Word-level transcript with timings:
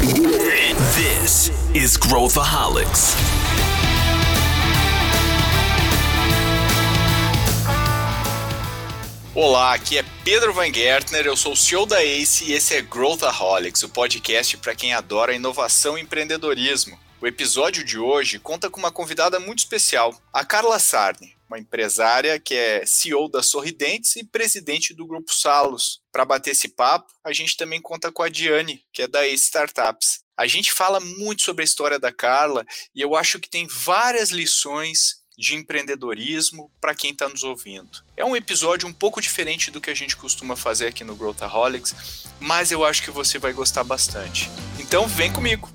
This 0.00 1.50
is 1.74 1.98
Growthaholics. 1.98 3.14
Olá, 9.34 9.74
aqui 9.74 9.98
é 9.98 10.04
Pedro 10.24 10.54
Van 10.54 10.72
Gertner, 10.72 11.26
eu 11.26 11.36
sou 11.36 11.52
o 11.52 11.56
CEO 11.56 11.84
da 11.84 12.02
ACE 12.02 12.46
e 12.46 12.54
esse 12.54 12.76
é 12.76 12.80
Growthaholics, 12.80 13.82
o 13.82 13.90
podcast 13.90 14.56
para 14.56 14.74
quem 14.74 14.94
adora 14.94 15.34
inovação 15.34 15.98
e 15.98 16.00
empreendedorismo. 16.00 16.98
O 17.20 17.26
episódio 17.26 17.84
de 17.84 17.98
hoje 17.98 18.38
conta 18.38 18.70
com 18.70 18.80
uma 18.80 18.90
convidada 18.90 19.38
muito 19.38 19.58
especial, 19.58 20.18
a 20.32 20.42
Carla 20.46 20.78
Sarni, 20.78 21.36
uma 21.50 21.58
empresária 21.58 22.38
que 22.38 22.54
é 22.54 22.86
CEO 22.86 23.28
da 23.28 23.42
Sorridentes 23.42 24.14
e 24.14 24.24
presidente 24.24 24.94
do 24.94 25.04
Grupo 25.04 25.34
Salos. 25.34 26.00
Para 26.12 26.24
bater 26.24 26.50
esse 26.52 26.68
papo, 26.68 27.12
a 27.24 27.32
gente 27.32 27.56
também 27.56 27.82
conta 27.82 28.12
com 28.12 28.22
a 28.22 28.28
Diane, 28.28 28.84
que 28.92 29.02
é 29.02 29.08
da 29.08 29.26
Ace 29.26 29.44
Startups. 29.44 30.20
A 30.36 30.46
gente 30.46 30.72
fala 30.72 31.00
muito 31.00 31.42
sobre 31.42 31.62
a 31.62 31.64
história 31.64 31.98
da 31.98 32.12
Carla 32.12 32.64
e 32.94 33.00
eu 33.00 33.16
acho 33.16 33.40
que 33.40 33.50
tem 33.50 33.66
várias 33.66 34.30
lições 34.30 35.20
de 35.36 35.56
empreendedorismo 35.56 36.70
para 36.80 36.94
quem 36.94 37.10
está 37.10 37.28
nos 37.28 37.42
ouvindo. 37.42 38.04
É 38.16 38.24
um 38.24 38.36
episódio 38.36 38.88
um 38.88 38.92
pouco 38.92 39.20
diferente 39.20 39.70
do 39.70 39.80
que 39.80 39.90
a 39.90 39.94
gente 39.94 40.16
costuma 40.16 40.54
fazer 40.54 40.86
aqui 40.86 41.02
no 41.02 41.16
Growthaholics, 41.16 42.26
mas 42.38 42.70
eu 42.70 42.84
acho 42.84 43.02
que 43.02 43.10
você 43.10 43.38
vai 43.38 43.52
gostar 43.52 43.82
bastante. 43.82 44.48
Então 44.78 45.08
vem 45.08 45.32
comigo! 45.32 45.68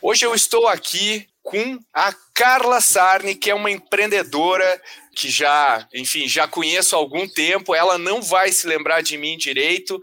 Hoje 0.00 0.24
eu 0.24 0.34
estou 0.34 0.68
aqui 0.68 1.26
com 1.46 1.78
a 1.94 2.12
Carla 2.34 2.80
Sarni, 2.80 3.36
que 3.36 3.48
é 3.48 3.54
uma 3.54 3.70
empreendedora 3.70 4.82
que 5.14 5.30
já, 5.30 5.86
enfim, 5.94 6.26
já 6.26 6.48
conheço 6.48 6.96
há 6.96 6.98
algum 6.98 7.26
tempo. 7.28 7.72
Ela 7.72 7.96
não 7.96 8.20
vai 8.20 8.50
se 8.50 8.66
lembrar 8.66 9.00
de 9.00 9.16
mim 9.16 9.38
direito, 9.38 10.00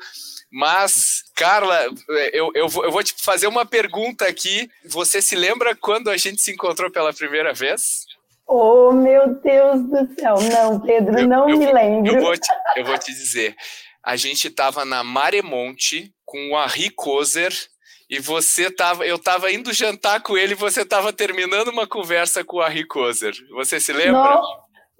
mas, 0.49 1.21
Carla, 1.35 1.85
eu, 2.31 2.49
eu, 2.55 2.69
vou, 2.69 2.85
eu 2.85 2.91
vou 2.91 3.03
te 3.03 3.13
fazer 3.21 3.47
uma 3.47 3.65
pergunta 3.65 4.25
aqui. 4.25 4.69
Você 4.85 5.21
se 5.21 5.35
lembra 5.35 5.75
quando 5.75 6.09
a 6.09 6.15
gente 6.15 6.41
se 6.41 6.51
encontrou 6.51 6.89
pela 6.89 7.11
primeira 7.11 7.53
vez? 7.53 8.05
Oh, 8.47 8.93
meu 8.93 9.35
Deus 9.35 9.81
do 9.89 10.15
céu. 10.17 10.35
Não, 10.49 10.79
Pedro, 10.79 11.19
eu, 11.19 11.27
não 11.27 11.49
eu, 11.49 11.57
me 11.57 11.73
lembro. 11.73 12.15
Eu 12.15 12.21
vou, 12.21 12.37
te, 12.37 12.47
eu 12.77 12.85
vou 12.85 12.97
te 12.97 13.11
dizer. 13.11 13.53
A 14.01 14.15
gente 14.15 14.47
estava 14.47 14.85
na 14.85 15.03
Maremonte 15.03 16.13
com 16.23 16.51
o 16.51 16.63
Henri 16.63 16.89
Kozer 16.89 17.53
e 18.13 18.19
você 18.19 18.69
tava, 18.69 19.07
eu 19.07 19.15
estava 19.15 19.51
indo 19.51 19.73
jantar 19.73 20.21
com 20.21 20.37
ele 20.37 20.53
e 20.53 20.55
você 20.55 20.81
estava 20.81 21.11
terminando 21.11 21.69
uma 21.69 21.87
conversa 21.87 22.43
com 22.43 22.57
o 22.57 22.61
Harry 22.61 22.85
Kozer. 22.85 23.33
Você 23.55 23.79
se 23.79 23.91
lembra? 23.91 24.39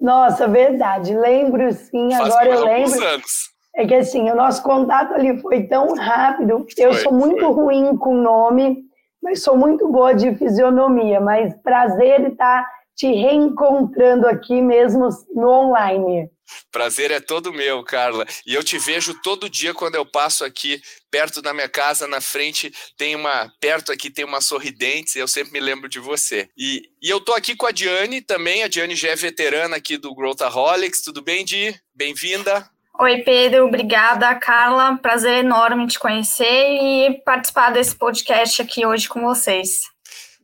Nossa, 0.01 0.47
verdade. 0.47 1.15
Lembro 1.15 1.71
sim, 1.73 2.09
Faz 2.09 2.33
agora 2.33 2.49
eu 2.49 2.65
lembro. 2.65 3.05
Anos. 3.05 3.53
É 3.75 3.85
que 3.85 3.93
assim, 3.93 4.31
o 4.31 4.35
nosso 4.35 4.63
contato 4.63 5.13
ali 5.13 5.39
foi 5.41 5.61
tão 5.67 5.93
rápido. 5.93 6.65
Eu 6.75 6.93
foi, 6.93 7.03
sou 7.03 7.13
muito 7.13 7.45
foi. 7.45 7.53
ruim 7.53 7.95
com 7.97 8.15
nome, 8.15 8.79
mas 9.21 9.43
sou 9.43 9.55
muito 9.55 9.87
boa 9.91 10.15
de 10.15 10.33
fisionomia. 10.35 11.21
Mas 11.21 11.53
prazer 11.61 12.31
estar 12.31 12.65
te 12.95 13.11
reencontrando 13.13 14.27
aqui 14.27 14.59
mesmo 14.59 15.07
no 15.35 15.49
online. 15.49 16.31
Prazer 16.71 17.11
é 17.11 17.19
todo 17.19 17.53
meu, 17.53 17.83
Carla. 17.83 18.25
E 18.45 18.53
eu 18.53 18.63
te 18.63 18.77
vejo 18.77 19.19
todo 19.21 19.49
dia 19.49 19.73
quando 19.73 19.95
eu 19.95 20.05
passo 20.05 20.43
aqui 20.43 20.81
perto 21.09 21.41
da 21.41 21.53
minha 21.53 21.69
casa, 21.69 22.07
na 22.07 22.19
frente 22.19 22.71
tem 22.97 23.15
uma 23.15 23.51
perto 23.59 23.91
aqui 23.91 24.09
tem 24.09 24.25
uma 24.25 24.41
sorridente. 24.41 25.17
Eu 25.17 25.27
sempre 25.27 25.53
me 25.53 25.59
lembro 25.59 25.87
de 25.87 25.99
você. 25.99 26.49
E, 26.57 26.89
e 27.01 27.09
eu 27.09 27.19
tô 27.19 27.33
aqui 27.33 27.55
com 27.55 27.65
a 27.65 27.71
Diane 27.71 28.21
também. 28.21 28.63
A 28.63 28.67
Diane 28.67 28.95
já 28.95 29.09
é 29.09 29.15
veterana 29.15 29.77
aqui 29.77 29.97
do 29.97 30.13
Growthaholics. 30.15 31.01
Tudo 31.01 31.21
bem, 31.21 31.45
Di? 31.45 31.75
Bem-vinda. 31.93 32.69
Oi, 32.99 33.23
Pedro. 33.23 33.65
Obrigada, 33.65 34.35
Carla. 34.35 34.97
Prazer 34.97 35.39
enorme 35.39 35.87
te 35.87 35.97
conhecer 35.97 36.45
e 36.45 37.21
participar 37.25 37.71
desse 37.71 37.95
podcast 37.95 38.61
aqui 38.61 38.85
hoje 38.85 39.09
com 39.09 39.21
vocês. 39.21 39.91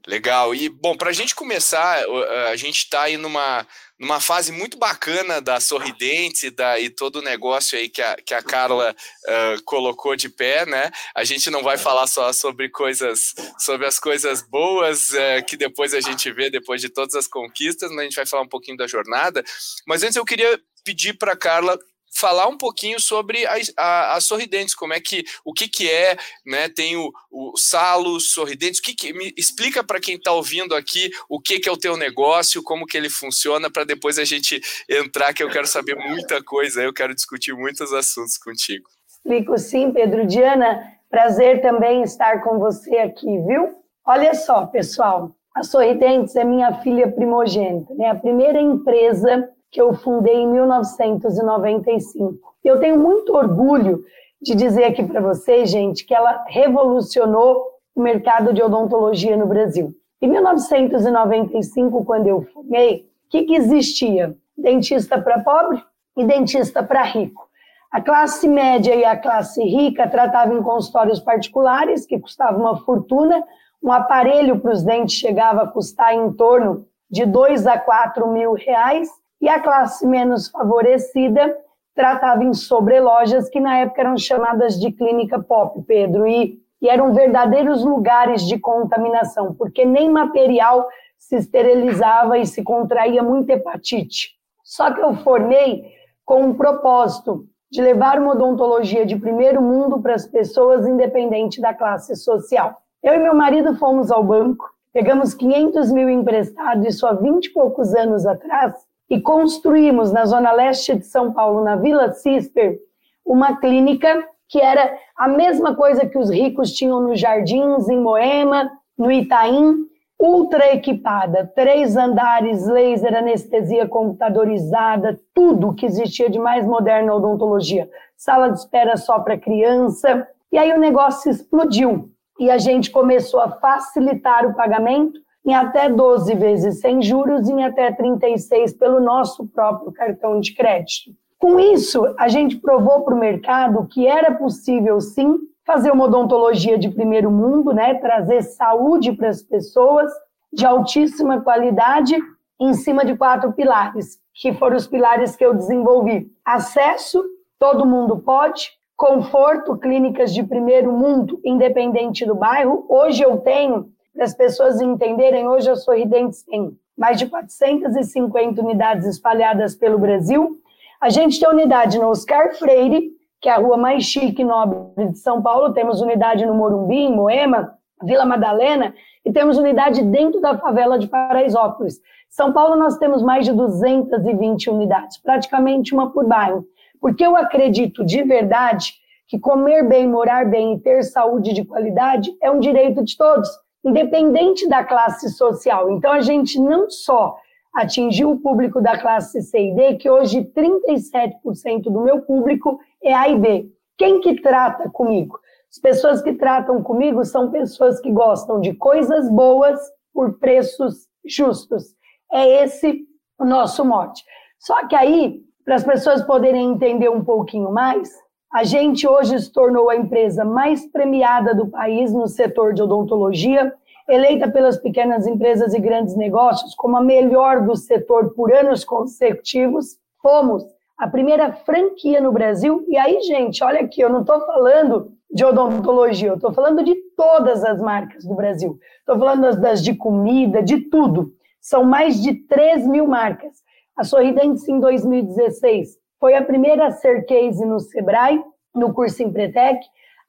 Legal. 0.08 0.56
E, 0.56 0.69
bom, 0.69 0.97
para 0.97 1.11
a 1.11 1.13
gente 1.13 1.36
começar, 1.36 2.03
a 2.50 2.56
gente 2.56 2.79
está 2.79 3.03
aí 3.03 3.18
numa, 3.18 3.68
numa 4.00 4.22
fase 4.22 4.52
muito 4.52 4.78
bacana 4.78 5.42
da 5.42 5.60
Sorridente 5.60 6.48
e, 6.48 6.50
da, 6.50 6.80
e 6.80 6.90
todo 6.90 7.18
o 7.18 7.22
negócio 7.22 7.78
aí 7.78 7.90
que 7.90 8.02
a, 8.02 8.16
que 8.16 8.34
a 8.34 8.42
Carla 8.42 8.96
uh, 9.28 9.64
colocou 9.64 10.16
de 10.16 10.30
pé, 10.30 10.66
né? 10.66 10.90
A 11.14 11.24
gente 11.24 11.50
não 11.50 11.62
vai 11.62 11.78
falar 11.78 12.08
só 12.08 12.32
sobre 12.32 12.70
coisas, 12.70 13.36
sobre 13.58 13.86
as 13.86 14.00
coisas 14.00 14.42
boas 14.42 15.12
uh, 15.12 15.46
que 15.46 15.58
depois 15.58 15.94
a 15.94 16.00
gente 16.00 16.32
vê, 16.32 16.50
depois 16.50 16.82
de 16.82 16.90
todas 16.90 17.16
as 17.16 17.28
conquistas, 17.28 17.92
mas 17.92 18.00
a 18.00 18.04
gente 18.04 18.16
vai 18.16 18.26
falar 18.26 18.44
um 18.44 18.50
pouquinho 18.50 18.78
da 18.78 18.88
jornada. 18.88 19.44
Mas 19.86 20.02
antes 20.02 20.16
eu 20.16 20.26
queria 20.26 20.60
pedir 20.84 21.14
para 21.14 21.34
a 21.34 21.38
Carla 21.38 21.78
falar 22.12 22.47
um 22.47 22.58
pouquinho 22.58 23.00
sobre 23.00 23.46
a, 23.46 23.56
a, 23.78 24.16
a, 24.16 24.22
Sorridentes, 24.22 24.75
como 24.75 24.94
é 24.94 25.00
que, 25.00 25.24
o 25.46 25.53
que 25.53 25.68
que 25.68 25.90
é, 25.90 26.18
né, 26.46 26.68
tem 26.70 26.97
o, 26.97 27.12
o 27.31 27.58
Salos, 27.58 28.31
Sorridentes, 28.34 28.80
o 28.80 28.84
que 28.84 28.94
que, 28.94 29.14
me 29.14 29.34
explica 29.38 29.84
para 29.84 30.00
quem 30.00 30.16
está 30.16 30.31
ouvindo 30.31 30.75
aqui 30.75 31.09
o 31.30 31.40
que 31.40 31.59
que 31.59 31.69
é 31.69 31.72
o 31.72 31.78
teu 31.78 31.96
negócio, 31.96 32.64
como 32.64 32.86
que 32.86 32.98
ele 32.98 33.09
funciona, 33.09 33.69
para 33.69 33.84
depois 33.84 34.18
a 34.18 34.25
gente 34.25 34.59
entrar, 34.90 35.34
que 35.34 35.44
eu 35.44 35.50
quero 35.50 35.68
saber 35.68 35.96
muita 35.96 36.44
coisa, 36.44 36.81
eu 36.81 36.94
quero 36.94 37.14
discutir 37.14 37.53
muitos 37.53 37.94
assuntos 37.94 38.38
contigo. 38.38 38.88
Explico 39.08 39.58
sim, 39.58 39.92
Pedro. 39.92 40.25
Diana, 40.25 40.81
prazer 41.09 41.62
também 41.62 42.02
estar 42.03 42.44
com 42.44 42.58
você 42.58 42.98
aqui, 42.98 43.25
viu? 43.25 43.75
Olha 44.06 44.34
só, 44.34 44.66
pessoal, 44.66 45.36
a 45.56 45.64
Sorridentes 45.64 46.36
é 46.36 46.44
minha 46.44 46.81
filha 46.81 47.12
primogênita, 47.12 47.94
né, 47.96 48.09
a 48.09 48.16
primeira 48.16 48.59
empresa 48.59 49.50
que 49.72 49.81
eu 49.81 49.94
fundei 49.94 50.35
em 50.35 50.47
1995. 50.47 52.40
Eu 52.63 52.80
tenho 52.80 52.97
muito 52.97 53.35
orgulho 53.35 54.03
de 54.41 54.56
dizer 54.56 54.85
aqui 54.85 55.03
para 55.03 55.22
vocês, 55.22 55.69
gente, 55.69 56.06
que 56.06 56.16
ela 56.16 56.44
revolucionou 56.47 57.66
o 57.96 58.02
mercado 58.02 58.53
de 58.53 58.63
odontologia 58.63 59.35
no 59.35 59.46
Brasil. 59.47 59.94
Em 60.22 60.28
1995, 60.28 62.06
quando 62.06 62.28
eu 62.28 62.44
formei, 62.53 63.07
o 63.28 63.30
que, 63.30 63.44
que 63.44 63.56
existia? 63.56 64.35
Dentista 64.57 65.22
para 65.22 65.40
pobre 65.40 65.81
e 66.18 66.25
dentista 66.25 66.84
para 66.84 67.03
rico. 67.03 67.47
A 67.91 68.01
classe 68.01 68.47
média 68.47 68.94
e 68.94 69.03
a 69.03 69.18
classe 69.18 69.63
rica 69.63 70.07
tratavam 70.07 70.57
em 70.57 70.63
consultórios 70.63 71.19
particulares, 71.19 72.06
que 72.06 72.19
custavam 72.19 72.62
uma 72.62 72.78
fortuna. 72.81 73.44
Um 73.81 73.91
aparelho 73.91 74.59
para 74.59 74.74
os 74.74 74.84
dentes 74.84 75.16
chegava 75.16 75.63
a 75.63 75.68
custar 75.68 76.13
em 76.13 76.31
torno 76.34 76.86
de 77.09 77.25
2 77.25 77.66
a 77.66 77.80
4 77.80 78.28
mil 78.31 78.53
reais 78.53 79.09
e 79.41 79.47
a 79.47 79.59
classe 79.59 80.05
menos 80.05 80.50
favorecida 80.50 81.57
tratava 81.95 82.44
em 82.44 82.53
sobrelojas 82.53 83.50
que 83.50 83.59
na 83.59 83.79
época 83.79 84.01
eram 84.01 84.17
chamadas 84.17 84.79
de 84.79 84.91
clínica 84.91 85.39
pop, 85.39 85.81
Pedro, 85.85 86.27
e, 86.27 86.59
e 86.81 86.89
eram 86.89 87.13
verdadeiros 87.13 87.83
lugares 87.83 88.47
de 88.47 88.57
contaminação, 88.57 89.53
porque 89.53 89.85
nem 89.85 90.09
material 90.09 90.88
se 91.17 91.35
esterilizava 91.35 92.38
e 92.38 92.45
se 92.45 92.63
contraía 92.63 93.22
muita 93.22 93.53
hepatite. 93.53 94.38
Só 94.63 94.94
que 94.94 95.01
eu 95.01 95.13
formei 95.16 95.91
com 96.23 96.41
um 96.44 96.53
propósito 96.53 97.45
de 97.71 97.81
levar 97.81 98.19
uma 98.19 98.31
odontologia 98.31 99.06
de 99.06 99.16
primeiro 99.16 99.61
mundo 99.61 100.01
para 100.01 100.16
as 100.16 100.25
pessoas, 100.25 100.88
independente 100.88 101.61
da 101.61 101.73
classe 101.73 102.16
social. 102.16 102.81
Eu 103.03 103.13
e 103.13 103.19
meu 103.19 103.35
marido 103.35 103.75
fomos 103.75 104.11
ao 104.11 104.23
banco, 104.23 104.69
pegamos 104.91 105.33
500 105.33 105.91
mil 105.91 106.09
emprestados, 106.09 106.85
isso 106.85 107.06
há 107.06 107.13
20 107.13 107.45
e 107.45 107.53
poucos 107.53 107.94
anos 107.94 108.25
atrás, 108.25 108.73
e 109.09 109.20
construímos 109.20 110.12
na 110.12 110.25
zona 110.25 110.52
leste 110.52 110.96
de 110.96 111.06
São 111.06 111.34
Paulo, 111.34 111.64
na 111.64 111.75
Vila 111.75 112.12
Cisper, 112.12 112.78
uma 113.25 113.58
clínica 113.58 114.24
que 114.47 114.59
era 114.59 114.97
a 115.16 115.28
mesma 115.28 115.75
coisa 115.75 116.08
que 116.08 116.18
os 116.18 116.30
ricos 116.30 116.74
tinham 116.74 117.02
nos 117.02 117.19
Jardins, 117.19 117.88
em 117.88 118.00
Moema, 118.00 118.69
no 118.98 119.12
Itaim, 119.12 119.88
ultra 120.19 120.74
equipada, 120.74 121.50
três 121.56 121.96
andares, 121.96 122.68
laser, 122.68 123.16
anestesia 123.16 123.88
computadorizada, 123.88 125.19
tudo 125.34 125.74
que 125.74 125.86
existia 125.86 126.30
de 126.30 126.38
mais 126.38 126.66
moderno 126.66 127.08
na 127.08 127.16
odontologia. 127.16 127.90
Sala 128.18 128.50
de 128.50 128.59
espera 128.59 128.98
só 128.98 129.19
para 129.19 129.38
criança. 129.38 130.28
E 130.52 130.58
aí 130.58 130.74
o 130.74 130.80
negócio 130.80 131.31
explodiu 131.31 132.10
e 132.39 132.50
a 132.50 132.57
gente 132.57 132.92
começou 132.92 133.39
a 133.39 133.51
facilitar 133.51 134.45
o 134.45 134.56
pagamento 134.56 135.19
em 135.45 135.53
até 135.53 135.89
12 135.89 136.33
vezes 136.36 136.80
sem 136.80 137.01
juros 137.01 137.47
e 137.47 137.53
em 137.53 137.63
até 137.63 137.91
36 137.91 138.74
pelo 138.74 139.00
nosso 139.00 139.47
próprio 139.47 139.91
cartão 139.91 140.39
de 140.39 140.53
crédito. 140.53 141.12
Com 141.38 141.59
isso, 141.59 142.03
a 142.18 142.27
gente 142.27 142.57
provou 142.57 143.01
para 143.01 143.15
o 143.15 143.19
mercado 143.19 143.88
que 143.88 144.06
era 144.06 144.33
possível 144.33 145.00
sim 145.00 145.38
fazer 145.65 145.91
uma 145.91 146.06
odontologia 146.06 146.77
de 146.77 146.89
primeiro 146.89 147.31
mundo, 147.31 147.71
né, 147.71 147.94
trazer 147.94 148.41
saúde 148.41 149.12
para 149.13 149.30
as 149.30 149.41
pessoas 149.41 150.12
de 150.51 150.65
altíssima 150.65 151.42
qualidade 151.42 152.18
em 152.59 152.74
cima 152.74 153.06
de 153.06 153.15
quatro 153.15 153.53
pilares, 153.53 154.19
que 154.33 154.51
foram 154.53 154.75
os 154.75 154.88
pilares 154.88 155.35
que 155.35 155.45
eu 155.45 155.53
desenvolvi. 155.53 156.30
Acesso, 156.44 157.24
todo 157.57 157.85
mundo 157.85 158.18
pode, 158.18 158.71
conforto, 158.97 159.77
clínicas 159.77 160.33
de 160.33 160.44
primeiro 160.44 160.92
mundo, 160.92 161.39
independente 161.45 162.25
do 162.25 162.35
bairro. 162.35 162.85
Hoje 162.89 163.24
eu 163.24 163.38
tenho 163.38 163.89
as 164.17 164.33
pessoas 164.33 164.81
entenderem, 164.81 165.47
hoje 165.47 165.69
a 165.69 165.75
Sorridentes 165.75 166.44
tem 166.44 166.77
mais 166.97 167.17
de 167.17 167.27
450 167.27 168.61
unidades 168.61 169.07
espalhadas 169.07 169.75
pelo 169.75 169.97
Brasil. 169.97 170.57
A 171.00 171.09
gente 171.09 171.39
tem 171.39 171.50
unidade 171.50 171.97
no 171.97 172.09
Oscar 172.09 172.53
Freire, 172.56 173.11
que 173.41 173.47
é 173.47 173.53
a 173.53 173.57
rua 173.57 173.77
mais 173.77 174.03
chique 174.03 174.41
e 174.41 174.45
nobre 174.45 175.07
de 175.11 175.17
São 175.17 175.41
Paulo. 175.41 175.73
Temos 175.73 176.01
unidade 176.01 176.45
no 176.45 176.53
Morumbi, 176.53 176.97
em 176.97 177.15
Moema, 177.15 177.77
Vila 178.03 178.25
Madalena, 178.25 178.94
e 179.25 179.31
temos 179.31 179.57
unidade 179.57 180.03
dentro 180.03 180.41
da 180.41 180.57
favela 180.57 181.00
de 181.00 181.07
Paraisópolis. 181.07 182.01
São 182.29 182.51
Paulo 182.51 182.75
nós 182.75 182.97
temos 182.97 183.23
mais 183.23 183.45
de 183.45 183.53
220 183.53 184.69
unidades, 184.69 185.17
praticamente 185.17 185.94
uma 185.94 186.11
por 186.11 186.25
bairro. 186.27 186.65
Porque 187.00 187.25
eu 187.25 187.35
acredito 187.35 188.06
de 188.06 188.23
verdade 188.23 188.94
que 189.27 189.39
comer 189.39 189.88
bem, 189.88 190.07
morar 190.07 190.45
bem 190.45 190.73
e 190.73 190.79
ter 190.79 191.03
saúde 191.03 191.53
de 191.53 191.63
qualidade 191.63 192.35
é 192.41 192.51
um 192.51 192.59
direito 192.59 193.03
de 193.03 193.15
todos, 193.15 193.50
independente 193.84 194.68
da 194.68 194.84
classe 194.84 195.30
social. 195.30 195.92
Então 195.92 196.12
a 196.12 196.22
gente 196.22 196.60
não 196.60 196.90
só 196.90 197.36
atingiu 197.74 198.31
o 198.31 198.40
público 198.40 198.81
da 198.81 199.00
classe 199.00 199.42
C 199.42 199.70
e 199.70 199.76
D, 199.76 199.96
que 199.96 200.10
hoje 200.10 200.44
37% 200.44 201.84
do 201.84 202.02
meu 202.02 202.22
público 202.22 202.80
é 203.04 203.14
A 203.14 203.30
e 203.30 203.38
B. 203.38 203.70
Quem 203.98 204.20
que 204.22 204.42
trata 204.42 204.90
comigo? 204.90 205.40
As 205.72 205.80
pessoas 205.80 206.22
que 206.22 206.34
tratam 206.34 206.81
comigo 206.81 207.24
são 207.24 207.52
pessoas 207.52 208.00
que 208.00 208.12
gostam 208.12 208.60
de 208.60 208.74
coisas 208.74 209.30
boas 209.30 209.80
por 210.14 210.40
preços 210.40 211.08
justos. 211.24 211.84
É 212.31 212.64
esse 212.64 213.06
o 213.40 213.46
nosso 213.46 213.86
mote. 213.86 214.24
Só 214.60 214.88
que 214.88 214.96
aí, 214.96 215.42
para 215.64 215.76
as 215.76 215.84
pessoas 215.84 216.24
poderem 216.24 216.72
entender 216.72 217.10
um 217.10 217.24
pouquinho 217.24 217.72
mais, 217.72 218.10
a 218.51 218.63
gente 218.63 219.07
hoje 219.07 219.40
se 219.40 219.51
tornou 219.51 219.90
a 219.90 219.96
empresa 219.96 220.44
mais 220.44 220.86
premiada 220.88 221.54
do 221.54 221.68
país 221.68 222.12
no 222.12 222.28
setor 222.28 222.74
de 222.74 222.81
odontologia, 222.81 223.74
eleita 224.07 224.50
pelas 224.50 224.78
pequenas 224.78 225.28
empresas 225.28 225.74
e 225.74 225.80
grandes 225.80 226.16
negócios 226.16 226.74
como 226.74 226.98
a 226.98 227.01
melhor 227.01 227.62
do 227.62 227.75
setor 227.75 228.34
por 228.34 228.51
anos 228.51 228.84
consecutivos. 228.84 229.98
Fomos 230.19 230.66
a 230.98 231.07
primeira 231.07 231.54
franquia 231.54 232.19
no 232.19 232.31
Brasil. 232.31 232.84
E 232.88 232.98
aí, 232.98 233.22
gente, 233.22 233.63
olha 233.63 233.81
aqui, 233.81 234.01
eu 234.01 234.10
não 234.10 234.22
estou 234.22 234.40
falando 234.42 235.12
de 235.31 235.45
odontologia, 235.45 236.30
eu 236.30 236.36
estou 236.36 236.52
falando 236.52 236.84
de 236.84 236.95
todas 237.16 237.63
as 237.63 237.80
marcas 237.80 238.25
do 238.25 238.34
Brasil. 238.34 238.80
Estou 239.00 239.19
falando 239.19 239.62
das, 239.62 239.84
de 239.84 239.94
comida, 239.94 240.63
de 240.63 240.90
tudo. 240.90 241.31
São 241.62 241.84
mais 241.84 242.19
de 242.19 242.34
3 242.34 242.88
mil 242.88 243.07
marcas. 243.07 243.57
A 243.95 244.04
Sorridentes, 244.04 244.68
em 244.68 244.80
2016, 244.80 246.00
foi 246.19 246.36
a 246.36 246.44
primeira 246.44 246.88
a 246.88 246.92
ser 246.92 247.25
case 247.25 247.66
no 247.66 247.80
Sebrae, 247.80 248.44
no 248.75 248.94
curso 248.94 249.24
Empretec, 249.24 249.80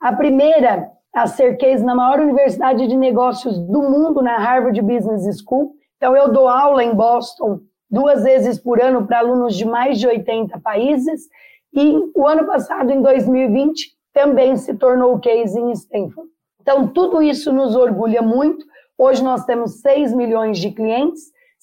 a 0.00 0.12
primeira 0.12 0.90
a 1.12 1.26
ser 1.26 1.56
case 1.56 1.84
na 1.84 1.94
maior 1.94 2.20
universidade 2.20 2.87
de 2.87 2.96
negócios 2.96 3.58
do 3.58 3.82
mundo, 3.82 4.22
na 4.22 4.38
Harvard 4.38 4.81
Business 4.81 5.40
School. 5.40 5.72
Então, 5.96 6.16
eu 6.16 6.32
dou 6.32 6.48
aula 6.48 6.84
em 6.84 6.94
Boston 6.94 7.60
duas 7.90 8.22
vezes 8.22 8.58
por 8.58 8.81
ano 8.81 9.06
para 9.06 9.19
alunos 9.19 9.56
de 9.56 9.64
mais 9.64 9.98
de 9.98 10.06
80 10.06 10.58
países. 10.60 11.28
E 11.75 11.98
o 12.14 12.26
ano 12.26 12.46
passado, 12.46 12.90
em 12.92 13.02
2020, 13.02 13.90
também 14.12 14.56
se 14.56 14.75
tornou 14.75 15.19
case 15.19 15.58
em 15.58 15.72
Stanford. 15.72 16.31
Então, 16.60 16.87
tudo 16.87 17.20
isso 17.20 17.52
nos 17.52 17.75
orgulha 17.75 18.22
muito. 18.22 18.64
Hoje 18.96 19.25
nós 19.25 19.44
temos 19.44 19.81
6 19.81 20.14
milhões 20.14 20.58
de 20.58 20.70
clientes, 20.70 21.22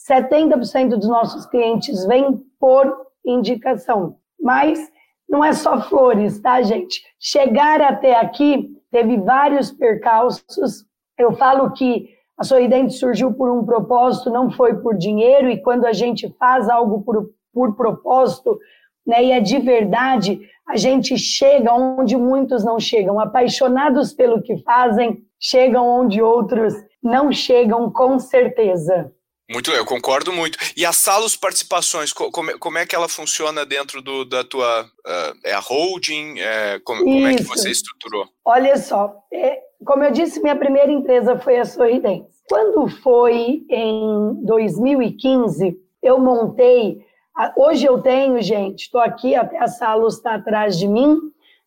70% 0.09 0.89
dos 0.89 1.07
nossos 1.07 1.45
clientes 1.45 2.05
vêm 2.05 2.41
por 2.59 3.06
indicação. 3.25 4.17
Mas 4.39 4.79
não 5.27 5.43
é 5.43 5.53
só 5.53 5.81
flores, 5.81 6.39
tá, 6.39 6.61
gente? 6.61 7.01
Chegar 7.19 7.81
até 7.81 8.15
aqui 8.15 8.69
teve 8.91 9.17
vários 9.17 9.71
percalços. 9.71 10.85
Eu 11.17 11.33
falo 11.33 11.71
que 11.71 12.09
a 12.37 12.43
Sorridente 12.43 12.93
surgiu 12.93 13.33
por 13.33 13.49
um 13.49 13.65
propósito, 13.65 14.29
não 14.29 14.51
foi 14.51 14.75
por 14.75 14.95
dinheiro, 14.95 15.49
e 15.49 15.61
quando 15.61 15.85
a 15.85 15.93
gente 15.93 16.29
faz 16.37 16.69
algo 16.69 17.01
por, 17.01 17.31
por 17.51 17.75
propósito, 17.75 18.57
né, 19.05 19.23
e 19.23 19.31
é 19.31 19.39
de 19.39 19.57
verdade, 19.57 20.39
a 20.67 20.75
gente 20.75 21.17
chega 21.17 21.73
onde 21.73 22.15
muitos 22.15 22.63
não 22.63 22.79
chegam. 22.79 23.19
Apaixonados 23.19 24.13
pelo 24.13 24.41
que 24.41 24.57
fazem, 24.63 25.23
chegam 25.39 25.87
onde 25.87 26.21
outros 26.21 26.73
não 27.01 27.31
chegam, 27.31 27.89
com 27.91 28.19
certeza. 28.19 29.11
Muito, 29.49 29.71
eu 29.71 29.85
concordo 29.85 30.33
muito. 30.33 30.57
E 30.75 30.85
a 30.85 30.91
Salos 30.91 31.37
Participações, 31.37 32.11
como, 32.11 32.59
como 32.59 32.77
é 32.77 32.85
que 32.85 32.93
ela 32.93 33.07
funciona 33.07 33.65
dentro 33.65 34.01
do, 34.01 34.25
da 34.25 34.43
tua. 34.43 34.83
Uh, 34.83 35.39
é 35.41 35.53
a 35.53 35.59
holding? 35.59 36.37
É, 36.37 36.79
como, 36.79 37.01
como, 37.01 37.27
é 37.27 37.35
que 37.35 37.43
você 37.43 37.71
estruturou? 37.71 38.27
Olha 38.43 38.75
só, 38.75 39.15
é, 39.31 39.61
como 39.85 40.03
eu 40.03 40.11
disse, 40.11 40.41
minha 40.41 40.55
primeira 40.55 40.91
empresa 40.91 41.39
foi 41.39 41.57
a 41.57 41.63
Sorridentes. 41.65 42.35
Quando 42.49 42.89
foi 42.89 43.63
em 43.69 44.45
2015, 44.45 45.77
eu 46.03 46.19
montei. 46.19 46.97
Hoje 47.55 47.85
eu 47.85 48.01
tenho, 48.01 48.41
gente, 48.41 48.83
estou 48.83 48.99
aqui, 48.99 49.33
até 49.33 49.59
a 49.59 49.67
Salos 49.67 50.15
está 50.15 50.35
atrás 50.35 50.77
de 50.77 50.89
mim, 50.89 51.17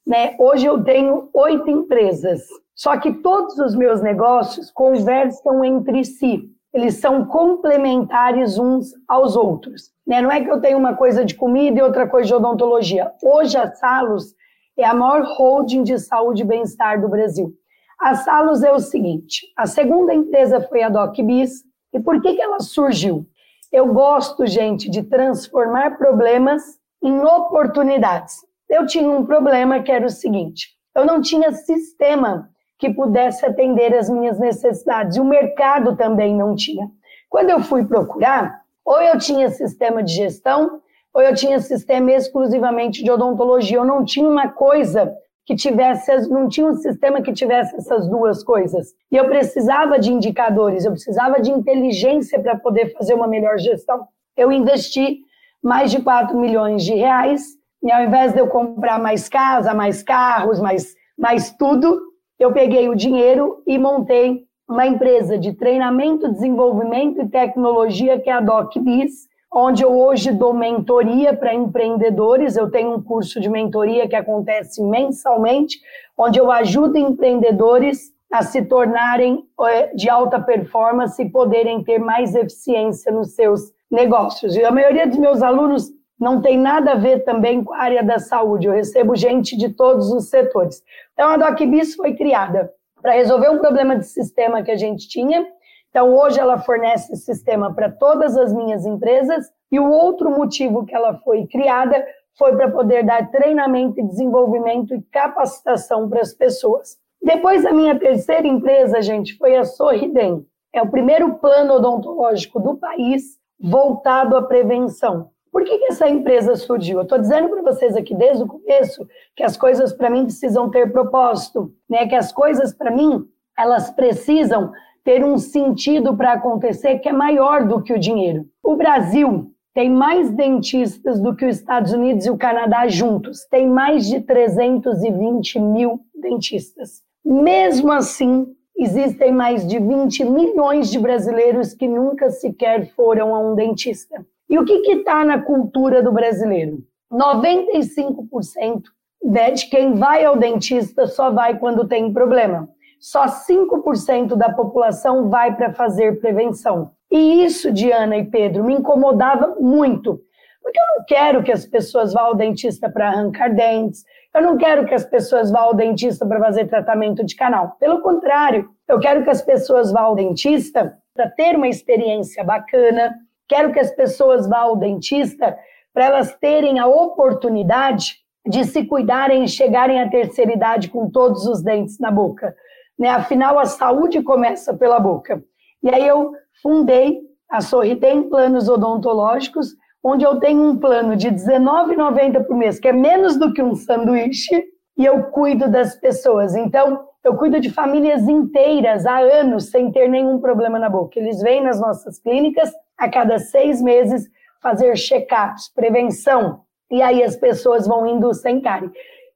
né? 0.06 0.36
Hoje 0.38 0.66
eu 0.66 0.84
tenho 0.84 1.30
oito 1.32 1.70
empresas. 1.70 2.42
Só 2.74 2.98
que 2.98 3.10
todos 3.10 3.58
os 3.58 3.74
meus 3.74 4.02
negócios 4.02 4.70
conversam 4.70 5.64
entre 5.64 6.04
si 6.04 6.50
eles 6.72 6.96
são 6.96 7.26
complementares 7.26 8.58
uns 8.58 8.92
aos 9.08 9.36
outros. 9.36 9.90
Né? 10.06 10.20
Não 10.20 10.30
é 10.30 10.42
que 10.42 10.50
eu 10.50 10.60
tenho 10.60 10.78
uma 10.78 10.94
coisa 10.94 11.24
de 11.24 11.34
comida 11.34 11.78
e 11.78 11.82
outra 11.82 12.08
coisa 12.08 12.28
de 12.28 12.34
odontologia. 12.34 13.12
Hoje 13.22 13.56
a 13.56 13.70
Salos 13.72 14.34
é 14.78 14.84
a 14.84 14.94
maior 14.94 15.22
holding 15.22 15.82
de 15.82 15.98
saúde 15.98 16.42
e 16.42 16.46
bem-estar 16.46 17.00
do 17.00 17.08
Brasil. 17.08 17.52
A 18.00 18.14
Salos 18.14 18.62
é 18.62 18.72
o 18.72 18.78
seguinte: 18.78 19.46
a 19.56 19.66
segunda 19.66 20.14
empresa 20.14 20.60
foi 20.60 20.82
a 20.82 20.88
DocBiz. 20.88 21.64
E 21.92 21.98
por 21.98 22.20
que, 22.22 22.34
que 22.34 22.42
ela 22.42 22.60
surgiu? 22.60 23.26
Eu 23.72 23.92
gosto, 23.92 24.46
gente, 24.46 24.88
de 24.88 25.02
transformar 25.02 25.98
problemas 25.98 26.62
em 27.02 27.20
oportunidades. 27.20 28.36
Eu 28.68 28.86
tinha 28.86 29.10
um 29.10 29.26
problema 29.26 29.82
que 29.82 29.90
era 29.90 30.06
o 30.06 30.10
seguinte: 30.10 30.68
eu 30.94 31.04
não 31.04 31.20
tinha 31.20 31.52
sistema 31.52 32.48
que 32.80 32.92
pudesse 32.92 33.44
atender 33.44 33.94
as 33.94 34.08
minhas 34.08 34.38
necessidades. 34.38 35.16
E 35.16 35.20
o 35.20 35.24
mercado 35.24 35.94
também 35.94 36.34
não 36.34 36.56
tinha. 36.56 36.88
Quando 37.28 37.50
eu 37.50 37.60
fui 37.60 37.84
procurar, 37.84 38.62
ou 38.84 39.00
eu 39.00 39.18
tinha 39.18 39.50
sistema 39.50 40.02
de 40.02 40.14
gestão, 40.14 40.80
ou 41.14 41.22
eu 41.22 41.34
tinha 41.34 41.60
sistema 41.60 42.10
exclusivamente 42.12 43.04
de 43.04 43.10
odontologia. 43.10 43.78
Eu 43.78 43.84
não 43.84 44.04
tinha 44.04 44.28
uma 44.28 44.48
coisa 44.48 45.12
que 45.44 45.54
tivesse, 45.54 46.28
não 46.28 46.48
tinha 46.48 46.66
um 46.66 46.74
sistema 46.74 47.20
que 47.20 47.32
tivesse 47.32 47.76
essas 47.76 48.08
duas 48.08 48.42
coisas. 48.42 48.94
E 49.10 49.16
eu 49.16 49.26
precisava 49.26 49.98
de 49.98 50.12
indicadores, 50.12 50.84
eu 50.84 50.92
precisava 50.92 51.40
de 51.40 51.50
inteligência 51.50 52.40
para 52.40 52.56
poder 52.56 52.92
fazer 52.92 53.14
uma 53.14 53.26
melhor 53.26 53.58
gestão. 53.58 54.06
Eu 54.36 54.50
investi 54.50 55.18
mais 55.62 55.90
de 55.90 56.00
4 56.00 56.38
milhões 56.38 56.82
de 56.82 56.94
reais, 56.94 57.42
e 57.82 57.90
ao 57.90 58.02
invés 58.02 58.32
de 58.32 58.38
eu 58.38 58.46
comprar 58.46 58.98
mais 58.98 59.28
casa, 59.28 59.74
mais 59.74 60.02
carros, 60.02 60.60
mais, 60.60 60.94
mais 61.18 61.50
tudo, 61.52 62.09
eu 62.40 62.52
peguei 62.52 62.88
o 62.88 62.96
dinheiro 62.96 63.62
e 63.66 63.78
montei 63.78 64.44
uma 64.66 64.86
empresa 64.86 65.36
de 65.36 65.52
treinamento, 65.52 66.32
desenvolvimento 66.32 67.20
e 67.20 67.28
tecnologia, 67.28 68.18
que 68.18 68.30
é 68.30 68.32
a 68.32 68.40
DocBiz, 68.40 69.28
onde 69.52 69.82
eu 69.82 69.92
hoje 69.92 70.32
dou 70.32 70.54
mentoria 70.54 71.36
para 71.36 71.52
empreendedores. 71.52 72.56
Eu 72.56 72.70
tenho 72.70 72.94
um 72.94 73.02
curso 73.02 73.40
de 73.40 73.50
mentoria 73.50 74.08
que 74.08 74.16
acontece 74.16 74.82
mensalmente, 74.82 75.78
onde 76.16 76.38
eu 76.38 76.50
ajudo 76.50 76.96
empreendedores 76.96 78.10
a 78.32 78.42
se 78.42 78.62
tornarem 78.62 79.44
eh, 79.62 79.94
de 79.94 80.08
alta 80.08 80.40
performance 80.40 81.20
e 81.20 81.28
poderem 81.28 81.82
ter 81.82 81.98
mais 81.98 82.34
eficiência 82.34 83.12
nos 83.12 83.34
seus 83.34 83.72
negócios. 83.90 84.56
E 84.56 84.64
a 84.64 84.70
maioria 84.70 85.06
dos 85.06 85.18
meus 85.18 85.42
alunos 85.42 85.90
não 86.20 86.42
tem 86.42 86.58
nada 86.58 86.92
a 86.92 86.96
ver 86.96 87.24
também 87.24 87.64
com 87.64 87.72
a 87.72 87.78
área 87.78 88.02
da 88.04 88.18
saúde. 88.18 88.66
Eu 88.66 88.74
recebo 88.74 89.16
gente 89.16 89.56
de 89.56 89.70
todos 89.70 90.12
os 90.12 90.28
setores. 90.28 90.82
Então, 91.14 91.30
a 91.30 91.38
DocBiz 91.38 91.94
foi 91.94 92.14
criada 92.14 92.70
para 93.00 93.12
resolver 93.12 93.48
um 93.48 93.58
problema 93.58 93.96
de 93.96 94.04
sistema 94.04 94.62
que 94.62 94.70
a 94.70 94.76
gente 94.76 95.08
tinha. 95.08 95.46
Então, 95.88 96.14
hoje 96.14 96.38
ela 96.38 96.58
fornece 96.58 97.16
sistema 97.16 97.74
para 97.74 97.90
todas 97.90 98.36
as 98.36 98.52
minhas 98.52 98.84
empresas. 98.84 99.46
E 99.72 99.80
o 99.80 99.90
outro 99.90 100.30
motivo 100.30 100.84
que 100.84 100.94
ela 100.94 101.14
foi 101.24 101.46
criada 101.46 102.04
foi 102.36 102.54
para 102.54 102.70
poder 102.70 103.04
dar 103.04 103.30
treinamento 103.30 104.06
desenvolvimento 104.06 104.94
e 104.94 105.02
capacitação 105.10 106.08
para 106.08 106.20
as 106.20 106.34
pessoas. 106.34 106.98
Depois, 107.22 107.64
a 107.64 107.72
minha 107.72 107.98
terceira 107.98 108.46
empresa, 108.46 109.00
gente, 109.00 109.36
foi 109.38 109.56
a 109.56 109.64
Sorridem. 109.64 110.44
É 110.72 110.82
o 110.82 110.90
primeiro 110.90 111.34
plano 111.36 111.74
odontológico 111.74 112.60
do 112.60 112.76
país 112.76 113.38
voltado 113.58 114.36
à 114.36 114.42
prevenção. 114.42 115.30
Por 115.52 115.64
que, 115.64 115.78
que 115.78 115.92
essa 115.92 116.08
empresa 116.08 116.54
surgiu? 116.54 116.98
Eu 116.98 117.02
estou 117.02 117.18
dizendo 117.18 117.48
para 117.48 117.62
vocês 117.62 117.96
aqui 117.96 118.14
desde 118.14 118.44
o 118.44 118.46
começo 118.46 119.06
que 119.34 119.42
as 119.42 119.56
coisas 119.56 119.92
para 119.92 120.08
mim 120.08 120.24
precisam 120.24 120.70
ter 120.70 120.92
propósito, 120.92 121.72
né? 121.88 122.06
Que 122.06 122.14
as 122.14 122.32
coisas 122.32 122.72
para 122.72 122.90
mim 122.90 123.26
elas 123.58 123.90
precisam 123.90 124.72
ter 125.04 125.24
um 125.24 125.36
sentido 125.38 126.16
para 126.16 126.32
acontecer 126.32 126.98
que 126.98 127.08
é 127.08 127.12
maior 127.12 127.66
do 127.66 127.82
que 127.82 127.92
o 127.92 127.98
dinheiro. 127.98 128.46
O 128.62 128.76
Brasil 128.76 129.50
tem 129.74 129.90
mais 129.90 130.30
dentistas 130.30 131.20
do 131.20 131.34
que 131.34 131.46
os 131.46 131.56
Estados 131.56 131.92
Unidos 131.92 132.26
e 132.26 132.30
o 132.30 132.38
Canadá 132.38 132.86
juntos. 132.88 133.44
Tem 133.50 133.68
mais 133.68 134.06
de 134.06 134.20
320 134.20 135.58
mil 135.58 136.00
dentistas. 136.14 137.02
Mesmo 137.24 137.92
assim, 137.92 138.46
existem 138.76 139.32
mais 139.32 139.66
de 139.66 139.78
20 139.78 140.24
milhões 140.24 140.90
de 140.90 140.98
brasileiros 140.98 141.74
que 141.74 141.86
nunca 141.86 142.30
sequer 142.30 142.90
foram 142.94 143.34
a 143.34 143.38
um 143.38 143.54
dentista. 143.54 144.24
E 144.50 144.58
o 144.58 144.64
que 144.64 144.74
está 144.90 145.24
na 145.24 145.40
cultura 145.40 146.02
do 146.02 146.10
brasileiro? 146.10 146.78
95% 147.12 148.82
né, 149.22 149.52
de 149.52 149.70
quem 149.70 149.94
vai 149.94 150.24
ao 150.24 150.36
dentista 150.36 151.06
só 151.06 151.30
vai 151.30 151.56
quando 151.56 151.86
tem 151.86 152.12
problema. 152.12 152.68
Só 152.98 153.26
5% 153.26 154.34
da 154.34 154.52
população 154.52 155.30
vai 155.30 155.54
para 155.54 155.72
fazer 155.72 156.20
prevenção. 156.20 156.90
E 157.10 157.44
isso, 157.44 157.70
Diana 157.70 158.16
e 158.16 158.24
Pedro, 158.24 158.64
me 158.64 158.74
incomodava 158.74 159.54
muito. 159.60 160.20
Porque 160.60 160.78
eu 160.78 160.98
não 160.98 161.04
quero 161.06 161.42
que 161.44 161.52
as 161.52 161.64
pessoas 161.64 162.12
vá 162.12 162.22
ao 162.22 162.34
dentista 162.34 162.90
para 162.90 163.08
arrancar 163.08 163.54
dentes, 163.54 164.04
eu 164.34 164.42
não 164.42 164.56
quero 164.56 164.84
que 164.84 164.94
as 164.94 165.04
pessoas 165.04 165.50
vá 165.50 165.60
ao 165.60 165.74
dentista 165.74 166.26
para 166.26 166.38
fazer 166.38 166.66
tratamento 166.66 167.24
de 167.24 167.34
canal. 167.34 167.76
Pelo 167.80 168.00
contrário, 168.00 168.68
eu 168.88 168.98
quero 168.98 169.24
que 169.24 169.30
as 169.30 169.42
pessoas 169.42 169.90
vá 169.90 170.02
ao 170.02 170.14
dentista 170.14 170.96
para 171.14 171.28
ter 171.30 171.56
uma 171.56 171.68
experiência 171.68 172.44
bacana, 172.44 173.14
quero 173.50 173.72
que 173.72 173.80
as 173.80 173.90
pessoas 173.90 174.48
vá 174.48 174.60
ao 174.60 174.76
dentista 174.76 175.58
para 175.92 176.04
elas 176.04 176.32
terem 176.40 176.78
a 176.78 176.86
oportunidade 176.86 178.14
de 178.46 178.64
se 178.64 178.84
cuidarem 178.84 179.42
e 179.42 179.48
chegarem 179.48 180.00
à 180.00 180.08
terceira 180.08 180.52
idade 180.52 180.88
com 180.88 181.10
todos 181.10 181.44
os 181.46 181.60
dentes 181.60 181.98
na 181.98 182.12
boca. 182.12 182.54
Né? 182.96 183.08
Afinal, 183.08 183.58
a 183.58 183.64
saúde 183.64 184.22
começa 184.22 184.72
pela 184.72 185.00
boca. 185.00 185.42
E 185.82 185.90
aí 185.90 186.06
eu 186.06 186.32
fundei 186.62 187.18
a 187.50 187.60
Sorridem 187.60 188.28
Planos 188.28 188.68
Odontológicos, 188.68 189.74
onde 190.02 190.24
eu 190.24 190.38
tenho 190.38 190.62
um 190.62 190.78
plano 190.78 191.16
de 191.16 191.28
R$19,90 191.28 192.46
por 192.46 192.56
mês, 192.56 192.78
que 192.78 192.86
é 192.86 192.92
menos 192.92 193.36
do 193.36 193.52
que 193.52 193.60
um 193.60 193.74
sanduíche, 193.74 194.64
e 194.96 195.04
eu 195.04 195.24
cuido 195.24 195.68
das 195.68 195.96
pessoas. 195.96 196.54
Então, 196.54 197.04
eu 197.24 197.36
cuido 197.36 197.58
de 197.58 197.70
famílias 197.70 198.28
inteiras 198.28 199.04
há 199.04 199.18
anos 199.18 199.70
sem 199.70 199.90
ter 199.90 200.08
nenhum 200.08 200.38
problema 200.38 200.78
na 200.78 200.88
boca. 200.88 201.18
Eles 201.18 201.42
vêm 201.42 201.62
nas 201.62 201.80
nossas 201.80 202.18
clínicas 202.18 202.70
a 203.00 203.08
cada 203.08 203.38
seis 203.38 203.80
meses 203.80 204.28
fazer 204.62 204.94
check-ups, 204.94 205.72
prevenção, 205.74 206.60
e 206.90 207.00
aí 207.00 207.22
as 207.22 207.34
pessoas 207.34 207.86
vão 207.86 208.06
indo 208.06 208.32
sem 208.34 208.60
cárie. 208.60 208.90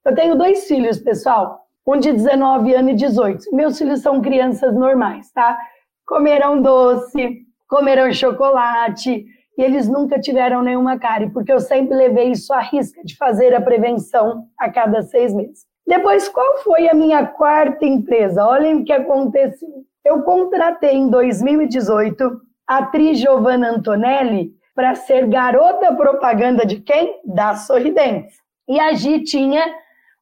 Eu 0.04 0.14
tenho 0.14 0.37
dois 0.37 0.68
filhos, 0.68 0.99
pessoal, 0.99 1.61
um 1.87 1.99
de 1.99 2.12
19 2.12 2.75
anos 2.75 2.92
e 2.92 2.94
18. 2.94 3.56
Meus 3.56 3.78
filhos 3.78 4.00
são 4.00 4.21
crianças 4.21 4.75
normais, 4.75 5.33
tá? 5.33 5.59
Comerão 6.06 6.61
doce, 6.61 7.38
comerão 7.66 8.12
chocolate, 8.12 9.25
e 9.56 9.62
eles 9.62 9.88
nunca 9.88 10.21
tiveram 10.21 10.62
nenhuma 10.62 10.99
cárie, 10.99 11.30
porque 11.30 11.52
eu 11.52 11.61
sempre 11.61 11.97
levei 11.97 12.33
isso 12.33 12.52
à 12.52 12.61
risca 12.61 13.02
de 13.02 13.16
fazer 13.16 13.54
a 13.54 13.61
prevenção 13.62 14.44
a 14.59 14.71
cada 14.71 15.02
seis 15.02 15.33
meses. 15.33 15.64
Depois, 15.87 16.28
qual 16.28 16.59
foi 16.59 16.88
a 16.88 16.94
minha 16.94 17.26
quarta 17.26 17.87
empresa? 17.87 18.44
Olhem 18.44 18.76
o 18.76 18.85
que 18.85 18.92
aconteceu. 18.92 19.68
Eu 20.04 20.23
contratei 20.23 20.94
em 20.94 21.09
2018 21.09 22.40
a 22.66 22.78
atriz 22.78 23.18
Giovanna 23.18 23.71
Antonelli 23.71 24.52
para 24.75 24.94
ser 24.94 25.26
garota 25.28 25.94
propaganda 25.94 26.66
de 26.66 26.80
quem? 26.80 27.21
Da 27.25 27.54
Sorridentes. 27.54 28.37
E 28.68 28.80
a 28.80 28.92
Gi 28.92 29.23
tinha 29.23 29.64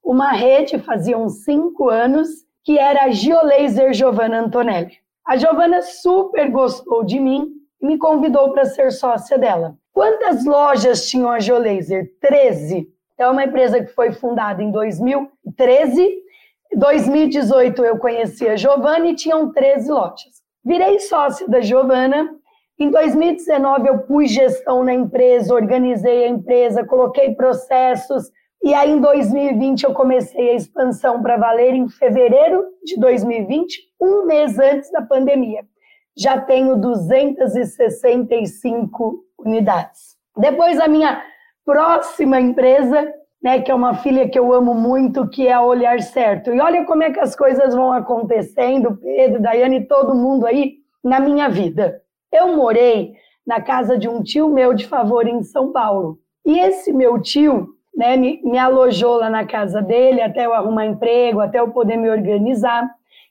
uma 0.02 0.32
rede, 0.32 0.78
fazia 0.78 1.16
uns 1.16 1.44
cinco 1.44 1.88
anos, 1.88 2.28
que 2.64 2.78
era 2.78 3.04
a 3.04 3.11
Geolaser 3.11 3.94
Giovanna 3.94 4.40
Antonelli. 4.40 4.99
A 5.26 5.37
Giovanna 5.37 5.82
super 5.82 6.50
gostou 6.50 7.04
de 7.04 7.18
mim 7.20 7.49
e 7.80 7.87
me 7.87 7.96
convidou 7.96 8.52
para 8.52 8.64
ser 8.64 8.90
sócia 8.90 9.38
dela. 9.38 9.76
Quantas 9.92 10.44
lojas 10.44 11.08
tinham 11.08 11.30
a 11.30 11.38
Geolaser? 11.38 12.12
13. 12.20 12.88
É 13.18 13.28
uma 13.28 13.44
empresa 13.44 13.82
que 13.84 13.92
foi 13.92 14.11
fundada 14.11 14.62
em 14.62 14.70
2013. 14.70 16.22
2018 16.75 17.84
eu 17.84 17.99
conheci 17.99 18.49
a 18.49 18.56
Giovanna 18.56 19.08
e 19.08 19.14
tinham 19.14 19.52
13 19.52 19.90
lojas. 19.90 20.41
Virei 20.64 21.00
sócia 21.00 21.49
da 21.49 21.61
Giovanna 21.61 22.31
em 22.83 22.90
2019, 22.90 23.88
eu 23.88 24.00
pus 24.00 24.31
gestão 24.31 24.83
na 24.83 24.92
empresa, 24.92 25.54
organizei 25.54 26.25
a 26.25 26.28
empresa, 26.28 26.85
coloquei 26.85 27.33
processos. 27.35 28.25
E 28.61 28.75
aí, 28.75 28.90
em 28.90 29.00
2020, 29.00 29.85
eu 29.85 29.95
comecei 29.95 30.50
a 30.50 30.54
expansão 30.54 31.23
para 31.23 31.37
valer 31.37 31.75
em 31.75 31.88
fevereiro 31.88 32.64
de 32.85 32.99
2020, 32.99 33.88
um 34.00 34.26
mês 34.26 34.59
antes 34.59 34.90
da 34.90 35.02
pandemia. 35.02 35.64
Já 36.16 36.40
tenho 36.40 36.75
265 36.76 39.25
unidades. 39.38 40.16
Depois, 40.37 40.81
a 40.81 40.88
minha 40.88 41.23
próxima 41.64 42.40
empresa, 42.40 43.14
né, 43.42 43.61
que 43.61 43.70
é 43.70 43.75
uma 43.75 43.94
filha 43.94 44.28
que 44.28 44.38
eu 44.38 44.52
amo 44.52 44.72
muito, 44.72 45.28
que 45.28 45.49
é 45.49 45.52
a 45.52 45.62
Olhar 45.62 46.00
Certo. 46.00 46.52
E 46.52 46.61
olha 46.61 46.84
como 46.84 47.02
é 47.02 47.11
que 47.11 47.18
as 47.18 47.34
coisas 47.34 47.75
vão 47.75 47.92
acontecendo, 47.92 48.96
Pedro, 48.96 49.42
Daiane, 49.42 49.84
todo 49.87 50.14
mundo 50.14 50.46
aí, 50.46 50.76
na 51.02 51.18
minha 51.18 51.49
vida. 51.49 52.00
Eu 52.32 52.56
morei 52.56 53.14
na 53.44 53.61
casa 53.61 53.99
de 53.99 54.08
um 54.08 54.22
tio 54.22 54.49
meu 54.49 54.72
de 54.72 54.87
favor 54.87 55.26
em 55.26 55.42
São 55.42 55.72
Paulo. 55.72 56.18
E 56.46 56.58
esse 56.61 56.92
meu 56.92 57.20
tio 57.20 57.68
né, 57.96 58.16
me, 58.16 58.40
me 58.44 58.58
alojou 58.58 59.16
lá 59.16 59.28
na 59.28 59.44
casa 59.44 59.82
dele 59.82 60.22
até 60.22 60.46
eu 60.46 60.54
arrumar 60.54 60.87
emprego, 60.87 61.40
até 61.40 61.58
eu 61.58 61.68
poder 61.70 61.96
me 61.96 62.08
organizar. 62.08 62.88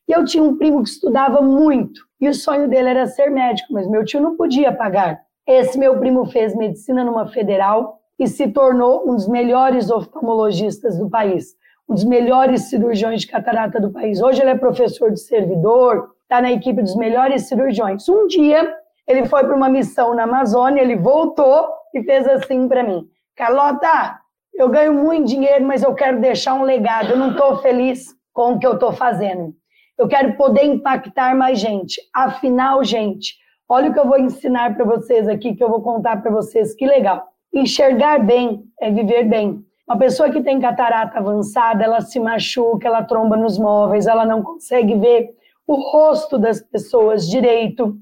E 0.07 0.11
eu 0.11 0.25
tinha 0.25 0.43
um 0.43 0.57
primo 0.57 0.83
que 0.83 0.89
estudava 0.89 1.41
muito. 1.41 2.01
E 2.19 2.27
o 2.27 2.33
sonho 2.33 2.67
dele 2.67 2.89
era 2.89 3.07
ser 3.07 3.31
médico, 3.31 3.71
mas 3.71 3.89
meu 3.89 4.03
tio 4.03 4.19
não 4.19 4.35
podia 4.35 4.73
pagar. 4.73 5.21
Esse 5.47 5.79
meu 5.79 5.97
primo 5.99 6.25
fez 6.25 6.53
medicina 6.55 7.03
numa 7.03 7.27
federal 7.27 8.00
e 8.21 8.27
se 8.27 8.47
tornou 8.49 9.09
um 9.09 9.15
dos 9.15 9.27
melhores 9.27 9.89
oftalmologistas 9.89 10.95
do 10.95 11.09
país, 11.09 11.55
um 11.89 11.95
dos 11.95 12.03
melhores 12.03 12.69
cirurgiões 12.69 13.21
de 13.21 13.27
catarata 13.27 13.81
do 13.81 13.91
país. 13.91 14.21
Hoje 14.21 14.43
ele 14.43 14.51
é 14.51 14.55
professor 14.55 15.09
de 15.09 15.19
servidor, 15.19 16.11
está 16.21 16.39
na 16.39 16.51
equipe 16.51 16.83
dos 16.83 16.95
melhores 16.95 17.47
cirurgiões. 17.47 18.07
Um 18.07 18.27
dia 18.27 18.71
ele 19.07 19.25
foi 19.25 19.43
para 19.43 19.55
uma 19.55 19.67
missão 19.67 20.13
na 20.13 20.23
Amazônia, 20.23 20.83
ele 20.83 20.97
voltou 20.97 21.67
e 21.95 22.03
fez 22.03 22.27
assim 22.27 22.67
para 22.67 22.83
mim: 22.83 23.07
Carlota, 23.35 24.19
eu 24.53 24.69
ganho 24.69 24.93
muito 24.93 25.25
dinheiro, 25.25 25.65
mas 25.65 25.81
eu 25.81 25.95
quero 25.95 26.21
deixar 26.21 26.53
um 26.53 26.61
legado. 26.61 27.09
Eu 27.09 27.17
não 27.17 27.31
estou 27.31 27.57
feliz 27.57 28.15
com 28.31 28.53
o 28.53 28.59
que 28.59 28.67
eu 28.67 28.73
estou 28.73 28.91
fazendo. 28.91 29.51
Eu 29.97 30.07
quero 30.07 30.37
poder 30.37 30.65
impactar 30.65 31.35
mais 31.35 31.59
gente. 31.59 31.99
Afinal, 32.13 32.83
gente, 32.83 33.33
olha 33.67 33.89
o 33.89 33.93
que 33.93 33.99
eu 33.99 34.07
vou 34.07 34.19
ensinar 34.19 34.75
para 34.75 34.85
vocês 34.85 35.27
aqui, 35.27 35.55
que 35.55 35.63
eu 35.63 35.69
vou 35.69 35.81
contar 35.81 36.21
para 36.21 36.29
vocês. 36.29 36.75
Que 36.75 36.85
legal. 36.85 37.30
Enxergar 37.53 38.19
bem 38.19 38.63
é 38.79 38.89
viver 38.91 39.23
bem. 39.25 39.63
Uma 39.87 39.97
pessoa 39.97 40.29
que 40.29 40.41
tem 40.41 40.59
catarata 40.59 41.17
avançada, 41.17 41.83
ela 41.83 42.01
se 42.01 42.19
machuca, 42.19 42.87
ela 42.87 43.03
tromba 43.03 43.35
nos 43.35 43.57
móveis, 43.57 44.07
ela 44.07 44.25
não 44.25 44.41
consegue 44.41 44.95
ver 44.95 45.29
o 45.67 45.75
rosto 45.75 46.37
das 46.37 46.61
pessoas 46.61 47.27
direito 47.27 47.97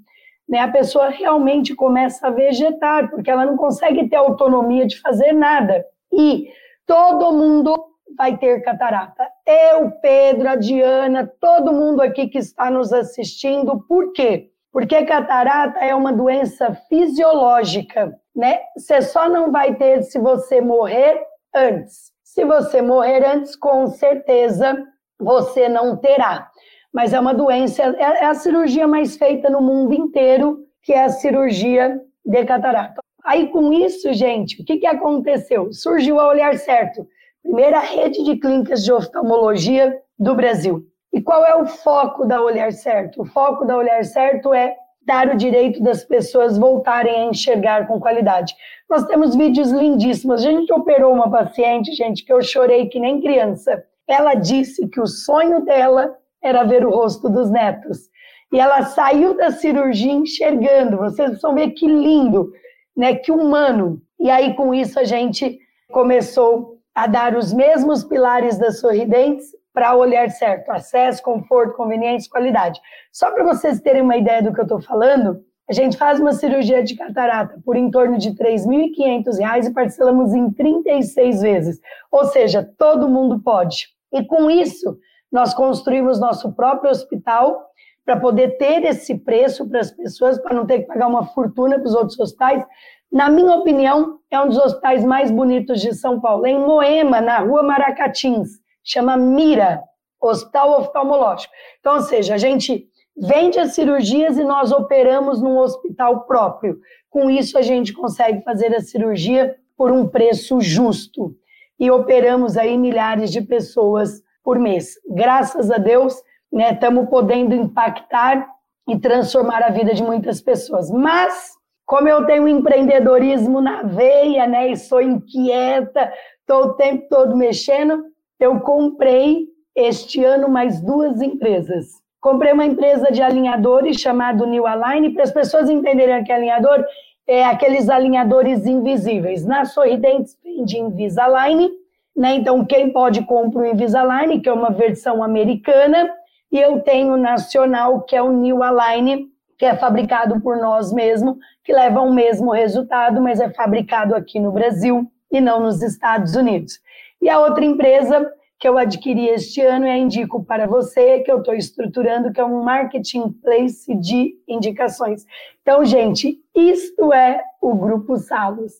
né, 0.49 0.59
a 0.59 0.67
pessoa 0.67 1.09
realmente 1.09 1.75
começa 1.75 2.27
a 2.27 2.31
vegetar, 2.31 3.11
porque 3.11 3.29
ela 3.29 3.45
não 3.45 3.55
consegue 3.55 4.09
ter 4.09 4.15
autonomia 4.15 4.87
de 4.87 4.99
fazer 4.99 5.31
nada. 5.31 5.85
E 6.11 6.47
todo 6.87 7.31
mundo 7.31 7.75
vai 8.17 8.35
ter 8.35 8.63
catarata. 8.63 9.27
Eu, 9.45 9.91
Pedro, 10.01 10.49
a 10.49 10.55
Diana, 10.55 11.31
todo 11.39 11.71
mundo 11.71 12.01
aqui 12.01 12.27
que 12.27 12.39
está 12.39 12.71
nos 12.71 12.91
assistindo. 12.91 13.85
Por 13.87 14.11
quê? 14.11 14.49
Porque 14.71 15.05
catarata 15.05 15.79
é 15.79 15.95
uma 15.95 16.13
doença 16.13 16.73
fisiológica, 16.87 18.15
né? 18.35 18.59
Você 18.77 19.01
só 19.01 19.27
não 19.27 19.51
vai 19.51 19.75
ter 19.75 20.03
se 20.03 20.19
você 20.19 20.61
morrer 20.61 21.21
antes. 21.55 22.11
Se 22.23 22.45
você 22.45 22.81
morrer 22.81 23.25
antes, 23.25 23.55
com 23.55 23.87
certeza 23.87 24.77
você 25.19 25.67
não 25.67 25.97
terá 25.97 26.49
mas 26.93 27.13
é 27.13 27.19
uma 27.19 27.33
doença, 27.33 27.83
é, 27.83 28.01
é 28.01 28.25
a 28.25 28.33
cirurgia 28.33 28.87
mais 28.87 29.15
feita 29.17 29.49
no 29.49 29.61
mundo 29.61 29.93
inteiro, 29.93 30.65
que 30.83 30.93
é 30.93 31.03
a 31.03 31.09
cirurgia 31.09 31.99
de 32.25 32.45
catarata. 32.45 33.01
Aí 33.23 33.47
com 33.49 33.71
isso, 33.71 34.11
gente, 34.13 34.61
o 34.61 34.65
que, 34.65 34.77
que 34.77 34.87
aconteceu? 34.87 35.71
Surgiu 35.71 36.19
a 36.19 36.27
Olhar 36.27 36.57
Certo, 36.57 37.07
primeira 37.43 37.79
rede 37.79 38.23
de 38.23 38.37
clínicas 38.37 38.83
de 38.83 38.91
oftalmologia 38.91 39.95
do 40.17 40.35
Brasil. 40.35 40.83
E 41.11 41.21
qual 41.21 41.45
é 41.45 41.55
o 41.55 41.65
foco 41.65 42.25
da 42.25 42.41
Olhar 42.41 42.71
Certo? 42.71 43.21
O 43.21 43.25
foco 43.25 43.65
da 43.65 43.75
Olhar 43.75 44.03
Certo 44.03 44.53
é 44.53 44.75
dar 45.05 45.27
o 45.29 45.37
direito 45.37 45.81
das 45.81 46.03
pessoas 46.03 46.57
voltarem 46.57 47.15
a 47.15 47.25
enxergar 47.25 47.87
com 47.87 47.99
qualidade. 47.99 48.53
Nós 48.87 49.05
temos 49.05 49.35
vídeos 49.35 49.71
lindíssimos. 49.71 50.45
A 50.45 50.51
gente 50.51 50.71
operou 50.71 51.11
uma 51.11 51.29
paciente, 51.29 51.93
gente, 51.93 52.23
que 52.23 52.31
eu 52.31 52.41
chorei 52.43 52.87
que 52.87 52.99
nem 52.99 53.19
criança. 53.19 53.83
Ela 54.07 54.35
disse 54.35 54.87
que 54.87 55.01
o 55.01 55.07
sonho 55.07 55.65
dela 55.65 56.15
era 56.41 56.63
ver 56.63 56.85
o 56.85 56.91
rosto 56.91 57.27
dos 57.27 57.49
netos. 57.49 58.09
E 58.51 58.59
ela 58.59 58.83
saiu 58.83 59.35
da 59.35 59.51
cirurgia 59.51 60.11
enxergando. 60.11 60.97
Vocês 60.97 61.41
vão 61.41 61.55
ver 61.55 61.71
que 61.71 61.87
lindo, 61.87 62.51
né? 62.95 63.15
Que 63.15 63.31
humano. 63.31 64.01
E 64.19 64.29
aí, 64.29 64.53
com 64.55 64.73
isso, 64.73 64.99
a 64.99 65.03
gente 65.03 65.59
começou 65.91 66.77
a 66.93 67.07
dar 67.07 67.35
os 67.35 67.53
mesmos 67.53 68.03
pilares 68.03 68.57
das 68.59 68.79
sorridentes 68.79 69.58
para 69.73 69.95
olhar 69.95 70.29
certo: 70.29 70.69
acesso, 70.69 71.21
conforto, 71.23 71.75
conveniência, 71.75 72.29
qualidade. 72.29 72.79
Só 73.11 73.31
para 73.31 73.43
vocês 73.43 73.81
terem 73.81 74.01
uma 74.01 74.17
ideia 74.17 74.41
do 74.41 74.53
que 74.53 74.59
eu 74.59 74.63
estou 74.63 74.81
falando, 74.81 75.43
a 75.69 75.73
gente 75.73 75.97
faz 75.97 76.19
uma 76.19 76.33
cirurgia 76.33 76.83
de 76.83 76.95
catarata 76.95 77.59
por 77.63 77.75
em 77.75 77.91
torno 77.91 78.17
de 78.17 78.29
R$ 78.29 78.35
3.500 78.35 79.67
e 79.67 79.73
parcelamos 79.73 80.33
em 80.33 80.51
36 80.51 81.41
vezes. 81.41 81.79
Ou 82.11 82.25
seja, 82.25 82.67
todo 82.77 83.07
mundo 83.07 83.39
pode. 83.39 83.87
E 84.11 84.25
com 84.25 84.49
isso, 84.49 84.97
nós 85.31 85.53
construímos 85.53 86.19
nosso 86.19 86.51
próprio 86.53 86.89
hospital 86.89 87.69
para 88.03 88.19
poder 88.19 88.57
ter 88.57 88.83
esse 88.83 89.19
preço 89.19 89.69
para 89.69 89.81
as 89.81 89.91
pessoas, 89.91 90.39
para 90.39 90.55
não 90.55 90.65
ter 90.65 90.79
que 90.79 90.87
pagar 90.87 91.05
uma 91.05 91.27
fortuna 91.27 91.77
para 91.77 91.87
os 91.87 91.93
outros 91.93 92.19
hospitais. 92.19 92.65
Na 93.11 93.29
minha 93.29 93.55
opinião, 93.55 94.17
é 94.31 94.41
um 94.41 94.47
dos 94.47 94.57
hospitais 94.57 95.03
mais 95.03 95.29
bonitos 95.29 95.79
de 95.79 95.93
São 95.93 96.19
Paulo. 96.19 96.47
Em 96.47 96.59
Moema, 96.59 97.21
na 97.21 97.37
rua 97.37 97.61
Maracatins. 97.61 98.59
Chama 98.91 99.15
Mira, 99.15 99.83
Hospital 100.19 100.81
Oftalmológico. 100.81 101.53
Então, 101.79 101.95
ou 101.95 102.01
seja, 102.01 102.33
a 102.33 102.37
gente 102.37 102.87
vende 103.15 103.59
as 103.59 103.75
cirurgias 103.75 104.35
e 104.37 104.43
nós 104.43 104.71
operamos 104.71 105.39
num 105.41 105.59
hospital 105.59 106.21
próprio. 106.21 106.79
Com 107.07 107.29
isso, 107.29 107.57
a 107.57 107.61
gente 107.61 107.93
consegue 107.93 108.43
fazer 108.43 108.73
a 108.75 108.81
cirurgia 108.81 109.55
por 109.77 109.91
um 109.91 110.07
preço 110.07 110.59
justo. 110.59 111.35
E 111.79 111.91
operamos 111.91 112.57
aí 112.57 112.77
milhares 112.77 113.31
de 113.31 113.41
pessoas 113.41 114.23
por 114.43 114.57
mês. 114.57 114.95
Graças 115.07 115.69
a 115.69 115.77
Deus, 115.77 116.15
estamos 116.51 117.03
né, 117.03 117.09
podendo 117.09 117.53
impactar 117.53 118.47
e 118.87 118.97
transformar 118.97 119.61
a 119.61 119.69
vida 119.69 119.93
de 119.93 120.01
muitas 120.01 120.41
pessoas. 120.41 120.89
Mas, 120.89 121.51
como 121.85 122.09
eu 122.09 122.25
tenho 122.25 122.47
empreendedorismo 122.47 123.61
na 123.61 123.83
veia, 123.83 124.47
né, 124.47 124.71
e 124.71 124.75
sou 124.75 124.99
inquieta, 124.99 126.11
estou 126.39 126.71
o 126.71 126.73
tempo 126.73 127.07
todo 127.07 127.37
mexendo, 127.37 128.03
eu 128.39 128.59
comprei 128.61 129.47
este 129.75 130.23
ano 130.23 130.47
mais 130.47 130.81
duas 130.81 131.21
empresas. 131.21 131.87
Comprei 132.21 132.53
uma 132.53 132.65
empresa 132.65 133.11
de 133.11 133.21
alinhadores 133.21 133.99
chamado 133.99 134.45
New 134.45 134.65
Align, 134.65 135.11
para 135.11 135.23
as 135.23 135.31
pessoas 135.31 135.69
entenderem 135.69 136.23
que 136.23 136.31
é 136.31 136.35
alinhador, 136.35 136.83
é 137.27 137.45
aqueles 137.45 137.89
alinhadores 137.89 138.65
invisíveis. 138.65 139.45
Na 139.45 139.65
Sorridentes 139.65 140.37
vende 140.43 140.77
Invisalign, 140.77 141.69
né? 142.15 142.35
Então 142.35 142.65
quem 142.65 142.91
pode 142.91 143.23
compra 143.25 143.61
o 143.61 143.65
Invisalign, 143.65 144.41
que 144.41 144.49
é 144.49 144.53
uma 144.53 144.71
versão 144.71 145.23
americana, 145.23 146.09
e 146.51 146.59
eu 146.59 146.81
tenho 146.81 147.15
nacional, 147.15 148.01
que 148.01 148.15
é 148.15 148.21
o 148.21 148.31
New 148.31 148.63
Align, 148.63 149.27
que 149.57 149.65
é 149.65 149.75
fabricado 149.75 150.41
por 150.41 150.57
nós 150.57 150.91
mesmos, 150.91 151.37
que 151.63 151.71
leva 151.71 152.01
o 152.01 152.11
mesmo 152.11 152.51
resultado, 152.51 153.21
mas 153.21 153.39
é 153.39 153.49
fabricado 153.49 154.15
aqui 154.15 154.39
no 154.39 154.51
Brasil 154.51 155.05
e 155.31 155.39
não 155.39 155.61
nos 155.61 155.81
Estados 155.83 156.35
Unidos. 156.35 156.79
E 157.21 157.29
a 157.29 157.39
outra 157.39 157.65
empresa 157.65 158.31
que 158.59 158.67
eu 158.67 158.77
adquiri 158.77 159.27
este 159.29 159.61
ano 159.61 159.87
e 159.87 159.89
a 159.89 159.97
indico 159.97 160.43
para 160.43 160.67
você, 160.67 161.19
que 161.19 161.31
eu 161.31 161.39
estou 161.39 161.53
estruturando, 161.53 162.31
que 162.31 162.41
é 162.41 162.45
um 162.45 162.61
marketplace 162.61 163.95
de 163.95 164.35
indicações. 164.45 165.25
Então, 165.61 165.85
gente, 165.85 166.37
isto 166.53 167.13
é 167.13 167.41
o 167.61 167.73
Grupo 167.73 168.17
Salos. 168.17 168.73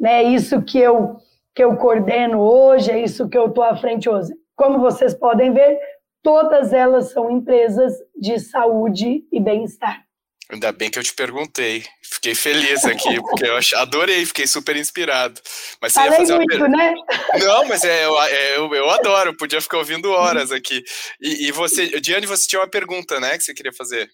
Né? 0.00 0.22
Isso 0.22 0.62
que 0.62 0.78
eu, 0.78 1.16
que 1.54 1.62
eu 1.62 1.76
coordeno 1.76 2.40
hoje, 2.40 2.90
é 2.90 3.02
isso 3.02 3.28
que 3.28 3.36
eu 3.36 3.46
estou 3.46 3.62
à 3.62 3.76
frente 3.76 4.08
hoje. 4.08 4.32
Como 4.54 4.78
vocês 4.78 5.12
podem 5.12 5.52
ver, 5.52 5.78
todas 6.22 6.72
elas 6.72 7.12
são 7.12 7.30
empresas 7.30 7.94
de 8.18 8.38
saúde 8.38 9.26
e 9.30 9.38
bem-estar. 9.38 10.05
Ainda 10.48 10.70
bem 10.70 10.88
que 10.88 10.98
eu 10.98 11.02
te 11.02 11.12
perguntei. 11.12 11.84
Fiquei 12.00 12.34
feliz 12.34 12.84
aqui, 12.84 13.20
porque 13.20 13.44
eu 13.44 13.58
adorei, 13.80 14.24
fiquei 14.24 14.46
super 14.46 14.76
inspirado. 14.76 15.40
Mas 15.82 15.92
você 15.92 16.00
Falei 16.00 16.12
ia 16.12 16.16
fazer 16.18 16.36
muito, 16.36 16.56
uma 16.56 16.68
né? 16.68 16.94
Não, 17.40 17.66
mas 17.66 17.82
é, 17.82 18.04
eu, 18.04 18.22
é, 18.22 18.56
eu, 18.56 18.74
eu, 18.74 18.90
adoro, 18.90 19.36
podia 19.36 19.60
ficar 19.60 19.78
ouvindo 19.78 20.10
horas 20.12 20.52
aqui. 20.52 20.84
E, 21.20 21.48
e 21.48 21.52
você, 21.52 22.00
Diane, 22.00 22.26
você 22.26 22.46
tinha 22.46 22.60
uma 22.60 22.68
pergunta, 22.68 23.18
né, 23.18 23.36
que 23.36 23.42
você 23.42 23.52
queria 23.52 23.72
fazer? 23.72 24.08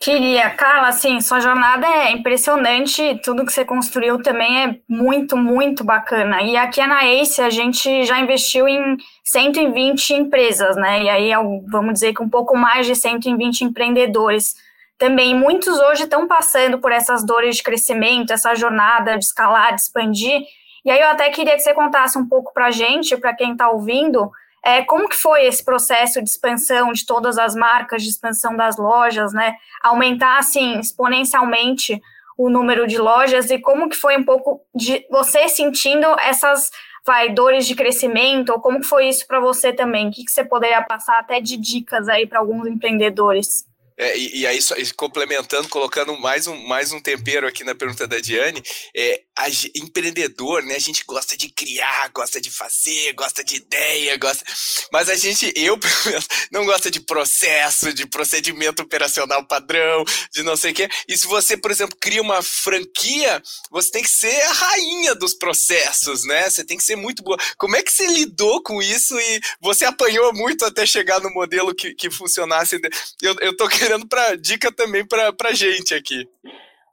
Queria. 0.00 0.50
Carla, 0.50 0.88
assim, 0.88 1.20
sua 1.20 1.40
jornada 1.40 1.86
é 1.86 2.12
impressionante, 2.12 3.20
tudo 3.22 3.44
que 3.44 3.52
você 3.52 3.64
construiu 3.64 4.20
também 4.22 4.64
é 4.64 4.76
muito, 4.88 5.36
muito 5.36 5.84
bacana. 5.84 6.42
E 6.42 6.56
aqui 6.56 6.84
na 6.86 7.04
Ace 7.04 7.40
a 7.40 7.50
gente 7.50 8.04
já 8.04 8.18
investiu 8.20 8.68
em 8.68 8.96
120 9.24 10.14
empresas, 10.14 10.76
né? 10.76 11.02
E 11.02 11.08
aí, 11.08 11.30
vamos 11.68 11.94
dizer 11.94 12.14
que 12.14 12.22
um 12.22 12.28
pouco 12.28 12.56
mais 12.56 12.86
de 12.86 12.94
120 12.94 13.62
empreendedores 13.62 14.54
também 14.98 15.34
muitos 15.34 15.78
hoje 15.78 16.02
estão 16.02 16.26
passando 16.26 16.78
por 16.78 16.90
essas 16.90 17.24
dores 17.24 17.56
de 17.56 17.62
crescimento, 17.62 18.32
essa 18.32 18.54
jornada 18.54 19.16
de 19.16 19.24
escalar, 19.24 19.74
de 19.74 19.82
expandir. 19.82 20.42
E 20.84 20.90
aí 20.90 21.00
eu 21.00 21.08
até 21.08 21.30
queria 21.30 21.54
que 21.54 21.60
você 21.60 21.72
contasse 21.72 22.18
um 22.18 22.28
pouco 22.28 22.52
para 22.52 22.66
a 22.66 22.70
gente, 22.70 23.16
para 23.16 23.34
quem 23.34 23.52
está 23.52 23.70
ouvindo, 23.70 24.30
é, 24.64 24.82
como 24.82 25.08
que 25.08 25.16
foi 25.16 25.46
esse 25.46 25.64
processo 25.64 26.20
de 26.20 26.28
expansão 26.28 26.92
de 26.92 27.06
todas 27.06 27.38
as 27.38 27.54
marcas, 27.54 28.02
de 28.02 28.08
expansão 28.08 28.56
das 28.56 28.76
lojas, 28.76 29.32
né? 29.32 29.54
Aumentar, 29.82 30.38
assim, 30.38 30.80
exponencialmente 30.80 32.02
o 32.36 32.50
número 32.50 32.86
de 32.86 32.98
lojas 32.98 33.50
e 33.50 33.58
como 33.58 33.88
que 33.88 33.96
foi 33.96 34.16
um 34.16 34.24
pouco 34.24 34.60
de 34.74 35.06
você 35.10 35.48
sentindo 35.48 36.06
essas 36.20 36.70
vai, 37.06 37.30
dores 37.30 37.66
de 37.66 37.74
crescimento, 37.74 38.50
ou 38.50 38.60
como 38.60 38.80
que 38.80 38.86
foi 38.86 39.08
isso 39.08 39.26
para 39.26 39.40
você 39.40 39.72
também? 39.72 40.08
O 40.08 40.10
que, 40.10 40.24
que 40.24 40.30
você 40.30 40.44
poderia 40.44 40.82
passar 40.82 41.18
até 41.18 41.40
de 41.40 41.56
dicas 41.56 42.08
aí 42.08 42.26
para 42.26 42.38
alguns 42.38 42.66
empreendedores? 42.66 43.67
É, 44.00 44.16
e, 44.16 44.42
e, 44.42 44.46
aí, 44.46 44.62
só, 44.62 44.76
complementando, 44.96 45.68
colocando 45.68 46.16
mais 46.20 46.46
um, 46.46 46.56
mais 46.68 46.92
um 46.92 47.00
tempero 47.00 47.48
aqui 47.48 47.64
na 47.64 47.74
pergunta 47.74 48.06
da 48.06 48.20
Diane, 48.20 48.62
é, 48.96 49.22
a, 49.36 49.48
empreendedor, 49.74 50.62
né? 50.62 50.76
A 50.76 50.78
gente 50.78 51.02
gosta 51.04 51.36
de 51.36 51.48
criar, 51.48 52.08
gosta 52.14 52.40
de 52.40 52.48
fazer, 52.48 53.12
gosta 53.14 53.42
de 53.42 53.56
ideia, 53.56 54.16
gosta. 54.16 54.44
Mas 54.92 55.08
a 55.08 55.16
gente, 55.16 55.52
eu, 55.56 55.76
pelo 55.80 55.94
menos, 56.06 56.28
não 56.52 56.64
gosta 56.64 56.92
de 56.92 57.00
processo, 57.00 57.92
de 57.92 58.06
procedimento 58.06 58.82
operacional 58.82 59.44
padrão, 59.44 60.04
de 60.32 60.44
não 60.44 60.56
sei 60.56 60.70
o 60.70 60.74
quê. 60.74 60.88
E 61.08 61.18
se 61.18 61.26
você, 61.26 61.56
por 61.56 61.72
exemplo, 61.72 61.96
cria 62.00 62.22
uma 62.22 62.40
franquia, 62.40 63.42
você 63.68 63.90
tem 63.90 64.02
que 64.04 64.10
ser 64.10 64.40
a 64.42 64.52
rainha 64.52 65.14
dos 65.16 65.34
processos, 65.34 66.24
né? 66.24 66.48
Você 66.48 66.64
tem 66.64 66.76
que 66.76 66.84
ser 66.84 66.94
muito 66.94 67.20
boa. 67.20 67.36
Como 67.56 67.74
é 67.74 67.82
que 67.82 67.90
você 67.90 68.06
lidou 68.06 68.62
com 68.62 68.80
isso 68.80 69.18
e 69.18 69.40
você 69.60 69.84
apanhou 69.84 70.32
muito 70.32 70.64
até 70.64 70.86
chegar 70.86 71.20
no 71.20 71.30
modelo 71.30 71.74
que, 71.74 71.94
que 71.94 72.08
funcionasse? 72.10 72.80
Eu, 73.20 73.34
eu 73.40 73.56
tô 73.56 73.66
querendo 73.66 73.87
querendo 73.88 74.06
para 74.06 74.36
dica 74.36 74.70
também 74.70 75.06
para 75.06 75.32
a 75.44 75.52
gente 75.52 75.94
aqui. 75.94 76.28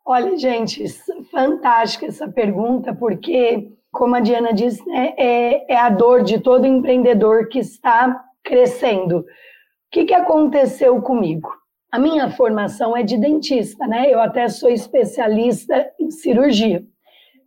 Olha, 0.06 0.38
gente, 0.38 0.86
fantástica 1.30 2.06
essa 2.06 2.28
pergunta, 2.28 2.94
porque, 2.96 3.70
como 3.92 4.16
a 4.16 4.22
Diana 4.22 4.54
disse, 4.54 4.86
né, 4.88 5.14
é, 5.18 5.74
é 5.74 5.78
a 5.78 5.90
dor 5.90 6.24
de 6.24 6.40
todo 6.40 6.66
empreendedor 6.66 7.50
que 7.50 7.60
está 7.60 8.24
crescendo. 8.44 9.20
O 9.20 9.26
que, 9.92 10.06
que 10.06 10.14
aconteceu 10.14 11.02
comigo? 11.02 11.50
A 11.92 12.00
minha 12.00 12.30
formação 12.30 12.96
é 12.96 13.04
de 13.04 13.18
dentista, 13.18 13.88
né? 13.88 14.12
Eu 14.12 14.20
até 14.20 14.48
sou 14.48 14.70
especialista 14.70 15.90
em 16.00 16.12
cirurgia. 16.12 16.84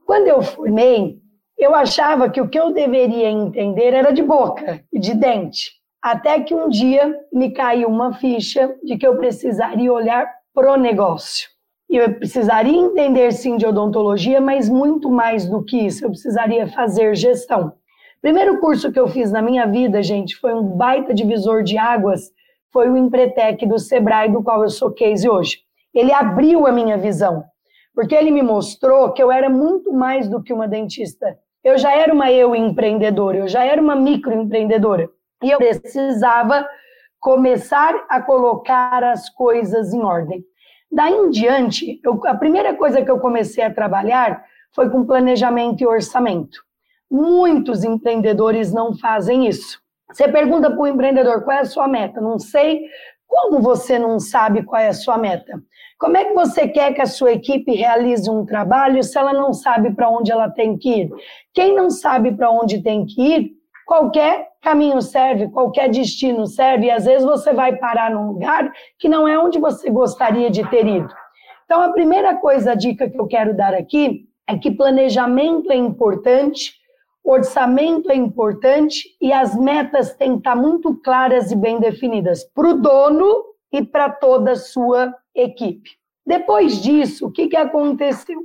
Quando 0.07 0.27
eu 0.27 0.43
formei, 0.43 1.19
eu 1.59 1.75
achava 1.75 2.31
que 2.31 2.41
o 2.41 2.49
que 2.49 2.59
eu 2.59 2.73
deveria 2.73 3.29
entender 3.29 3.93
era 3.93 4.11
de 4.11 4.23
boca 4.23 4.83
e 4.93 4.99
de 4.99 5.15
dente. 5.15 5.78
Até 6.03 6.41
que 6.41 6.55
um 6.55 6.69
dia 6.69 7.13
me 7.33 7.51
caiu 7.51 7.89
uma 7.89 8.13
ficha 8.15 8.75
de 8.85 8.97
que 8.97 9.07
eu 9.07 9.17
precisaria 9.17 9.93
olhar 9.93 10.29
pro 10.55 10.77
negócio. 10.77 11.49
Eu 11.91 12.15
precisaria 12.15 12.77
entender 12.77 13.33
sim 13.33 13.57
de 13.57 13.67
odontologia, 13.67 14.41
mas 14.41 14.69
muito 14.69 15.11
mais 15.11 15.49
do 15.49 15.65
que 15.65 15.79
isso, 15.87 16.05
eu 16.05 16.11
precisaria 16.11 16.67
fazer 16.69 17.17
gestão. 17.17 17.73
Primeiro 18.21 18.61
curso 18.61 18.93
que 18.93 19.01
eu 19.01 19.09
fiz 19.09 19.33
na 19.33 19.41
minha 19.41 19.67
vida, 19.67 20.03
gente, 20.03 20.37
foi 20.37 20.53
um 20.53 20.63
baita 20.63 21.15
divisor 21.15 21.63
de 21.63 21.79
águas, 21.79 22.31
foi 22.73 22.91
o 22.91 22.97
Empretec 22.97 23.65
do 23.67 23.79
Sebrae, 23.79 24.31
do 24.31 24.43
qual 24.43 24.63
eu 24.63 24.69
sou 24.69 24.91
case 24.91 25.29
hoje. 25.29 25.61
Ele 25.95 26.13
abriu 26.13 26.67
a 26.67 26.73
minha 26.73 26.99
visão, 26.99 27.43
porque 27.95 28.15
ele 28.15 28.31
me 28.31 28.43
mostrou 28.43 29.13
que 29.13 29.23
eu 29.23 29.33
era 29.33 29.49
muito 29.49 29.93
mais 29.93 30.29
do 30.29 30.43
que 30.43 30.53
uma 30.53 30.69
dentista. 30.69 31.39
Eu 31.65 31.79
já 31.79 31.97
era 31.97 32.13
uma 32.13 32.31
eu 32.31 32.55
empreendedora, 32.55 33.39
eu 33.39 33.49
já 33.49 33.65
era 33.65 33.81
uma 33.81 33.97
microempreendedora. 33.97 35.09
E 35.43 35.51
eu 35.51 35.59
precisava 35.59 36.69
começar 37.21 37.95
a 38.09 38.21
colocar 38.21 39.03
as 39.05 39.29
coisas 39.31 39.93
em 39.93 40.03
ordem. 40.03 40.45
Daí 40.91 41.13
em 41.13 41.31
diante, 41.31 42.01
eu, 42.03 42.21
a 42.27 42.35
primeira 42.35 42.75
coisa 42.75 43.03
que 43.03 43.11
eu 43.11 43.21
comecei 43.21 43.63
a 43.63 43.73
trabalhar 43.73 44.45
foi 44.75 44.89
com 44.91 45.05
planejamento 45.05 45.83
e 45.83 45.87
orçamento. 45.87 46.63
Muitos 47.11 47.85
empreendedores 47.85 48.73
não 48.73 48.97
fazem 48.97 49.47
isso. 49.47 49.81
Você 50.11 50.27
pergunta 50.29 50.71
para 50.71 50.81
o 50.81 50.87
empreendedor 50.87 51.43
qual 51.45 51.59
é 51.59 51.61
a 51.61 51.67
sua 51.67 51.87
meta? 51.87 52.21
Não 52.21 52.39
sei. 52.39 52.83
Como 53.27 53.61
você 53.61 53.99
não 53.99 54.19
sabe 54.19 54.63
qual 54.63 54.81
é 54.81 54.89
a 54.89 54.95
sua 54.95 55.19
meta? 55.19 55.63
Como 55.99 56.17
é 56.17 56.25
que 56.25 56.35
você 56.35 56.67
quer 56.67 56.95
que 56.95 57.03
a 57.03 57.07
sua 57.07 57.33
equipe 57.33 57.75
realize 57.75 58.31
um 58.31 58.47
trabalho 58.47 59.03
se 59.03 59.19
ela 59.19 59.33
não 59.33 59.53
sabe 59.53 59.95
para 59.95 60.09
onde 60.09 60.33
ela 60.33 60.49
tem 60.49 60.79
que 60.79 61.03
ir? 61.03 61.11
Quem 61.53 61.75
não 61.75 61.91
sabe 61.91 62.33
para 62.33 62.51
onde 62.51 62.83
tem 62.83 63.05
que 63.05 63.21
ir 63.21 63.58
qualquer 63.89 64.51
caminho 64.61 65.01
serve, 65.01 65.49
qualquer 65.49 65.89
destino 65.89 66.47
serve, 66.47 66.87
e 66.87 66.91
às 66.91 67.07
vezes 67.07 67.25
você 67.25 67.55
vai 67.55 67.75
parar 67.77 68.11
num 68.11 68.29
lugar 68.29 68.71
que 68.99 69.09
não 69.09 69.27
é 69.27 69.39
onde 69.39 69.59
você 69.59 69.89
gostaria 69.89 70.51
de 70.51 70.69
ter 70.69 70.87
ido. 70.87 71.09
Então, 71.65 71.81
a 71.81 71.91
primeira 71.91 72.37
coisa, 72.37 72.73
a 72.73 72.75
dica 72.75 73.09
que 73.09 73.19
eu 73.19 73.27
quero 73.27 73.57
dar 73.57 73.73
aqui 73.73 74.27
é 74.47 74.59
que 74.59 74.71
planejamento 74.71 75.73
é 75.73 75.77
importante, 75.77 76.75
orçamento 77.25 78.11
é 78.11 78.15
importante 78.15 79.17
e 79.23 79.33
as 79.33 79.59
metas 79.59 80.15
têm 80.15 80.33
que 80.33 80.39
estar 80.39 80.55
muito 80.55 80.95
claras 81.03 81.51
e 81.51 81.57
bem 81.57 81.81
definidas 81.81 82.45
para 82.45 82.69
o 82.69 82.75
dono 82.75 83.43
e 83.73 83.83
para 83.83 84.11
toda 84.11 84.53
a 84.53 84.57
sua 84.57 85.15
equipe. 85.35 85.91
Depois 86.27 86.83
disso, 86.83 87.27
o 87.27 87.33
que, 87.33 87.49
que 87.49 87.57
aconteceu? 87.57 88.39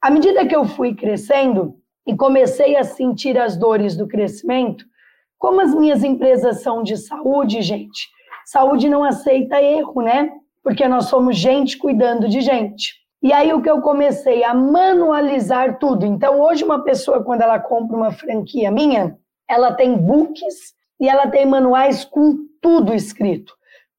À 0.00 0.10
medida 0.10 0.46
que 0.46 0.54
eu 0.54 0.64
fui 0.64 0.94
crescendo, 0.94 1.74
e 2.06 2.16
comecei 2.16 2.76
a 2.76 2.84
sentir 2.84 3.38
as 3.38 3.56
dores 3.56 3.96
do 3.96 4.06
crescimento, 4.06 4.84
como 5.38 5.60
as 5.60 5.74
minhas 5.74 6.04
empresas 6.04 6.62
são 6.62 6.82
de 6.82 6.96
saúde, 6.96 7.60
gente, 7.62 8.08
saúde 8.44 8.88
não 8.88 9.04
aceita 9.04 9.60
erro, 9.60 10.00
né? 10.00 10.30
Porque 10.62 10.86
nós 10.88 11.06
somos 11.06 11.36
gente 11.36 11.76
cuidando 11.76 12.28
de 12.28 12.40
gente. 12.40 12.94
E 13.22 13.32
aí 13.32 13.52
o 13.52 13.60
que 13.60 13.70
eu 13.70 13.80
comecei 13.80 14.44
a 14.44 14.54
manualizar 14.54 15.78
tudo. 15.78 16.06
Então 16.06 16.40
hoje 16.40 16.64
uma 16.64 16.84
pessoa 16.84 17.24
quando 17.24 17.42
ela 17.42 17.58
compra 17.58 17.96
uma 17.96 18.12
franquia 18.12 18.70
minha, 18.70 19.18
ela 19.48 19.72
tem 19.72 19.96
books 19.96 20.74
e 21.00 21.08
ela 21.08 21.26
tem 21.26 21.44
manuais 21.44 22.04
com 22.04 22.36
tudo 22.60 22.94
escrito. 22.94 23.54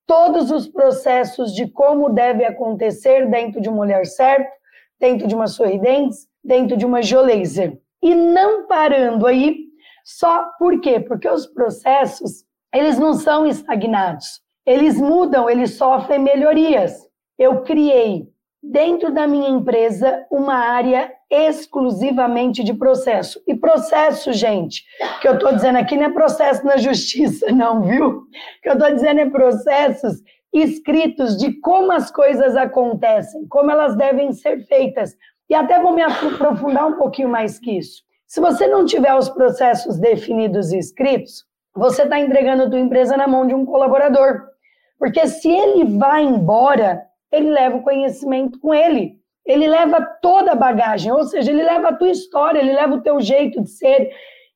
Todos 0.06 0.52
os 0.52 0.68
processos 0.68 1.54
de 1.54 1.68
como 1.68 2.10
deve 2.10 2.46
acontecer 2.46 3.30
dentro 3.30 3.60
de 3.60 3.68
uma 3.68 3.78
mulher 3.78 4.06
certa, 4.06 4.50
dentro 5.00 5.28
de 5.28 5.36
uma 5.36 5.48
sorridentes, 5.48 6.28
dentro 6.44 6.78
de 6.78 6.86
uma 6.86 7.02
geolaser. 7.02 7.78
E 8.08 8.16
não 8.16 8.66
parando 8.68 9.28
aí, 9.28 9.66
só 10.06 10.50
por 10.58 10.80
quê? 10.80 10.98
Porque 10.98 11.28
os 11.28 11.46
processos, 11.46 12.46
eles 12.74 12.98
não 12.98 13.14
são 13.14 13.46
estagnados. 13.46 14.40
Eles 14.66 14.98
mudam, 14.98 15.50
eles 15.50 15.72
sofrem 15.72 16.18
melhorias. 16.18 17.06
Eu 17.38 17.64
criei 17.64 18.30
dentro 18.64 19.14
da 19.14 19.28
minha 19.28 19.50
empresa 19.50 20.26
uma 20.32 20.56
área 20.56 21.12
exclusivamente 21.30 22.64
de 22.64 22.74
processo. 22.74 23.44
E 23.46 23.54
processo, 23.54 24.32
gente, 24.32 24.86
que 25.20 25.28
eu 25.28 25.34
estou 25.34 25.52
dizendo 25.52 25.78
aqui 25.78 25.98
não 25.98 26.06
é 26.06 26.10
processo 26.10 26.66
na 26.66 26.78
justiça, 26.78 27.48
não, 27.52 27.82
viu? 27.82 28.08
O 28.08 28.28
que 28.64 28.70
eu 28.70 28.74
estou 28.74 28.90
dizendo 28.90 29.20
é 29.20 29.30
processos 29.30 30.24
escritos 30.54 31.36
de 31.36 31.60
como 31.60 31.92
as 31.92 32.10
coisas 32.10 32.56
acontecem, 32.56 33.46
como 33.50 33.70
elas 33.70 33.98
devem 33.98 34.32
ser 34.32 34.66
feitas. 34.66 35.14
E 35.50 35.56
até 35.56 35.82
vou 35.82 35.94
me 35.94 36.02
aprofundar 36.02 36.88
um 36.88 36.98
pouquinho 36.98 37.30
mais 37.30 37.60
que 37.60 37.78
isso. 37.78 38.04
Se 38.26 38.42
você 38.42 38.68
não 38.68 38.86
tiver 38.86 39.14
os 39.16 39.30
processos 39.30 39.98
definidos 39.98 40.74
e 40.74 40.78
escritos, 40.78 41.46
você 41.74 42.04
está 42.04 42.20
entregando 42.20 42.64
a 42.64 42.70
tua 42.70 42.80
empresa 42.80 43.16
na 43.16 43.28
mão 43.28 43.48
de 43.48 43.54
um 43.54 43.66
colaborador. 43.66 44.42
Porque 45.00 45.26
se 45.28 45.50
ele 45.50 45.98
vai 45.98 46.24
embora, 46.24 47.04
ele 47.32 47.50
leva 47.50 47.78
o 47.78 47.84
conhecimento 47.84 48.60
com 48.60 48.74
ele. 48.74 49.18
Ele 49.46 49.68
leva 49.68 50.02
toda 50.22 50.52
a 50.52 50.56
bagagem, 50.56 51.12
ou 51.12 51.24
seja, 51.24 51.52
ele 51.52 51.64
leva 51.64 51.90
a 51.90 51.96
tua 51.96 52.10
história, 52.10 52.60
ele 52.60 52.74
leva 52.74 52.96
o 52.96 53.02
teu 53.02 53.22
jeito 53.22 53.62
de 53.62 53.70
ser, 53.70 54.12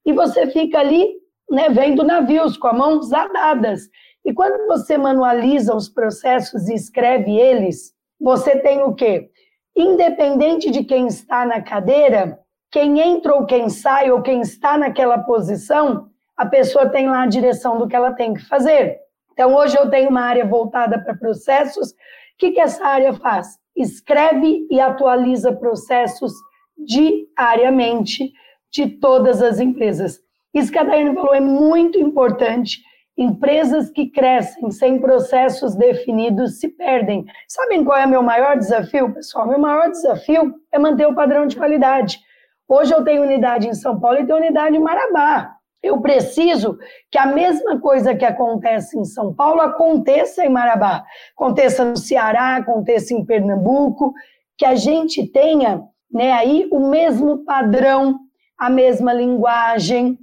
e 0.05 0.11
você 0.11 0.47
fica 0.47 0.79
ali, 0.79 1.15
né, 1.49 1.69
vendo 1.69 2.03
navios 2.03 2.57
com 2.57 2.67
as 2.67 2.77
mãos 2.77 3.09
dadas. 3.09 3.89
E 4.25 4.33
quando 4.33 4.67
você 4.67 4.97
manualiza 4.97 5.73
os 5.73 5.87
processos 5.87 6.67
e 6.67 6.73
escreve 6.73 7.39
eles, 7.39 7.93
você 8.19 8.57
tem 8.59 8.83
o 8.83 8.93
quê? 8.93 9.29
Independente 9.75 10.69
de 10.69 10.83
quem 10.83 11.07
está 11.07 11.45
na 11.45 11.61
cadeira, 11.61 12.39
quem 12.71 12.99
entra 12.99 13.35
ou 13.35 13.45
quem 13.45 13.69
sai, 13.69 14.11
ou 14.11 14.21
quem 14.21 14.41
está 14.41 14.77
naquela 14.77 15.17
posição, 15.19 16.09
a 16.37 16.45
pessoa 16.45 16.89
tem 16.89 17.07
lá 17.07 17.23
a 17.23 17.27
direção 17.27 17.77
do 17.77 17.87
que 17.87 17.95
ela 17.95 18.13
tem 18.13 18.33
que 18.33 18.45
fazer. 18.47 18.99
Então, 19.33 19.55
hoje 19.55 19.77
eu 19.77 19.89
tenho 19.89 20.09
uma 20.09 20.21
área 20.21 20.45
voltada 20.45 20.99
para 20.99 21.15
processos, 21.15 21.93
que, 22.41 22.51
que 22.51 22.59
essa 22.59 22.83
área 22.83 23.13
faz? 23.13 23.59
Escreve 23.75 24.65
e 24.71 24.79
atualiza 24.79 25.53
processos 25.53 26.33
diariamente 26.75 28.33
de 28.71 28.87
todas 28.87 29.43
as 29.43 29.59
empresas. 29.59 30.19
Isso 30.51 30.71
que 30.71 30.79
a 30.79 30.83
Daiane 30.83 31.13
falou 31.13 31.35
é 31.35 31.39
muito 31.39 31.99
importante. 31.99 32.81
Empresas 33.17 33.89
que 33.89 34.09
crescem 34.09 34.71
sem 34.71 34.99
processos 34.99 35.75
definidos 35.75 36.59
se 36.59 36.69
perdem. 36.69 37.25
Sabem 37.47 37.83
qual 37.83 37.97
é 37.97 38.05
o 38.05 38.09
meu 38.09 38.23
maior 38.23 38.57
desafio, 38.57 39.13
pessoal? 39.13 39.47
Meu 39.47 39.59
maior 39.59 39.89
desafio 39.89 40.53
é 40.71 40.79
manter 40.79 41.05
o 41.07 41.15
padrão 41.15 41.45
de 41.45 41.55
qualidade. 41.55 42.19
Hoje 42.67 42.93
eu 42.93 43.03
tenho 43.03 43.23
unidade 43.23 43.67
em 43.67 43.73
São 43.73 43.99
Paulo 43.99 44.19
e 44.19 44.25
tenho 44.25 44.37
unidade 44.39 44.77
em 44.77 44.79
Marabá. 44.79 45.55
Eu 45.83 45.99
preciso 45.99 46.77
que 47.11 47.17
a 47.17 47.25
mesma 47.25 47.79
coisa 47.79 48.15
que 48.15 48.23
acontece 48.23 48.97
em 48.97 49.03
São 49.03 49.33
Paulo 49.33 49.61
aconteça 49.61 50.45
em 50.45 50.49
Marabá, 50.49 51.03
aconteça 51.35 51.83
no 51.83 51.97
Ceará, 51.97 52.57
aconteça 52.57 53.13
em 53.13 53.25
Pernambuco, 53.25 54.13
que 54.57 54.65
a 54.65 54.75
gente 54.75 55.25
tenha 55.31 55.81
né, 56.11 56.31
aí 56.31 56.67
o 56.71 56.87
mesmo 56.87 57.43
padrão, 57.43 58.19
a 58.57 58.69
mesma 58.69 59.11
linguagem, 59.11 60.19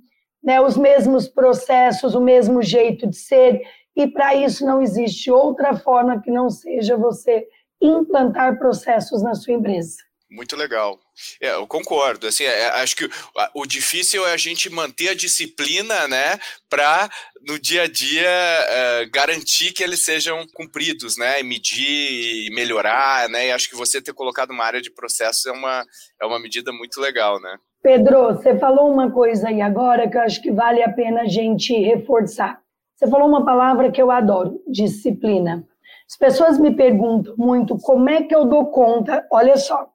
né, 0.48 0.62
os 0.62 0.78
mesmos 0.78 1.28
processos, 1.28 2.14
o 2.14 2.22
mesmo 2.22 2.62
jeito 2.62 3.06
de 3.06 3.18
ser, 3.18 3.60
e 3.94 4.06
para 4.06 4.34
isso 4.34 4.64
não 4.64 4.80
existe 4.80 5.30
outra 5.30 5.76
forma 5.76 6.22
que 6.22 6.30
não 6.30 6.48
seja 6.48 6.96
você 6.96 7.46
implantar 7.82 8.58
processos 8.58 9.22
na 9.22 9.34
sua 9.34 9.52
empresa. 9.52 9.98
Muito 10.30 10.56
legal. 10.56 10.98
É, 11.38 11.50
eu 11.50 11.66
concordo. 11.66 12.26
Assim, 12.26 12.44
é, 12.44 12.66
acho 12.80 12.96
que 12.96 13.04
o, 13.04 13.10
o, 13.56 13.66
difícil 13.66 14.26
é 14.26 14.32
a 14.32 14.38
gente 14.38 14.70
manter 14.70 15.10
a 15.10 15.14
disciplina, 15.14 16.08
né, 16.08 16.38
para 16.66 17.10
no 17.46 17.58
dia 17.58 17.82
a 17.82 17.86
dia 17.86 18.26
é, 18.26 19.06
garantir 19.06 19.74
que 19.74 19.82
eles 19.82 20.02
sejam 20.02 20.46
cumpridos, 20.54 21.18
né, 21.18 21.40
e 21.40 21.42
medir 21.42 22.46
e 22.46 22.54
melhorar, 22.54 23.28
né. 23.28 23.48
E 23.48 23.52
acho 23.52 23.68
que 23.68 23.76
você 23.76 24.00
ter 24.00 24.14
colocado 24.14 24.50
uma 24.50 24.64
área 24.64 24.80
de 24.80 24.90
processos 24.90 25.44
é 25.44 25.52
uma 25.52 25.84
é 26.22 26.24
uma 26.24 26.40
medida 26.40 26.72
muito 26.72 26.98
legal, 27.02 27.38
né. 27.38 27.54
Pedro, 27.82 28.34
você 28.34 28.58
falou 28.58 28.92
uma 28.92 29.10
coisa 29.10 29.48
aí 29.48 29.60
agora 29.60 30.08
que 30.08 30.16
eu 30.16 30.22
acho 30.22 30.42
que 30.42 30.50
vale 30.50 30.82
a 30.82 30.92
pena 30.92 31.22
a 31.22 31.26
gente 31.26 31.72
reforçar. 31.72 32.60
Você 32.96 33.06
falou 33.06 33.28
uma 33.28 33.44
palavra 33.44 33.92
que 33.92 34.02
eu 34.02 34.10
adoro, 34.10 34.60
disciplina. 34.66 35.64
As 36.10 36.16
pessoas 36.16 36.58
me 36.58 36.74
perguntam 36.74 37.34
muito 37.36 37.78
como 37.78 38.08
é 38.10 38.24
que 38.24 38.34
eu 38.34 38.44
dou 38.44 38.66
conta. 38.66 39.24
Olha 39.30 39.56
só, 39.56 39.88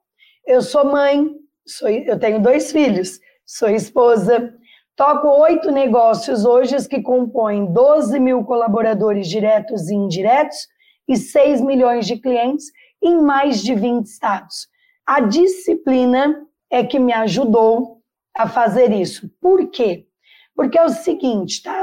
eu 0.46 0.62
sou 0.62 0.86
mãe, 0.86 1.30
sou, 1.66 1.88
eu 1.88 2.18
tenho 2.18 2.40
dois 2.40 2.72
filhos, 2.72 3.20
sou 3.44 3.68
esposa, 3.68 4.54
toco 4.96 5.28
oito 5.42 5.70
negócios 5.70 6.46
hoje 6.46 6.88
que 6.88 7.02
compõem 7.02 7.66
12 7.72 8.18
mil 8.18 8.44
colaboradores 8.44 9.28
diretos 9.28 9.90
e 9.90 9.94
indiretos 9.94 10.66
e 11.06 11.16
6 11.16 11.60
milhões 11.60 12.06
de 12.06 12.16
clientes 12.16 12.66
em 13.02 13.20
mais 13.20 13.62
de 13.62 13.74
20 13.74 14.06
estados. 14.06 14.68
A 15.06 15.20
disciplina 15.20 16.46
é 16.70 16.84
que 16.84 16.98
me 16.98 17.12
ajudou 17.12 17.98
a 18.36 18.48
fazer 18.48 18.92
isso. 18.92 19.30
Por 19.40 19.68
quê? 19.70 20.06
Porque 20.54 20.78
é 20.78 20.84
o 20.84 20.88
seguinte, 20.88 21.62
tá? 21.62 21.82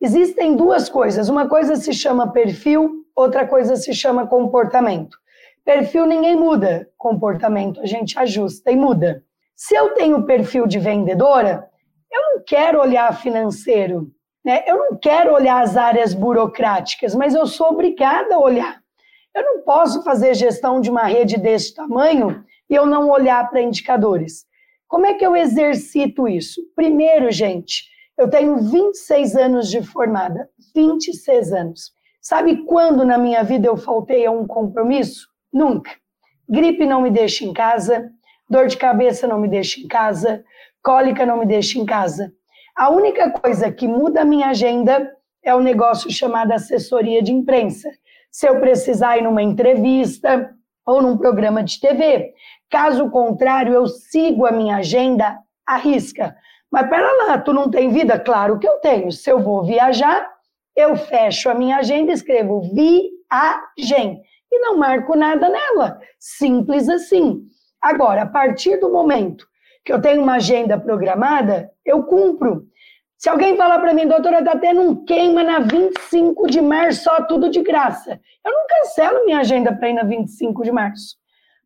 Existem 0.00 0.56
duas 0.56 0.88
coisas. 0.88 1.28
Uma 1.28 1.48
coisa 1.48 1.76
se 1.76 1.92
chama 1.92 2.32
perfil, 2.32 3.04
outra 3.14 3.46
coisa 3.46 3.76
se 3.76 3.94
chama 3.94 4.26
comportamento. 4.26 5.16
Perfil 5.64 6.06
ninguém 6.06 6.36
muda, 6.36 6.88
comportamento 6.98 7.80
a 7.80 7.86
gente 7.86 8.18
ajusta 8.18 8.70
e 8.70 8.76
muda. 8.76 9.24
Se 9.54 9.74
eu 9.74 9.94
tenho 9.94 10.24
perfil 10.24 10.66
de 10.66 10.78
vendedora, 10.78 11.68
eu 12.10 12.20
não 12.20 12.44
quero 12.44 12.80
olhar 12.80 13.16
financeiro, 13.16 14.10
né? 14.44 14.64
Eu 14.66 14.76
não 14.76 14.96
quero 14.96 15.32
olhar 15.32 15.62
as 15.62 15.76
áreas 15.76 16.12
burocráticas, 16.14 17.14
mas 17.14 17.34
eu 17.34 17.46
sou 17.46 17.68
obrigada 17.68 18.34
a 18.34 18.40
olhar. 18.40 18.82
Eu 19.34 19.44
não 19.44 19.62
posso 19.62 20.02
fazer 20.02 20.34
gestão 20.34 20.80
de 20.80 20.90
uma 20.90 21.04
rede 21.04 21.38
desse 21.38 21.74
tamanho 21.74 22.44
e 22.72 22.74
eu 22.74 22.86
não 22.86 23.10
olhar 23.10 23.50
para 23.50 23.60
indicadores. 23.60 24.46
Como 24.88 25.04
é 25.04 25.12
que 25.12 25.26
eu 25.26 25.36
exercito 25.36 26.26
isso? 26.26 26.58
Primeiro, 26.74 27.30
gente, 27.30 27.84
eu 28.16 28.30
tenho 28.30 28.56
26 28.56 29.36
anos 29.36 29.68
de 29.68 29.82
formada, 29.82 30.48
26 30.74 31.52
anos. 31.52 31.92
Sabe 32.18 32.64
quando 32.64 33.04
na 33.04 33.18
minha 33.18 33.42
vida 33.44 33.68
eu 33.68 33.76
faltei 33.76 34.24
a 34.24 34.30
um 34.30 34.46
compromisso? 34.46 35.28
Nunca. 35.52 35.90
Gripe 36.48 36.86
não 36.86 37.02
me 37.02 37.10
deixa 37.10 37.44
em 37.44 37.52
casa, 37.52 38.10
dor 38.48 38.68
de 38.68 38.78
cabeça 38.78 39.26
não 39.26 39.38
me 39.38 39.48
deixa 39.48 39.78
em 39.78 39.86
casa, 39.86 40.42
cólica 40.82 41.26
não 41.26 41.40
me 41.40 41.44
deixa 41.44 41.78
em 41.78 41.84
casa. 41.84 42.32
A 42.74 42.88
única 42.88 43.30
coisa 43.32 43.70
que 43.70 43.86
muda 43.86 44.22
a 44.22 44.24
minha 44.24 44.48
agenda 44.48 45.12
é 45.44 45.54
o 45.54 45.58
um 45.58 45.62
negócio 45.62 46.10
chamado 46.10 46.52
assessoria 46.52 47.22
de 47.22 47.32
imprensa. 47.32 47.90
Se 48.30 48.48
eu 48.48 48.60
precisar 48.60 49.18
ir 49.18 49.24
numa 49.24 49.42
entrevista 49.42 50.56
ou 50.86 51.00
num 51.00 51.16
programa 51.16 51.62
de 51.62 51.80
TV. 51.80 52.32
Caso 52.72 53.10
contrário, 53.10 53.74
eu 53.74 53.86
sigo 53.86 54.46
a 54.46 54.50
minha 54.50 54.76
agenda 54.76 55.38
à 55.66 55.76
risca. 55.76 56.34
Mas 56.70 56.88
pera 56.88 57.12
lá, 57.26 57.36
tu 57.36 57.52
não 57.52 57.70
tem 57.70 57.90
vida? 57.90 58.18
Claro 58.18 58.58
que 58.58 58.66
eu 58.66 58.78
tenho. 58.80 59.12
Se 59.12 59.28
eu 59.28 59.40
vou 59.40 59.62
viajar, 59.62 60.26
eu 60.74 60.96
fecho 60.96 61.50
a 61.50 61.54
minha 61.54 61.76
agenda 61.76 62.10
e 62.10 62.14
escrevo 62.14 62.62
viagem 62.62 64.22
e 64.50 64.58
não 64.58 64.78
marco 64.78 65.14
nada 65.14 65.50
nela. 65.50 66.00
Simples 66.18 66.88
assim. 66.88 67.42
Agora, 67.78 68.22
a 68.22 68.26
partir 68.26 68.80
do 68.80 68.90
momento 68.90 69.46
que 69.84 69.92
eu 69.92 70.00
tenho 70.00 70.22
uma 70.22 70.36
agenda 70.36 70.80
programada, 70.80 71.70
eu 71.84 72.04
cumpro. 72.04 72.64
Se 73.18 73.28
alguém 73.28 73.54
falar 73.54 73.80
para 73.80 73.92
mim, 73.92 74.08
doutora, 74.08 74.38
está 74.38 74.56
tendo 74.56 74.80
um 74.80 75.04
queima 75.04 75.42
na 75.42 75.58
25 75.58 76.46
de 76.46 76.62
março, 76.62 77.04
só 77.04 77.22
tudo 77.24 77.50
de 77.50 77.62
graça. 77.62 78.18
Eu 78.42 78.50
não 78.50 78.66
cancelo 78.66 79.26
minha 79.26 79.40
agenda 79.40 79.74
para 79.74 79.90
ir 79.90 79.92
na 79.92 80.04
25 80.04 80.62
de 80.62 80.72
março. 80.72 81.20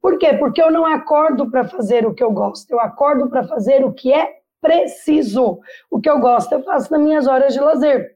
Por 0.07 0.19
quê? 0.19 0.35
Porque 0.35 0.63
eu 0.63 0.71
não 0.71 0.87
acordo 0.87 1.51
para 1.51 1.65
fazer 1.65 2.07
o 2.07 2.15
que 2.15 2.23
eu 2.23 2.31
gosto, 2.31 2.71
eu 2.71 2.79
acordo 2.79 3.29
para 3.29 3.43
fazer 3.43 3.85
o 3.85 3.93
que 3.93 4.13
é 4.13 4.35
preciso. 4.61 5.59
O 5.91 6.01
que 6.01 6.09
eu 6.09 6.21
gosto, 6.21 6.53
eu 6.53 6.63
faço 6.63 6.93
nas 6.93 7.01
minhas 7.03 7.27
horas 7.27 7.53
de 7.53 7.59
lazer. 7.59 8.13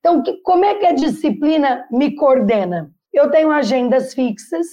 Então, 0.00 0.22
que, 0.22 0.34
como 0.42 0.66
é 0.66 0.74
que 0.74 0.84
a 0.84 0.92
disciplina 0.92 1.86
me 1.90 2.14
coordena? 2.14 2.90
Eu 3.10 3.30
tenho 3.30 3.50
agendas 3.50 4.12
fixas, 4.12 4.66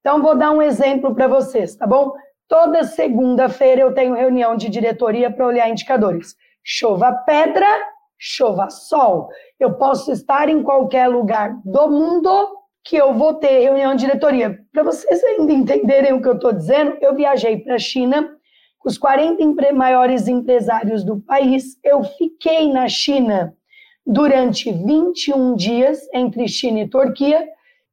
então 0.00 0.22
vou 0.22 0.34
dar 0.34 0.52
um 0.52 0.62
exemplo 0.62 1.14
para 1.14 1.28
vocês, 1.28 1.76
tá 1.76 1.86
bom? 1.86 2.14
Toda 2.48 2.84
segunda-feira 2.84 3.82
eu 3.82 3.92
tenho 3.92 4.14
reunião 4.14 4.56
de 4.56 4.70
diretoria 4.70 5.30
para 5.30 5.46
olhar 5.46 5.68
indicadores. 5.68 6.34
Chova 6.64 7.12
pedra, 7.12 7.68
chova 8.16 8.70
sol. 8.70 9.28
Eu 9.60 9.74
posso 9.74 10.10
estar 10.12 10.48
em 10.48 10.62
qualquer 10.62 11.08
lugar 11.08 11.54
do 11.62 11.90
mundo 11.90 12.56
que 12.86 12.96
eu 12.96 13.12
vou 13.12 13.34
ter 13.34 13.60
reunião 13.60 13.94
de 13.94 14.04
diretoria. 14.04 14.58
Para 14.72 14.84
vocês 14.84 15.22
ainda 15.24 15.52
entenderem 15.52 16.12
o 16.12 16.22
que 16.22 16.28
eu 16.28 16.36
estou 16.36 16.52
dizendo, 16.52 16.96
eu 17.00 17.14
viajei 17.14 17.58
para 17.58 17.74
a 17.74 17.78
China 17.78 18.30
com 18.78 18.88
os 18.88 18.96
40 18.96 19.72
maiores 19.72 20.28
empresários 20.28 21.04
do 21.04 21.20
país. 21.20 21.76
Eu 21.82 22.04
fiquei 22.04 22.72
na 22.72 22.88
China 22.88 23.52
durante 24.06 24.70
21 24.70 25.56
dias, 25.56 25.98
entre 26.14 26.46
China 26.46 26.80
e 26.80 26.88
Turquia, 26.88 27.44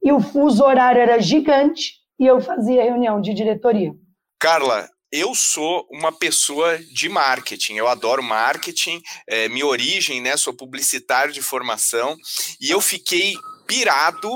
e 0.03 0.12
o 0.12 0.19
fuso 0.19 0.63
horário 0.63 1.01
era 1.01 1.19
gigante, 1.19 1.95
e 2.19 2.27
eu 2.27 2.39
fazia 2.39 2.84
reunião 2.84 3.19
de 3.19 3.34
diretoria. 3.34 3.93
Carla, 4.39 4.88
eu 5.12 5.34
sou 5.34 5.88
uma 5.89 6.12
pessoa 6.12 6.77
de 6.77 7.10
marketing, 7.10 7.75
eu 7.75 7.88
adoro 7.88 8.21
marketing, 8.21 9.01
é, 9.27 9.49
minha 9.49 9.65
origem, 9.65 10.21
né, 10.21 10.38
sou 10.38 10.53
publicitário 10.53 11.34
de 11.34 11.41
formação, 11.41 12.15
e 12.62 12.69
eu 12.69 12.79
fiquei 12.79 13.34
pirado 13.65 14.29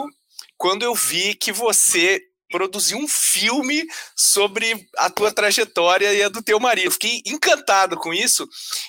quando 0.57 0.83
eu 0.83 0.95
vi 0.95 1.35
que 1.35 1.51
você 1.51 2.21
produziu 2.49 2.97
um 2.97 3.07
filme 3.07 3.85
sobre 4.15 4.87
a 4.97 5.09
tua 5.09 5.31
trajetória 5.31 6.13
e 6.13 6.23
a 6.23 6.29
do 6.29 6.41
teu 6.41 6.59
marido. 6.59 6.91
Fiquei 6.91 7.21
encantado 7.25 7.97
com 7.97 8.13
isso 8.13 8.47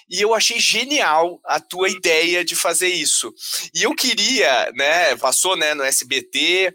e 0.09 0.20
eu 0.20 0.35
achei 0.35 0.61
genial 0.61 1.40
a 1.44 1.59
tua 1.61 1.88
ideia 1.88 2.44
de 2.44 2.54
fazer 2.54 2.88
isso. 2.88 3.33
E 3.74 3.83
eu 3.83 3.94
queria, 3.94 4.70
né, 4.74 5.16
passou, 5.16 5.57
né, 5.57 5.74
no 5.74 5.83
SBT, 5.83 6.72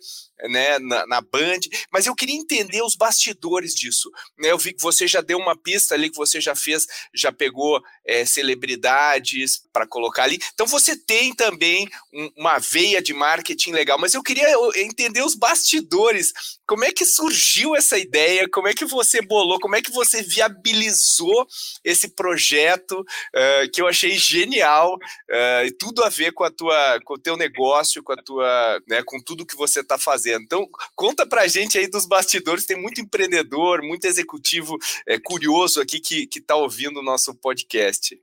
né, 0.50 0.80
na, 0.80 1.06
na, 1.08 1.22
Band, 1.22 1.60
mas 1.92 2.06
eu 2.06 2.16
queria 2.16 2.36
entender 2.36 2.82
os 2.82 2.96
bastidores 2.96 3.74
disso. 3.74 4.12
Né? 4.38 4.52
Eu 4.52 4.58
vi 4.58 4.74
que 4.74 4.82
você 4.82 5.08
já 5.08 5.22
deu 5.22 5.38
uma 5.38 5.56
pista 5.56 5.96
ali, 5.96 6.10
que 6.10 6.18
você 6.18 6.42
já 6.42 6.56
fez, 6.56 6.86
já 7.14 7.32
pegou 7.32 7.82
é, 8.06 8.26
celebridades 8.26 9.62
para 9.72 9.88
colocar 9.88 10.24
ali. 10.24 10.40
Então 10.54 10.68
você 10.68 10.96
tem 10.96 11.34
também 11.34 11.90
um, 12.14 12.30
uma 12.38 12.60
veia 12.60 13.02
de 13.02 13.14
marketing 13.14 13.72
legal, 13.72 13.98
mas 14.00 14.14
eu 14.14 14.24
queria 14.24 14.48
entender 14.76 15.24
os 15.24 15.36
bastidores. 15.36 16.34
Como 16.74 16.86
é 16.86 16.92
que 16.92 17.06
surgiu 17.06 17.76
essa 17.76 18.00
ideia? 18.00 18.50
Como 18.50 18.68
é 18.68 18.74
que 18.74 18.84
você 18.84 19.22
bolou? 19.22 19.60
Como 19.60 19.76
é 19.76 19.82
que 19.84 19.92
você 19.92 20.24
viabilizou 20.24 21.46
esse 21.84 22.08
projeto 22.16 22.94
uh, 23.00 23.72
que 23.72 23.80
eu 23.80 23.88
achei 23.88 24.18
genial 24.18 24.96
uh, 24.96 25.68
e 25.68 25.72
tudo 25.72 26.04
a 26.04 26.10
ver 26.10 26.32
com 26.32 26.44
a 26.44 26.50
tua, 26.50 27.00
com 27.06 27.14
o 27.14 27.20
teu 27.20 27.38
negócio, 27.38 28.02
com 28.02 28.14
a 28.14 28.16
tua, 28.16 28.82
né, 28.88 29.04
com 29.06 29.22
tudo 29.22 29.46
que 29.46 29.56
você 29.56 29.82
está 29.82 30.00
fazendo. 30.00 30.42
Então, 30.42 30.68
conta 30.96 31.28
pra 31.28 31.46
gente 31.46 31.78
aí 31.78 31.86
dos 31.86 32.08
bastidores, 32.08 32.66
tem 32.66 32.82
muito 32.82 33.00
empreendedor, 33.00 33.84
muito 33.84 34.06
executivo 34.06 34.76
é, 35.08 35.20
curioso 35.20 35.80
aqui 35.80 36.00
que 36.00 36.28
está 36.40 36.56
ouvindo 36.56 37.02
o 37.02 37.04
nosso 37.04 37.36
podcast. 37.36 38.20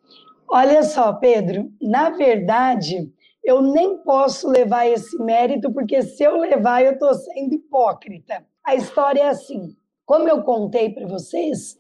Olha 0.49 0.83
só, 0.83 1.13
Pedro, 1.13 1.73
na 1.81 2.11
verdade, 2.11 3.09
eu 3.45 3.63
nem 3.63 3.99
posso 3.99 4.49
levar 4.49 4.87
esse 4.87 5.17
mérito, 5.19 5.73
porque 5.73 6.03
se 6.03 6.23
eu 6.23 6.39
levar, 6.39 6.85
eu 6.85 6.93
estou 6.93 7.15
sendo 7.15 7.55
hipócrita. 7.55 8.45
A 8.65 8.75
história 8.75 9.23
é 9.23 9.29
assim: 9.29 9.77
como 10.05 10.29
eu 10.29 10.43
contei 10.43 10.91
para 10.91 11.07
vocês, 11.07 11.79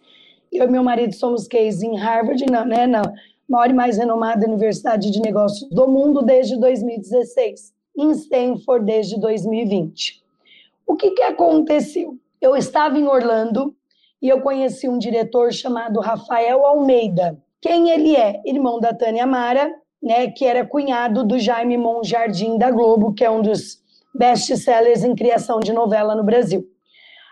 eu 0.53 0.67
e 0.67 0.71
meu 0.71 0.83
marido 0.83 1.15
somos 1.15 1.47
case 1.47 1.87
em 1.87 1.97
Harvard, 1.97 2.45
não, 2.47 2.65
né, 2.65 2.87
na 2.87 3.03
maior 3.49 3.69
e 3.69 3.75
mais 3.75 3.99
renomada 3.99 4.47
universidade 4.47 5.11
de 5.11 5.21
negócios 5.21 5.69
do 5.71 5.89
mundo 5.89 6.23
desde 6.23 6.57
2016 6.59 7.75
em 7.97 8.11
Stanford 8.13 8.87
desde 8.87 9.19
2020. 9.19 10.23
O 10.87 10.97
que, 10.97 11.11
que 11.11 11.23
aconteceu? 11.23 12.17
Eu 12.41 12.57
estava 12.57 12.99
em 12.99 13.07
Orlando 13.07 13.75
e 14.23 14.29
eu 14.29 14.41
conheci 14.41 14.89
um 14.89 14.99
diretor 14.99 15.53
chamado 15.53 16.01
Rafael 16.01 16.65
Almeida. 16.65 17.39
Quem 17.61 17.91
ele 17.91 18.17
é? 18.17 18.41
Irmão 18.47 18.81
da 18.81 18.95
Tânia 18.95 19.27
Mara, 19.27 19.75
né, 20.03 20.31
que 20.31 20.45
era 20.45 20.67
cunhado 20.67 21.25
do 21.25 21.39
Jaime 21.39 21.77
Monjardim 21.77 22.57
da 22.57 22.71
Globo, 22.71 23.13
que 23.13 23.25
é 23.25 23.31
um 23.31 23.43
dos 23.43 23.79
best-sellers 24.15 25.05
em 25.05 25.15
criação 25.15 25.61
de 25.61 25.73
novela 25.73 26.15
no 26.15 26.25
Brasil. 26.25 26.67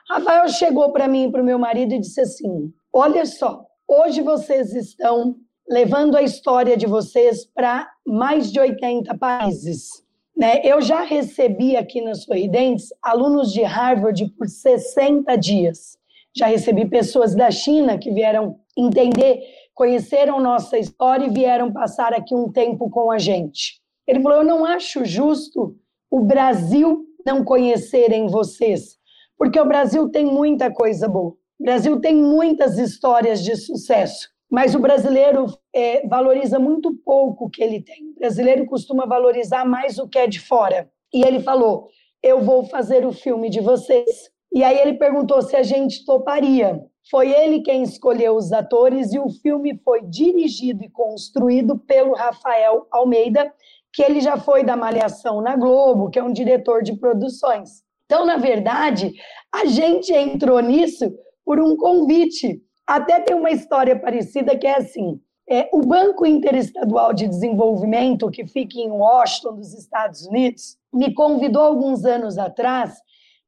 Rafael 0.08 0.48
chegou 0.48 0.90
para 0.92 1.08
mim 1.08 1.24
e 1.24 1.30
para 1.30 1.42
o 1.42 1.44
meu 1.44 1.58
marido 1.58 1.94
e 1.94 2.00
disse 2.00 2.20
assim: 2.20 2.72
Olha 2.92 3.26
só, 3.26 3.64
hoje 3.86 4.22
vocês 4.22 4.74
estão 4.74 5.36
levando 5.68 6.16
a 6.16 6.22
história 6.22 6.76
de 6.76 6.86
vocês 6.86 7.44
para 7.44 7.88
mais 8.06 8.50
de 8.50 8.58
80 8.58 9.16
países. 9.18 10.02
Né? 10.36 10.60
Eu 10.64 10.80
já 10.80 11.02
recebi 11.02 11.76
aqui 11.76 12.00
na 12.00 12.14
Sorridentes 12.14 12.88
alunos 13.02 13.52
de 13.52 13.62
Harvard 13.62 14.24
por 14.38 14.48
60 14.48 15.36
dias. 15.36 15.98
Já 16.34 16.46
recebi 16.46 16.86
pessoas 16.86 17.34
da 17.34 17.50
China 17.50 17.98
que 17.98 18.12
vieram 18.12 18.58
entender, 18.76 19.42
conheceram 19.78 20.40
nossa 20.40 20.76
história 20.76 21.24
e 21.24 21.30
vieram 21.30 21.72
passar 21.72 22.12
aqui 22.12 22.34
um 22.34 22.50
tempo 22.50 22.90
com 22.90 23.12
a 23.12 23.18
gente. 23.18 23.80
Ele 24.08 24.20
falou: 24.20 24.38
Eu 24.38 24.44
não 24.44 24.64
acho 24.64 25.04
justo 25.04 25.76
o 26.10 26.20
Brasil 26.20 27.06
não 27.24 27.44
conhecerem 27.44 28.26
vocês, 28.26 28.98
porque 29.36 29.60
o 29.60 29.64
Brasil 29.64 30.10
tem 30.10 30.26
muita 30.26 30.68
coisa 30.68 31.08
boa. 31.08 31.30
O 31.60 31.62
Brasil 31.62 32.00
tem 32.00 32.16
muitas 32.16 32.76
histórias 32.76 33.40
de 33.42 33.54
sucesso. 33.54 34.28
Mas 34.50 34.74
o 34.74 34.80
brasileiro 34.80 35.46
é, 35.72 36.04
valoriza 36.08 36.58
muito 36.58 36.92
pouco 37.04 37.44
o 37.44 37.50
que 37.50 37.62
ele 37.62 37.80
tem. 37.80 38.10
O 38.10 38.14
brasileiro 38.18 38.66
costuma 38.66 39.06
valorizar 39.06 39.64
mais 39.64 39.98
o 39.98 40.08
que 40.08 40.18
é 40.18 40.26
de 40.26 40.40
fora. 40.40 40.90
E 41.14 41.22
ele 41.22 41.38
falou: 41.38 41.86
Eu 42.20 42.40
vou 42.40 42.64
fazer 42.64 43.06
o 43.06 43.12
filme 43.12 43.48
de 43.48 43.60
vocês. 43.60 44.28
E 44.52 44.64
aí 44.64 44.76
ele 44.76 44.94
perguntou 44.94 45.40
se 45.40 45.54
a 45.54 45.62
gente 45.62 46.04
toparia. 46.04 46.82
Foi 47.10 47.30
ele 47.30 47.60
quem 47.60 47.82
escolheu 47.82 48.36
os 48.36 48.52
atores 48.52 49.12
e 49.12 49.18
o 49.18 49.28
filme 49.28 49.80
foi 49.84 50.02
dirigido 50.02 50.84
e 50.84 50.90
construído 50.90 51.78
pelo 51.78 52.14
Rafael 52.14 52.86
Almeida, 52.90 53.52
que 53.92 54.02
ele 54.02 54.20
já 54.20 54.36
foi 54.36 54.62
da 54.62 54.76
Malhação 54.76 55.40
na 55.40 55.56
Globo, 55.56 56.10
que 56.10 56.18
é 56.18 56.22
um 56.22 56.32
diretor 56.32 56.82
de 56.82 56.94
produções. 56.96 57.82
Então, 58.04 58.26
na 58.26 58.36
verdade, 58.36 59.12
a 59.52 59.64
gente 59.64 60.12
entrou 60.12 60.60
nisso 60.60 61.12
por 61.44 61.60
um 61.60 61.76
convite 61.76 62.62
até 62.88 63.20
tem 63.20 63.36
uma 63.36 63.50
história 63.50 63.94
parecida 63.98 64.56
que 64.56 64.66
é 64.66 64.78
assim: 64.78 65.20
é, 65.48 65.68
o 65.74 65.82
Banco 65.82 66.24
Interestadual 66.24 67.12
de 67.12 67.28
Desenvolvimento, 67.28 68.30
que 68.30 68.46
fica 68.46 68.78
em 68.78 68.90
Washington, 68.90 69.56
dos 69.56 69.74
Estados 69.74 70.26
Unidos, 70.26 70.78
me 70.90 71.12
convidou 71.12 71.62
alguns 71.62 72.06
anos 72.06 72.38
atrás 72.38 72.98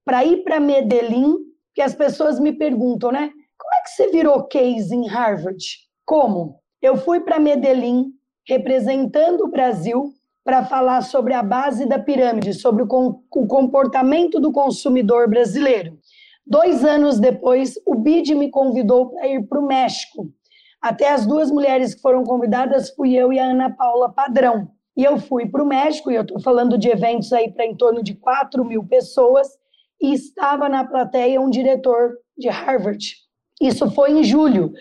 para 0.04 0.22
ir 0.26 0.44
para 0.44 0.60
Medellín, 0.60 1.36
que 1.74 1.80
as 1.80 1.94
pessoas 1.94 2.38
me 2.38 2.52
perguntam, 2.52 3.10
né? 3.10 3.30
É 3.80 3.82
que 3.82 3.90
você 3.92 4.10
virou 4.10 4.42
case 4.42 4.94
em 4.94 5.06
Harvard? 5.08 5.64
Como? 6.04 6.60
Eu 6.82 6.98
fui 6.98 7.20
para 7.20 7.40
Medellín 7.40 8.12
representando 8.46 9.44
o 9.44 9.50
Brasil 9.50 10.12
para 10.44 10.66
falar 10.66 11.00
sobre 11.00 11.32
a 11.32 11.42
base 11.42 11.86
da 11.86 11.98
pirâmide, 11.98 12.52
sobre 12.52 12.82
o, 12.82 12.86
o 12.86 13.46
comportamento 13.46 14.38
do 14.38 14.52
consumidor 14.52 15.30
brasileiro. 15.30 15.98
Dois 16.46 16.84
anos 16.84 17.18
depois, 17.18 17.80
o 17.86 17.94
BID 17.94 18.34
me 18.34 18.50
convidou 18.50 19.12
para 19.12 19.26
ir 19.26 19.48
para 19.48 19.58
o 19.58 19.66
México. 19.66 20.30
Até 20.82 21.10
as 21.10 21.24
duas 21.24 21.50
mulheres 21.50 21.94
que 21.94 22.02
foram 22.02 22.22
convidadas 22.22 22.90
fui 22.90 23.14
eu 23.14 23.32
e 23.32 23.38
a 23.38 23.46
Ana 23.46 23.70
Paula 23.70 24.12
Padrão. 24.12 24.68
E 24.94 25.04
eu 25.04 25.16
fui 25.16 25.46
para 25.46 25.62
o 25.62 25.66
México, 25.66 26.10
e 26.10 26.16
eu 26.16 26.22
estou 26.22 26.38
falando 26.40 26.76
de 26.76 26.90
eventos 26.90 27.32
aí 27.32 27.50
para 27.50 27.64
em 27.64 27.74
torno 27.74 28.02
de 28.02 28.14
4 28.14 28.62
mil 28.62 28.84
pessoas, 28.84 29.48
e 29.98 30.12
estava 30.12 30.68
na 30.68 30.84
plateia 30.84 31.40
um 31.40 31.48
diretor 31.48 32.18
de 32.36 32.48
Harvard. 32.50 33.29
Isso 33.60 33.90
foi 33.90 34.12
em 34.12 34.24
julho. 34.24 34.72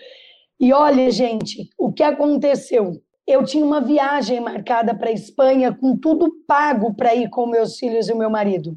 E 0.58 0.72
olha, 0.72 1.10
gente, 1.10 1.68
o 1.78 1.92
que 1.92 2.02
aconteceu? 2.02 3.00
Eu 3.26 3.44
tinha 3.44 3.64
uma 3.64 3.80
viagem 3.80 4.40
marcada 4.40 4.94
para 4.94 5.10
a 5.10 5.12
Espanha, 5.12 5.72
com 5.72 5.96
tudo 5.96 6.32
pago 6.46 6.94
para 6.94 7.14
ir 7.14 7.28
com 7.28 7.46
meus 7.46 7.78
filhos 7.78 8.08
e 8.08 8.14
meu 8.14 8.30
marido. 8.30 8.76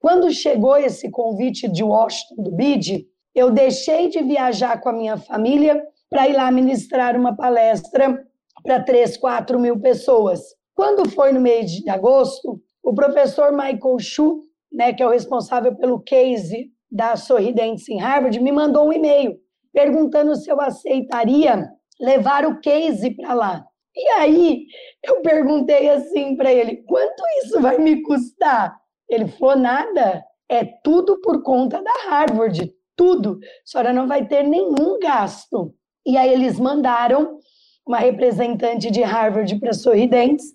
Quando 0.00 0.30
chegou 0.32 0.76
esse 0.76 1.10
convite 1.10 1.68
de 1.68 1.82
Washington, 1.82 2.42
do 2.42 2.50
BID, 2.50 3.06
eu 3.34 3.50
deixei 3.50 4.08
de 4.08 4.22
viajar 4.22 4.80
com 4.80 4.88
a 4.88 4.92
minha 4.92 5.16
família 5.16 5.82
para 6.10 6.28
ir 6.28 6.34
lá 6.34 6.50
ministrar 6.50 7.16
uma 7.16 7.34
palestra 7.34 8.24
para 8.62 8.82
3, 8.82 9.16
4 9.16 9.58
mil 9.58 9.80
pessoas. 9.80 10.40
Quando 10.74 11.08
foi 11.08 11.32
no 11.32 11.40
mês 11.40 11.70
de 11.70 11.88
agosto, 11.88 12.60
o 12.82 12.94
professor 12.94 13.52
Michael 13.52 13.98
Shu, 13.98 14.42
né, 14.72 14.92
que 14.92 15.02
é 15.02 15.06
o 15.06 15.10
responsável 15.10 15.74
pelo 15.74 16.00
case 16.00 16.70
da 16.94 17.16
Sorridentes 17.16 17.88
em 17.88 17.98
Harvard, 17.98 18.38
me 18.38 18.52
mandou 18.52 18.86
um 18.86 18.92
e-mail 18.92 19.36
perguntando 19.72 20.36
se 20.36 20.48
eu 20.48 20.60
aceitaria 20.60 21.68
levar 22.00 22.46
o 22.46 22.60
case 22.60 23.10
para 23.10 23.34
lá. 23.34 23.66
E 23.96 24.08
aí 24.10 24.66
eu 25.02 25.20
perguntei 25.20 25.90
assim 25.90 26.36
para 26.36 26.52
ele: 26.52 26.84
quanto 26.86 27.22
isso 27.42 27.60
vai 27.60 27.78
me 27.78 28.00
custar? 28.02 28.76
Ele 29.08 29.26
falou: 29.26 29.56
nada, 29.56 30.24
é 30.48 30.64
tudo 30.64 31.20
por 31.20 31.42
conta 31.42 31.82
da 31.82 31.92
Harvard, 32.08 32.72
tudo. 32.96 33.40
A 33.42 33.66
senhora 33.66 33.92
não 33.92 34.06
vai 34.06 34.26
ter 34.26 34.44
nenhum 34.44 34.98
gasto. 35.00 35.74
E 36.06 36.16
aí 36.16 36.32
eles 36.32 36.60
mandaram 36.60 37.38
uma 37.84 37.98
representante 37.98 38.88
de 38.88 39.02
Harvard 39.02 39.58
para 39.58 39.72
Sorridentes. 39.72 40.46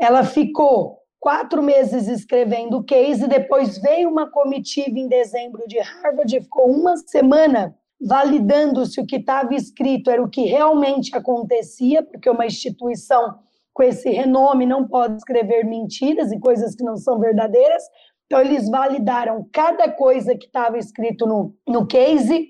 Ela 0.00 0.22
ficou 0.22 1.01
quatro 1.22 1.62
meses 1.62 2.08
escrevendo 2.08 2.78
o 2.78 2.82
case, 2.82 3.28
depois 3.28 3.78
veio 3.78 4.10
uma 4.10 4.28
comitiva 4.28 4.98
em 4.98 5.06
dezembro 5.06 5.62
de 5.68 5.78
Harvard, 5.78 6.40
ficou 6.40 6.68
uma 6.68 6.96
semana 6.96 7.76
validando 8.00 8.84
se 8.84 9.00
o 9.00 9.06
que 9.06 9.18
estava 9.18 9.54
escrito 9.54 10.10
era 10.10 10.20
o 10.20 10.28
que 10.28 10.42
realmente 10.46 11.14
acontecia, 11.14 12.02
porque 12.02 12.28
uma 12.28 12.44
instituição 12.44 13.36
com 13.72 13.84
esse 13.84 14.10
renome 14.10 14.66
não 14.66 14.88
pode 14.88 15.14
escrever 15.14 15.64
mentiras 15.64 16.32
e 16.32 16.40
coisas 16.40 16.74
que 16.74 16.82
não 16.82 16.96
são 16.96 17.20
verdadeiras. 17.20 17.84
Então, 18.26 18.40
eles 18.40 18.68
validaram 18.68 19.46
cada 19.52 19.88
coisa 19.88 20.36
que 20.36 20.46
estava 20.46 20.76
escrito 20.76 21.24
no, 21.24 21.54
no 21.68 21.86
case, 21.86 22.48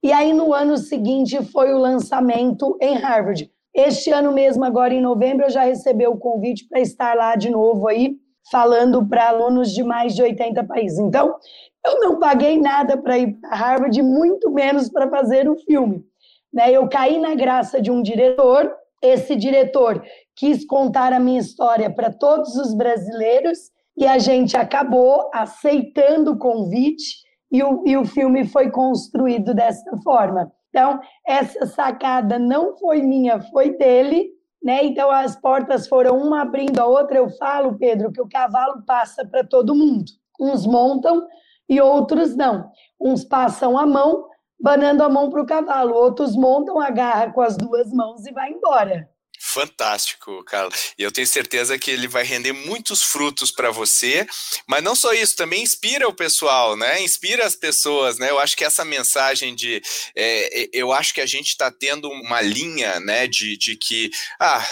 e 0.00 0.12
aí 0.12 0.32
no 0.32 0.54
ano 0.54 0.78
seguinte 0.78 1.44
foi 1.46 1.74
o 1.74 1.78
lançamento 1.78 2.78
em 2.80 2.94
Harvard. 2.94 3.50
Este 3.74 4.10
ano 4.10 4.32
mesmo, 4.32 4.64
agora 4.64 4.92
em 4.92 5.00
novembro, 5.00 5.46
eu 5.46 5.50
já 5.50 5.62
recebi 5.62 6.06
o 6.06 6.16
convite 6.16 6.66
para 6.68 6.80
estar 6.80 7.16
lá 7.16 7.34
de 7.36 7.50
novo 7.50 7.88
aí, 7.88 8.16
falando 8.50 9.06
para 9.06 9.28
alunos 9.28 9.72
de 9.72 9.82
mais 9.82 10.14
de 10.14 10.22
80 10.22 10.64
países. 10.64 10.98
Então, 10.98 11.34
eu 11.84 12.00
não 12.00 12.18
paguei 12.18 12.60
nada 12.60 12.96
para 12.96 13.18
ir 13.18 13.40
para 13.40 13.56
Harvard, 13.56 14.02
muito 14.02 14.50
menos 14.50 14.90
para 14.90 15.08
fazer 15.08 15.48
o 15.48 15.56
filme. 15.56 16.04
Né? 16.52 16.70
Eu 16.70 16.88
caí 16.88 17.18
na 17.18 17.34
graça 17.34 17.80
de 17.80 17.90
um 17.90 18.02
diretor, 18.02 18.70
esse 19.02 19.34
diretor 19.34 20.02
quis 20.36 20.66
contar 20.66 21.12
a 21.12 21.18
minha 21.18 21.40
história 21.40 21.90
para 21.90 22.12
todos 22.12 22.54
os 22.56 22.74
brasileiros 22.74 23.58
e 23.96 24.06
a 24.06 24.18
gente 24.18 24.56
acabou 24.56 25.30
aceitando 25.32 26.32
o 26.32 26.38
convite 26.38 27.22
e 27.50 27.62
o, 27.62 27.82
e 27.86 27.96
o 27.96 28.04
filme 28.04 28.46
foi 28.46 28.70
construído 28.70 29.54
dessa 29.54 29.96
forma. 30.04 30.52
Então, 30.72 31.00
essa 31.26 31.66
sacada 31.66 32.38
não 32.38 32.74
foi 32.78 33.02
minha, 33.02 33.42
foi 33.50 33.76
dele, 33.76 34.30
né? 34.62 34.82
Então, 34.82 35.10
as 35.10 35.36
portas 35.36 35.86
foram 35.86 36.16
uma 36.16 36.40
abrindo 36.40 36.78
a 36.78 36.86
outra. 36.86 37.18
Eu 37.18 37.28
falo, 37.28 37.76
Pedro, 37.76 38.10
que 38.10 38.22
o 38.22 38.28
cavalo 38.28 38.82
passa 38.86 39.22
para 39.26 39.44
todo 39.44 39.74
mundo. 39.74 40.06
Uns 40.40 40.64
montam 40.64 41.28
e 41.68 41.78
outros 41.78 42.34
não. 42.34 42.70
Uns 42.98 43.22
passam 43.22 43.76
a 43.76 43.84
mão, 43.84 44.26
banando 44.58 45.04
a 45.04 45.10
mão 45.10 45.28
para 45.28 45.42
o 45.42 45.46
cavalo, 45.46 45.94
outros 45.94 46.34
montam, 46.34 46.80
agarra 46.80 47.30
com 47.30 47.42
as 47.42 47.54
duas 47.54 47.92
mãos 47.92 48.24
e 48.26 48.32
vai 48.32 48.50
embora. 48.50 49.11
Fantástico, 49.52 50.42
Carlos. 50.44 50.94
E 50.98 51.02
eu 51.02 51.12
tenho 51.12 51.26
certeza 51.26 51.78
que 51.78 51.90
ele 51.90 52.08
vai 52.08 52.24
render 52.24 52.52
muitos 52.52 53.02
frutos 53.02 53.50
para 53.50 53.70
você. 53.70 54.26
Mas 54.66 54.82
não 54.82 54.94
só 54.94 55.12
isso, 55.12 55.36
também 55.36 55.62
inspira 55.62 56.08
o 56.08 56.14
pessoal, 56.14 56.74
né? 56.74 57.02
Inspira 57.02 57.44
as 57.44 57.54
pessoas, 57.54 58.18
né? 58.18 58.30
Eu 58.30 58.38
acho 58.38 58.56
que 58.56 58.64
essa 58.64 58.82
mensagem 58.82 59.54
de. 59.54 59.82
É, 60.16 60.70
eu 60.72 60.90
acho 60.90 61.12
que 61.12 61.20
a 61.20 61.26
gente 61.26 61.48
está 61.48 61.70
tendo 61.70 62.08
uma 62.08 62.40
linha, 62.40 62.98
né? 63.00 63.26
De, 63.26 63.58
de 63.58 63.76
que. 63.76 64.10
Ah, 64.40 64.66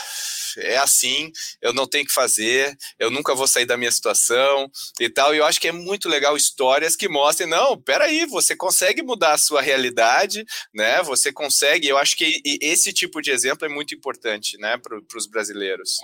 é 0.58 0.78
assim, 0.78 1.30
eu 1.60 1.72
não 1.72 1.86
tenho 1.86 2.06
que 2.06 2.12
fazer, 2.12 2.76
eu 2.98 3.10
nunca 3.10 3.34
vou 3.34 3.46
sair 3.46 3.66
da 3.66 3.76
minha 3.76 3.90
situação 3.90 4.70
e 4.98 5.08
tal. 5.08 5.34
E 5.34 5.38
eu 5.38 5.44
acho 5.44 5.60
que 5.60 5.68
é 5.68 5.72
muito 5.72 6.08
legal 6.08 6.36
histórias 6.36 6.96
que 6.96 7.08
mostrem, 7.08 7.48
não, 7.48 7.80
peraí, 7.80 8.26
você 8.26 8.56
consegue 8.56 9.02
mudar 9.02 9.34
a 9.34 9.38
sua 9.38 9.60
realidade, 9.60 10.44
né? 10.74 11.02
Você 11.02 11.32
consegue. 11.32 11.88
Eu 11.88 11.98
acho 11.98 12.16
que 12.16 12.40
esse 12.60 12.92
tipo 12.92 13.20
de 13.20 13.30
exemplo 13.30 13.66
é 13.66 13.68
muito 13.68 13.94
importante, 13.94 14.58
né, 14.58 14.76
para 14.76 15.18
os 15.18 15.26
brasileiros. 15.26 15.98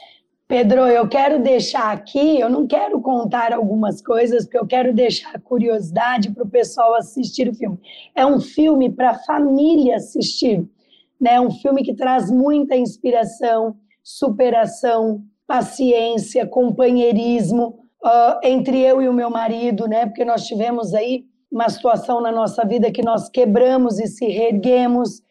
Pedro, 0.48 0.86
eu 0.86 1.08
quero 1.08 1.42
deixar 1.42 1.90
aqui, 1.90 2.38
eu 2.38 2.48
não 2.48 2.68
quero 2.68 3.00
contar 3.00 3.52
algumas 3.52 4.00
coisas, 4.00 4.44
porque 4.44 4.58
eu 4.58 4.66
quero 4.66 4.94
deixar 4.94 5.40
curiosidade 5.40 6.30
para 6.30 6.44
o 6.44 6.48
pessoal 6.48 6.94
assistir 6.94 7.48
o 7.48 7.54
filme. 7.54 7.76
É 8.14 8.24
um 8.24 8.40
filme 8.40 8.88
para 8.88 9.10
a 9.10 9.18
família 9.24 9.96
assistir, 9.96 10.64
né? 11.20 11.40
Um 11.40 11.50
filme 11.50 11.82
que 11.82 11.96
traz 11.96 12.30
muita 12.30 12.76
inspiração, 12.76 13.76
superação, 14.06 15.20
paciência, 15.48 16.46
companheirismo 16.46 17.80
uh, 18.04 18.38
entre 18.40 18.80
eu 18.80 19.02
e 19.02 19.08
o 19.08 19.12
meu 19.12 19.28
marido, 19.28 19.88
né? 19.88 20.06
Porque 20.06 20.24
nós 20.24 20.46
tivemos 20.46 20.94
aí 20.94 21.24
uma 21.50 21.68
situação 21.68 22.20
na 22.20 22.30
nossa 22.30 22.64
vida 22.64 22.92
que 22.92 23.02
nós 23.02 23.28
quebramos 23.28 23.98
e 23.98 24.06
se 24.06 24.26
reerguemos. 24.26 25.22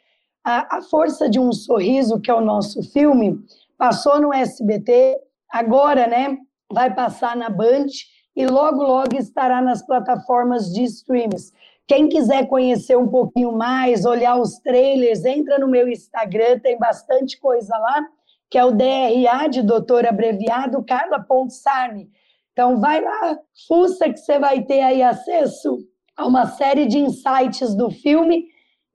A, 0.44 0.80
a 0.80 0.82
força 0.82 1.30
de 1.30 1.40
um 1.40 1.54
sorriso, 1.54 2.20
que 2.20 2.30
é 2.30 2.34
o 2.34 2.42
nosso 2.42 2.84
filme, 2.92 3.40
passou 3.78 4.20
no 4.20 4.34
SBT, 4.34 5.22
agora, 5.50 6.06
né? 6.06 6.38
Vai 6.70 6.94
passar 6.94 7.34
na 7.38 7.50
Band 7.50 7.88
e 8.36 8.46
logo, 8.46 8.84
logo 8.84 9.16
estará 9.16 9.62
nas 9.62 9.86
plataformas 9.86 10.66
de 10.66 10.84
streams. 10.84 11.54
Quem 11.88 12.10
quiser 12.10 12.46
conhecer 12.48 12.98
um 12.98 13.08
pouquinho 13.08 13.54
mais, 13.54 14.04
olhar 14.04 14.36
os 14.36 14.58
trailers, 14.60 15.24
entra 15.24 15.58
no 15.58 15.68
meu 15.70 15.88
Instagram, 15.88 16.60
tem 16.60 16.78
bastante 16.78 17.40
coisa 17.40 17.78
lá 17.78 18.06
que 18.50 18.58
é 18.58 18.66
o 18.66 18.72
DRA 18.72 19.48
de 19.50 19.62
doutor 19.62 20.06
abreviado 20.06 20.84
Carla 20.86 21.26
Sarni. 21.50 22.10
Então, 22.52 22.80
vai 22.80 23.02
lá, 23.02 23.38
fuça 23.68 24.10
que 24.10 24.18
você 24.18 24.40
vai 24.40 24.64
ter 24.64 24.82
aí 24.82 25.04
acesso 25.04 25.78
a 26.16 26.26
uma 26.26 26.46
série 26.48 26.86
de 26.86 26.98
insights 26.98 27.76
do 27.76 27.92
filme, 27.92 28.46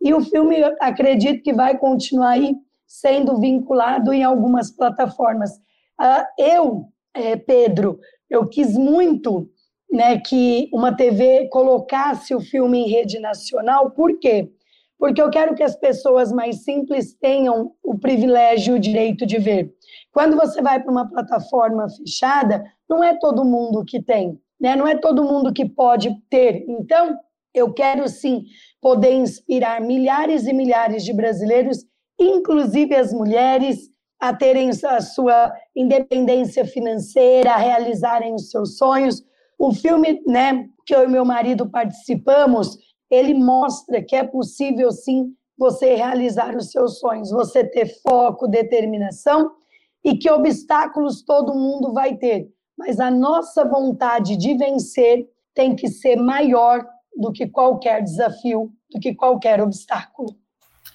e 0.01 0.15
o 0.15 0.23
filme, 0.23 0.57
acredito 0.81 1.43
que 1.43 1.53
vai 1.53 1.77
continuar 1.77 2.31
aí 2.31 2.55
sendo 2.87 3.39
vinculado 3.39 4.13
em 4.13 4.25
algumas 4.25 4.71
plataformas. 4.71 5.51
Uh, 6.01 6.25
eu, 6.39 6.85
é, 7.15 7.37
Pedro, 7.37 7.99
eu 8.31 8.49
quis 8.49 8.77
muito 8.79 9.49
né, 9.93 10.19
que 10.19 10.71
uma 10.73 10.97
TV 10.97 11.49
colocasse 11.49 12.35
o 12.35 12.41
filme 12.41 12.79
em 12.79 12.89
rede 12.89 13.19
nacional, 13.19 13.91
por 13.91 14.19
quê? 14.19 14.51
Porque 15.01 15.21
eu 15.21 15.31
quero 15.31 15.55
que 15.55 15.63
as 15.63 15.75
pessoas 15.75 16.31
mais 16.31 16.63
simples 16.63 17.15
tenham 17.15 17.73
o 17.83 17.99
privilégio 17.99 18.75
e 18.75 18.79
o 18.79 18.81
direito 18.81 19.25
de 19.25 19.39
ver. 19.39 19.73
Quando 20.13 20.37
você 20.37 20.61
vai 20.61 20.79
para 20.79 20.93
uma 20.93 21.09
plataforma 21.09 21.89
fechada, 21.89 22.63
não 22.87 23.03
é 23.03 23.17
todo 23.19 23.43
mundo 23.43 23.83
que 23.83 24.03
tem, 24.03 24.39
né? 24.61 24.77
não 24.77 24.87
é 24.87 24.95
todo 24.95 25.25
mundo 25.25 25.55
que 25.55 25.65
pode 25.65 26.15
ter. 26.29 26.67
Então, 26.69 27.17
eu 27.55 27.73
quero 27.73 28.07
sim 28.09 28.45
poder 28.79 29.15
inspirar 29.15 29.81
milhares 29.81 30.47
e 30.47 30.53
milhares 30.53 31.03
de 31.03 31.15
brasileiros, 31.15 31.79
inclusive 32.21 32.95
as 32.95 33.11
mulheres, 33.11 33.89
a 34.21 34.35
terem 34.35 34.69
a 34.69 35.01
sua 35.01 35.51
independência 35.75 36.67
financeira, 36.67 37.53
a 37.53 37.57
realizarem 37.57 38.35
os 38.35 38.51
seus 38.51 38.77
sonhos. 38.77 39.23
O 39.59 39.73
filme 39.73 40.23
né, 40.27 40.67
que 40.85 40.95
eu 40.95 41.05
e 41.05 41.09
meu 41.09 41.25
marido 41.25 41.71
participamos, 41.71 42.77
ele 43.11 43.35
mostra 43.35 44.03
que 44.03 44.15
é 44.15 44.25
possível 44.25 44.93
sim 44.93 45.35
você 45.59 45.95
realizar 45.95 46.57
os 46.57 46.71
seus 46.71 46.99
sonhos, 46.99 47.31
você 47.31 47.65
ter 47.65 47.87
foco, 48.03 48.49
determinação 48.49 49.51
e 50.03 50.17
que 50.17 50.31
obstáculos 50.31 51.23
todo 51.23 51.55
mundo 51.55 51.93
vai 51.93 52.17
ter, 52.17 52.49
mas 52.79 52.99
a 52.99 53.11
nossa 53.11 53.65
vontade 53.65 54.37
de 54.37 54.55
vencer 54.55 55.29
tem 55.55 55.77
que 55.77 55.89
ser 55.89 56.17
maior 56.17 56.87
do 57.15 57.31
que 57.33 57.47
qualquer 57.47 58.03
desafio, 58.03 58.73
do 58.91 58.99
que 58.99 59.15
qualquer 59.15 59.61
obstáculo. 59.61 60.40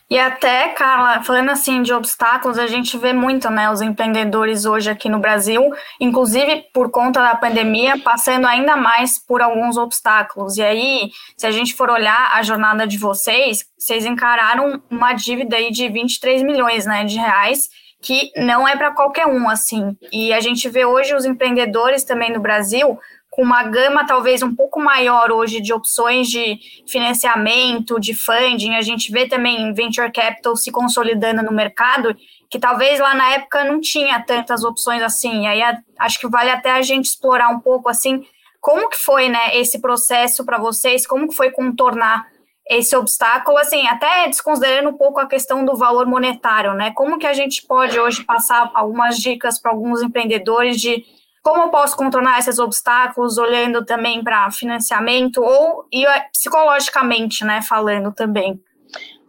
E 0.08 0.20
até, 0.20 0.70
Carla, 0.70 1.24
falando 1.24 1.50
assim 1.50 1.82
de 1.82 1.92
obstáculos, 1.92 2.60
a 2.60 2.68
gente 2.68 2.96
vê 2.96 3.12
muito, 3.12 3.50
né, 3.50 3.72
os 3.72 3.82
empreendedores 3.82 4.64
hoje 4.64 4.88
aqui 4.88 5.10
no 5.10 5.18
Brasil, 5.18 5.74
inclusive 6.00 6.66
por 6.72 6.92
conta 6.92 7.22
da 7.22 7.36
pandemia, 7.36 7.98
passando 7.98 8.46
ainda 8.46 8.78
mais 8.78 9.18
por 9.18 9.42
alguns 9.42 9.78
obstáculos. 9.78 10.58
E 10.58 10.62
aí, 10.62 11.10
se 11.36 11.48
a 11.48 11.52
gente 11.52 11.74
for 11.74 11.90
olhar 11.90 12.32
a 12.36 12.44
jornada 12.44 12.86
de 12.86 13.00
vocês, 13.00 13.66
vocês 13.78 14.06
encararam 14.06 14.80
uma 14.92 15.14
dívida 15.14 15.56
aí 15.56 15.72
de 15.72 15.90
23 15.90 16.44
milhões, 16.44 16.86
né, 16.86 17.04
de 17.04 17.18
reais, 17.18 17.68
que 18.00 18.32
não 18.38 18.68
é 18.68 18.76
para 18.76 18.92
qualquer 18.92 19.26
um, 19.26 19.50
assim. 19.50 19.98
E 20.12 20.32
a 20.32 20.40
gente 20.40 20.70
vê 20.70 20.86
hoje 20.86 21.16
os 21.16 21.26
empreendedores 21.26 22.04
também 22.04 22.32
no 22.32 22.40
Brasil 22.40 23.00
com 23.36 23.42
uma 23.42 23.64
gama 23.64 24.08
talvez 24.08 24.42
um 24.42 24.56
pouco 24.56 24.80
maior 24.80 25.30
hoje 25.30 25.60
de 25.60 25.74
opções 25.74 26.30
de 26.30 26.58
financiamento, 26.88 28.00
de 28.00 28.14
funding. 28.14 28.76
A 28.76 28.82
gente 28.82 29.12
vê 29.12 29.28
também 29.28 29.74
venture 29.74 30.10
capital 30.10 30.56
se 30.56 30.72
consolidando 30.72 31.44
no 31.44 31.52
mercado, 31.52 32.16
que 32.50 32.58
talvez 32.58 32.98
lá 32.98 33.14
na 33.14 33.32
época 33.34 33.66
não 33.66 33.82
tinha 33.82 34.24
tantas 34.24 34.64
opções 34.64 35.04
assim. 35.04 35.44
E 35.44 35.48
aí 35.48 35.78
acho 36.00 36.18
que 36.18 36.30
vale 36.30 36.50
até 36.50 36.72
a 36.72 36.82
gente 36.82 37.08
explorar 37.08 37.50
um 37.50 37.60
pouco 37.60 37.90
assim 37.90 38.26
como 38.62 38.90
que 38.90 38.98
foi, 38.98 39.28
né, 39.28 39.58
esse 39.58 39.80
processo 39.80 40.46
para 40.46 40.58
vocês, 40.58 41.06
como 41.06 41.28
que 41.28 41.36
foi 41.36 41.52
contornar 41.52 42.28
esse 42.68 42.96
obstáculo, 42.96 43.58
assim, 43.58 43.86
até 43.86 44.28
desconsiderando 44.28 44.90
um 44.90 44.98
pouco 44.98 45.20
a 45.20 45.28
questão 45.28 45.64
do 45.64 45.76
valor 45.76 46.08
monetário, 46.08 46.74
né? 46.74 46.92
Como 46.96 47.20
que 47.20 47.28
a 47.28 47.34
gente 47.34 47.62
pode 47.68 48.00
hoje 48.00 48.24
passar 48.24 48.72
algumas 48.74 49.20
dicas 49.20 49.60
para 49.60 49.72
alguns 49.72 50.02
empreendedores 50.02 50.82
de 50.82 51.06
como 51.46 51.62
eu 51.62 51.70
posso 51.70 51.96
contornar 51.96 52.40
esses 52.40 52.58
obstáculos, 52.58 53.38
olhando 53.38 53.86
também 53.86 54.24
para 54.24 54.50
financiamento 54.50 55.44
ou 55.44 55.86
e 55.94 56.04
é, 56.04 56.22
psicologicamente, 56.32 57.46
né, 57.46 57.62
falando 57.62 58.12
também? 58.12 58.60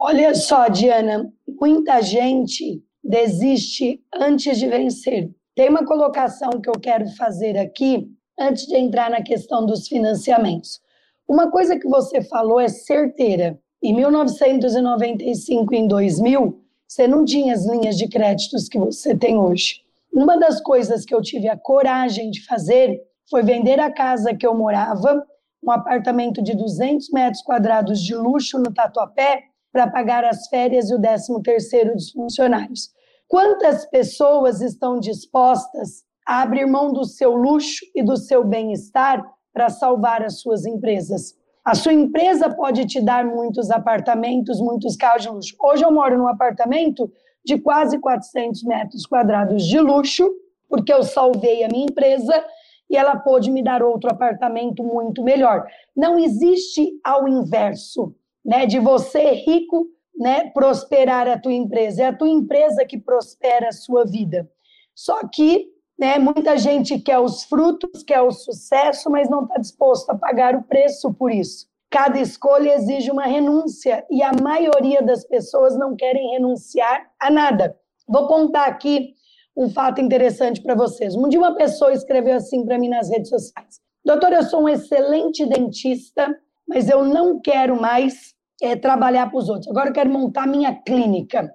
Olha 0.00 0.34
só, 0.34 0.66
Diana, 0.68 1.30
muita 1.60 2.00
gente 2.00 2.82
desiste 3.04 4.00
antes 4.14 4.58
de 4.58 4.66
vencer. 4.66 5.30
Tem 5.54 5.68
uma 5.68 5.84
colocação 5.84 6.52
que 6.52 6.70
eu 6.70 6.80
quero 6.80 7.06
fazer 7.16 7.58
aqui 7.58 8.08
antes 8.40 8.66
de 8.66 8.76
entrar 8.76 9.10
na 9.10 9.22
questão 9.22 9.66
dos 9.66 9.86
financiamentos. 9.86 10.80
Uma 11.28 11.50
coisa 11.50 11.78
que 11.78 11.86
você 11.86 12.22
falou 12.22 12.58
é 12.58 12.68
certeira. 12.68 13.58
Em 13.82 13.94
1995 13.94 15.74
e 15.74 15.76
em 15.76 15.86
2000, 15.86 16.62
você 16.88 17.06
não 17.06 17.26
tinha 17.26 17.52
as 17.52 17.66
linhas 17.66 17.98
de 17.98 18.08
créditos 18.08 18.70
que 18.70 18.78
você 18.78 19.14
tem 19.14 19.36
hoje. 19.36 19.85
Uma 20.16 20.38
das 20.38 20.62
coisas 20.62 21.04
que 21.04 21.14
eu 21.14 21.20
tive 21.20 21.46
a 21.46 21.58
coragem 21.58 22.30
de 22.30 22.42
fazer 22.46 22.98
foi 23.28 23.42
vender 23.42 23.78
a 23.78 23.92
casa 23.92 24.34
que 24.34 24.46
eu 24.46 24.54
morava, 24.54 25.22
um 25.62 25.70
apartamento 25.70 26.42
de 26.42 26.56
200 26.56 27.10
metros 27.10 27.42
quadrados 27.42 28.00
de 28.00 28.14
luxo 28.14 28.58
no 28.58 28.72
Tatuapé, 28.72 29.42
para 29.70 29.90
pagar 29.90 30.24
as 30.24 30.48
férias 30.48 30.88
e 30.88 30.94
o 30.94 30.98
13 30.98 31.42
terceiro 31.42 31.92
dos 31.92 32.12
funcionários. 32.12 32.88
Quantas 33.28 33.84
pessoas 33.90 34.62
estão 34.62 34.98
dispostas 34.98 36.02
a 36.26 36.40
abrir 36.40 36.64
mão 36.64 36.94
do 36.94 37.04
seu 37.04 37.36
luxo 37.36 37.84
e 37.94 38.02
do 38.02 38.16
seu 38.16 38.42
bem-estar 38.42 39.22
para 39.52 39.68
salvar 39.68 40.22
as 40.22 40.40
suas 40.40 40.64
empresas. 40.64 41.34
A 41.62 41.74
sua 41.74 41.92
empresa 41.92 42.48
pode 42.48 42.86
te 42.86 43.02
dar 43.02 43.26
muitos 43.26 43.70
apartamentos, 43.70 44.60
muitos 44.60 44.96
carros 44.96 45.24
de 45.24 45.28
luxo. 45.28 45.54
Hoje 45.60 45.84
eu 45.84 45.92
moro 45.92 46.16
num 46.16 46.28
apartamento 46.28 47.12
de 47.46 47.56
quase 47.58 47.98
400 48.00 48.64
metros 48.64 49.06
quadrados 49.06 49.64
de 49.64 49.78
luxo, 49.78 50.28
porque 50.68 50.92
eu 50.92 51.04
salvei 51.04 51.62
a 51.62 51.68
minha 51.68 51.86
empresa 51.86 52.44
e 52.90 52.96
ela 52.96 53.16
pôde 53.16 53.52
me 53.52 53.62
dar 53.62 53.84
outro 53.84 54.10
apartamento 54.10 54.82
muito 54.82 55.22
melhor. 55.22 55.64
Não 55.94 56.18
existe 56.18 56.98
ao 57.04 57.28
inverso, 57.28 58.12
né, 58.44 58.66
de 58.66 58.80
você 58.80 59.30
rico, 59.30 59.86
né, 60.18 60.50
prosperar 60.50 61.28
a 61.28 61.38
tua 61.38 61.52
empresa. 61.52 62.02
É 62.02 62.06
a 62.06 62.16
tua 62.16 62.28
empresa 62.28 62.84
que 62.84 62.98
prospera 62.98 63.68
a 63.68 63.72
sua 63.72 64.04
vida. 64.04 64.50
Só 64.92 65.20
que 65.28 65.68
né, 65.96 66.18
muita 66.18 66.58
gente 66.58 66.98
quer 66.98 67.20
os 67.20 67.44
frutos, 67.44 68.02
quer 68.02 68.22
o 68.22 68.32
sucesso, 68.32 69.08
mas 69.08 69.30
não 69.30 69.44
está 69.44 69.56
disposto 69.58 70.10
a 70.10 70.18
pagar 70.18 70.56
o 70.56 70.64
preço 70.64 71.14
por 71.14 71.30
isso. 71.30 71.68
Cada 71.96 72.20
escolha 72.20 72.74
exige 72.74 73.10
uma 73.10 73.24
renúncia 73.24 74.04
e 74.10 74.22
a 74.22 74.30
maioria 74.30 75.00
das 75.00 75.24
pessoas 75.24 75.78
não 75.78 75.96
querem 75.96 76.32
renunciar 76.32 77.10
a 77.18 77.30
nada. 77.30 77.74
Vou 78.06 78.28
contar 78.28 78.66
aqui 78.66 79.14
um 79.56 79.70
fato 79.70 79.98
interessante 79.98 80.60
para 80.60 80.74
vocês. 80.74 81.16
Um 81.16 81.26
dia 81.26 81.40
uma 81.40 81.54
pessoa 81.56 81.94
escreveu 81.94 82.36
assim 82.36 82.66
para 82.66 82.78
mim 82.78 82.90
nas 82.90 83.08
redes 83.08 83.30
sociais: 83.30 83.80
Doutor, 84.04 84.30
eu 84.34 84.42
sou 84.42 84.64
um 84.64 84.68
excelente 84.68 85.46
dentista, 85.46 86.38
mas 86.68 86.90
eu 86.90 87.02
não 87.02 87.40
quero 87.40 87.80
mais 87.80 88.34
é, 88.60 88.76
trabalhar 88.76 89.30
para 89.30 89.38
os 89.38 89.48
outros. 89.48 89.68
Agora 89.68 89.88
eu 89.88 89.94
quero 89.94 90.10
montar 90.10 90.46
minha 90.46 90.74
clínica. 90.74 91.50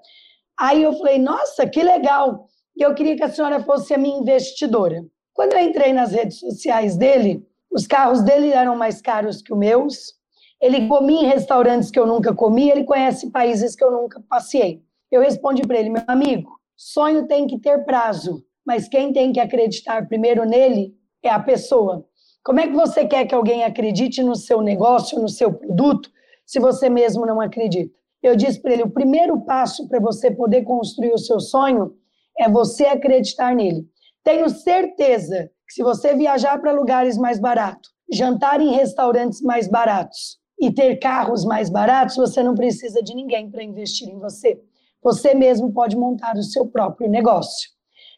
Aí 0.59 0.81
eu 0.81 0.93
falei: 0.93 1.19
Nossa, 1.19 1.67
que 1.67 1.83
legal! 1.83 2.47
E 2.75 2.81
eu 2.81 2.95
queria 2.95 3.15
que 3.15 3.23
a 3.23 3.29
senhora 3.29 3.59
fosse 3.59 3.93
a 3.93 3.97
minha 3.99 4.17
investidora. 4.17 5.05
Quando 5.35 5.53
eu 5.53 5.59
entrei 5.59 5.93
nas 5.93 6.13
redes 6.13 6.39
sociais 6.39 6.97
dele, 6.97 7.47
os 7.71 7.85
carros 7.85 8.23
dele 8.23 8.51
eram 8.51 8.75
mais 8.75 9.03
caros 9.03 9.43
que 9.43 9.53
os 9.53 9.59
meus. 9.59 10.19
Ele 10.61 10.87
comia 10.87 11.21
em 11.21 11.25
restaurantes 11.25 11.89
que 11.89 11.99
eu 11.99 12.05
nunca 12.05 12.35
comi, 12.35 12.69
ele 12.69 12.83
conhece 12.83 13.31
países 13.31 13.75
que 13.75 13.83
eu 13.83 13.89
nunca 13.89 14.21
passei. 14.29 14.83
Eu 15.09 15.19
respondi 15.19 15.63
para 15.63 15.79
ele, 15.79 15.89
meu 15.89 16.03
amigo, 16.05 16.51
sonho 16.77 17.25
tem 17.25 17.47
que 17.47 17.57
ter 17.57 17.83
prazo, 17.83 18.45
mas 18.63 18.87
quem 18.87 19.11
tem 19.11 19.33
que 19.33 19.39
acreditar 19.39 20.07
primeiro 20.07 20.45
nele 20.45 20.95
é 21.23 21.29
a 21.29 21.39
pessoa. 21.39 22.05
Como 22.43 22.59
é 22.59 22.67
que 22.67 22.73
você 22.73 23.07
quer 23.07 23.25
que 23.25 23.33
alguém 23.33 23.63
acredite 23.63 24.21
no 24.21 24.35
seu 24.35 24.61
negócio, 24.61 25.19
no 25.19 25.27
seu 25.27 25.51
produto, 25.51 26.11
se 26.45 26.59
você 26.59 26.89
mesmo 26.89 27.25
não 27.25 27.41
acredita? 27.41 27.91
Eu 28.21 28.35
disse 28.35 28.61
para 28.61 28.73
ele: 28.73 28.83
o 28.83 28.91
primeiro 28.91 29.41
passo 29.41 29.87
para 29.87 29.99
você 29.99 30.29
poder 30.29 30.61
construir 30.61 31.11
o 31.11 31.17
seu 31.17 31.39
sonho 31.39 31.95
é 32.37 32.47
você 32.47 32.85
acreditar 32.85 33.55
nele. 33.55 33.87
Tenho 34.23 34.47
certeza 34.47 35.49
que 35.67 35.73
se 35.73 35.81
você 35.81 36.15
viajar 36.15 36.59
para 36.61 36.71
lugares 36.71 37.17
mais 37.17 37.39
baratos, 37.39 37.89
jantar 38.11 38.61
em 38.61 38.73
restaurantes 38.73 39.41
mais 39.41 39.67
baratos 39.67 40.40
e 40.61 40.71
ter 40.71 40.97
carros 40.97 41.43
mais 41.43 41.71
baratos, 41.71 42.15
você 42.15 42.43
não 42.43 42.53
precisa 42.53 43.01
de 43.01 43.15
ninguém 43.15 43.49
para 43.49 43.63
investir 43.63 44.07
em 44.07 44.19
você. 44.19 44.61
Você 45.01 45.33
mesmo 45.33 45.73
pode 45.73 45.97
montar 45.97 46.35
o 46.35 46.43
seu 46.43 46.67
próprio 46.67 47.09
negócio. 47.09 47.71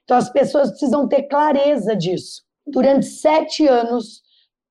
Então 0.03 0.17
as 0.17 0.29
pessoas 0.29 0.69
precisam 0.69 1.07
ter 1.07 1.23
clareza 1.23 1.95
disso. 1.95 2.43
Durante 2.67 3.05
sete 3.05 3.65
anos, 3.65 4.21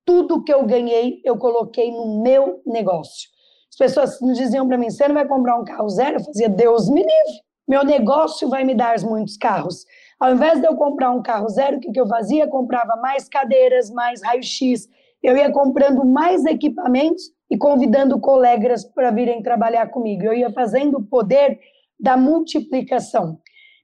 tudo 0.05 0.43
que 0.43 0.53
eu 0.53 0.63
ganhei, 0.65 1.19
eu 1.25 1.35
coloquei 1.35 1.89
no 1.91 2.21
meu 2.21 2.61
negócio. 2.63 3.29
As 3.71 3.77
pessoas 3.77 4.19
diziam 4.37 4.67
para 4.67 4.77
mim: 4.77 4.91
você 4.91 5.07
não 5.07 5.15
vai 5.15 5.27
comprar 5.27 5.59
um 5.59 5.63
carro 5.63 5.89
zero? 5.89 6.17
Eu 6.17 6.23
fazia, 6.23 6.49
Deus 6.49 6.87
me 6.87 7.01
livre. 7.01 7.43
Meu 7.67 7.83
negócio 7.83 8.49
vai 8.49 8.63
me 8.63 8.75
dar 8.75 8.99
muitos 9.01 9.35
carros. 9.35 9.83
Ao 10.19 10.31
invés 10.31 10.59
de 10.59 10.67
eu 10.67 10.75
comprar 10.75 11.11
um 11.11 11.23
carro 11.23 11.49
zero, 11.49 11.77
o 11.77 11.79
que, 11.79 11.91
que 11.91 11.99
eu 11.99 12.07
fazia? 12.07 12.47
Comprava 12.47 12.95
mais 12.97 13.27
cadeiras, 13.27 13.89
mais 13.89 14.21
raio-x. 14.21 14.87
Eu 15.23 15.35
ia 15.37 15.51
comprando 15.51 16.05
mais 16.05 16.45
equipamentos 16.45 17.23
e 17.53 17.57
convidando 17.57 18.19
colegas 18.19 18.83
para 18.83 19.11
virem 19.11 19.43
trabalhar 19.43 19.85
comigo. 19.91 20.23
Eu 20.23 20.33
ia 20.33 20.51
fazendo 20.51 20.97
o 20.97 21.03
poder 21.03 21.59
da 21.99 22.17
multiplicação. 22.17 23.37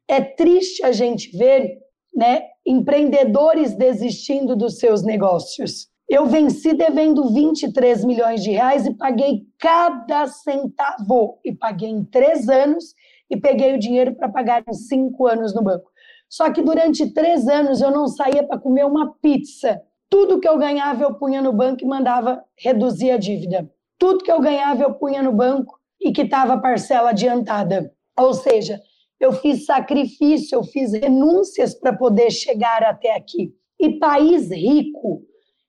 É 0.07 0.19
triste 0.19 0.83
a 0.83 0.91
gente 0.91 1.37
ver 1.37 1.77
né, 2.11 2.47
empreendedores 2.65 3.75
desistindo 3.75 4.55
dos 4.55 4.79
seus 4.79 5.03
negócios. 5.03 5.87
Eu 6.09 6.25
venci 6.25 6.73
devendo 6.73 7.31
23 7.31 8.03
milhões 8.05 8.41
de 8.41 8.49
reais 8.49 8.87
e 8.87 8.95
paguei 8.95 9.43
cada 9.59 10.25
centavo. 10.25 11.39
E 11.45 11.53
paguei 11.53 11.89
em 11.89 12.03
três 12.03 12.49
anos 12.49 12.95
e 13.29 13.37
peguei 13.37 13.75
o 13.75 13.79
dinheiro 13.79 14.15
para 14.15 14.29
pagar 14.29 14.63
em 14.67 14.73
cinco 14.73 15.27
anos 15.27 15.53
no 15.53 15.61
banco. 15.61 15.91
Só 16.27 16.51
que 16.51 16.63
durante 16.63 17.13
três 17.13 17.47
anos 17.47 17.81
eu 17.81 17.91
não 17.91 18.07
saía 18.07 18.43
para 18.43 18.57
comer 18.57 18.87
uma 18.87 19.13
pizza. 19.21 19.79
Tudo 20.09 20.39
que 20.39 20.47
eu 20.47 20.57
ganhava 20.57 21.03
eu 21.03 21.13
punha 21.13 21.41
no 21.41 21.53
banco 21.53 21.83
e 21.83 21.87
mandava 21.87 22.43
reduzir 22.57 23.11
a 23.11 23.17
dívida. 23.17 23.69
Tudo 23.97 24.23
que 24.23 24.31
eu 24.31 24.39
ganhava 24.39 24.83
eu 24.83 24.93
punha 24.93 25.21
no 25.21 25.31
banco 25.31 25.79
e 26.01 26.11
quitava 26.11 26.53
a 26.53 26.59
parcela 26.59 27.09
adiantada. 27.09 27.93
Ou 28.17 28.33
seja, 28.33 28.81
eu 29.19 29.33
fiz 29.33 29.65
sacrifício, 29.65 30.55
eu 30.55 30.63
fiz 30.63 30.93
renúncias 30.93 31.75
para 31.75 31.95
poder 31.95 32.31
chegar 32.31 32.83
até 32.83 33.15
aqui. 33.15 33.53
E 33.79 33.99
país 33.99 34.49
rico 34.49 35.21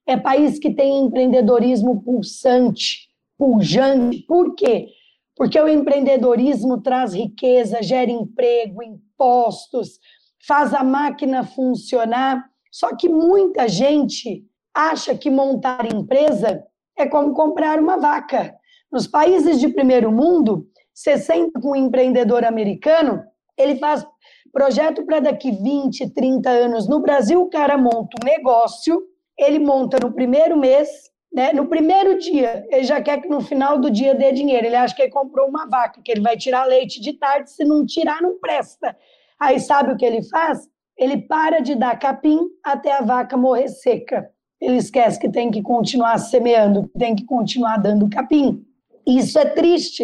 é 0.05 0.17
país 0.17 0.57
que 0.57 0.73
tem 0.73 1.05
empreendedorismo 1.05 2.01
pulsante, 2.01 3.09
pujante. 3.37 4.19
Por 4.27 4.55
quê? 4.55 4.87
Porque 5.35 5.59
o 5.59 5.67
empreendedorismo 5.67 6.81
traz 6.81 7.13
riqueza, 7.13 7.81
gera 7.81 8.11
emprego, 8.11 8.83
impostos, 8.83 9.99
faz 10.45 10.73
a 10.73 10.83
máquina 10.83 11.43
funcionar. 11.43 12.50
Só 12.71 12.95
que 12.95 13.09
muita 13.09 13.67
gente 13.67 14.45
acha 14.73 15.13
que 15.15 15.29
montar 15.29 15.85
empresa 15.85 16.63
é 16.97 17.05
como 17.05 17.33
comprar 17.33 17.77
uma 17.77 17.97
vaca. 17.97 18.55
Nos 18.91 19.05
países 19.05 19.59
de 19.59 19.67
primeiro 19.67 20.11
mundo, 20.11 20.67
você 20.93 21.17
senta 21.17 21.59
com 21.59 21.71
um 21.71 21.75
empreendedor 21.75 22.45
americano, 22.45 23.23
ele 23.57 23.75
faz 23.77 24.05
projeto 24.51 25.05
para 25.05 25.19
daqui 25.19 25.51
20, 25.51 26.13
30 26.13 26.49
anos. 26.49 26.87
No 26.87 26.99
Brasil, 26.99 27.41
o 27.41 27.49
cara 27.49 27.77
monta 27.77 28.17
um 28.21 28.25
negócio, 28.25 29.03
ele 29.37 29.59
monta 29.59 29.97
no 30.01 30.13
primeiro 30.13 30.57
mês, 30.57 30.89
né? 31.33 31.53
No 31.53 31.67
primeiro 31.67 32.19
dia, 32.19 32.65
ele 32.69 32.83
já 32.83 33.01
quer 33.01 33.21
que 33.21 33.29
no 33.29 33.41
final 33.41 33.79
do 33.79 33.89
dia 33.89 34.13
dê 34.13 34.31
dinheiro. 34.31 34.65
Ele 34.65 34.75
acha 34.75 34.95
que 34.95 35.01
ele 35.01 35.11
comprou 35.11 35.47
uma 35.47 35.67
vaca, 35.67 36.01
que 36.03 36.11
ele 36.11 36.21
vai 36.21 36.37
tirar 36.37 36.65
leite 36.65 37.01
de 37.01 37.13
tarde, 37.13 37.49
se 37.49 37.63
não 37.63 37.85
tirar, 37.85 38.21
não 38.21 38.37
presta. 38.39 38.95
Aí 39.39 39.59
sabe 39.59 39.93
o 39.93 39.97
que 39.97 40.05
ele 40.05 40.23
faz? 40.23 40.69
Ele 40.97 41.17
para 41.17 41.59
de 41.59 41.75
dar 41.75 41.97
capim 41.97 42.39
até 42.63 42.91
a 42.93 43.01
vaca 43.01 43.37
morrer 43.37 43.67
seca. 43.69 44.29
Ele 44.61 44.77
esquece 44.77 45.19
que 45.19 45.29
tem 45.29 45.49
que 45.49 45.61
continuar 45.61 46.17
semeando, 46.19 46.87
que 46.87 46.99
tem 46.99 47.15
que 47.15 47.25
continuar 47.25 47.77
dando 47.77 48.09
capim. 48.09 48.63
Isso 49.07 49.39
é 49.39 49.45
triste, 49.45 50.03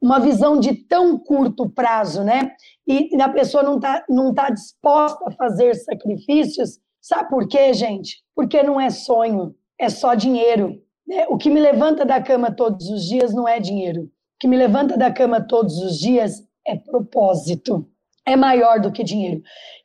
uma 0.00 0.18
visão 0.18 0.58
de 0.58 0.74
tão 0.74 1.18
curto 1.18 1.68
prazo, 1.68 2.24
né? 2.24 2.52
E 2.86 3.20
a 3.20 3.28
pessoa 3.28 3.62
não 3.62 3.76
está 3.76 4.04
não 4.08 4.32
tá 4.32 4.48
disposta 4.50 5.28
a 5.28 5.32
fazer 5.32 5.74
sacrifícios. 5.74 6.78
Sabe 7.00 7.28
por 7.28 7.46
quê, 7.46 7.72
gente? 7.74 8.22
Porque 8.34 8.62
não 8.62 8.80
é 8.80 8.90
sonho, 8.90 9.54
é 9.78 9.88
só 9.88 10.14
dinheiro. 10.14 10.80
Né? 11.06 11.26
O 11.28 11.36
que 11.36 11.50
me 11.50 11.60
levanta 11.60 12.04
da 12.04 12.20
cama 12.20 12.50
todos 12.50 12.88
os 12.88 13.04
dias 13.04 13.34
não 13.34 13.46
é 13.46 13.60
dinheiro. 13.60 14.02
O 14.04 14.10
que 14.40 14.48
me 14.48 14.56
levanta 14.56 14.96
da 14.96 15.10
cama 15.10 15.40
todos 15.40 15.78
os 15.78 15.98
dias 15.98 16.42
é 16.66 16.76
propósito. 16.76 17.86
É 18.24 18.36
maior 18.36 18.80
do 18.80 18.92
que 18.92 19.02
dinheiro. 19.02 19.42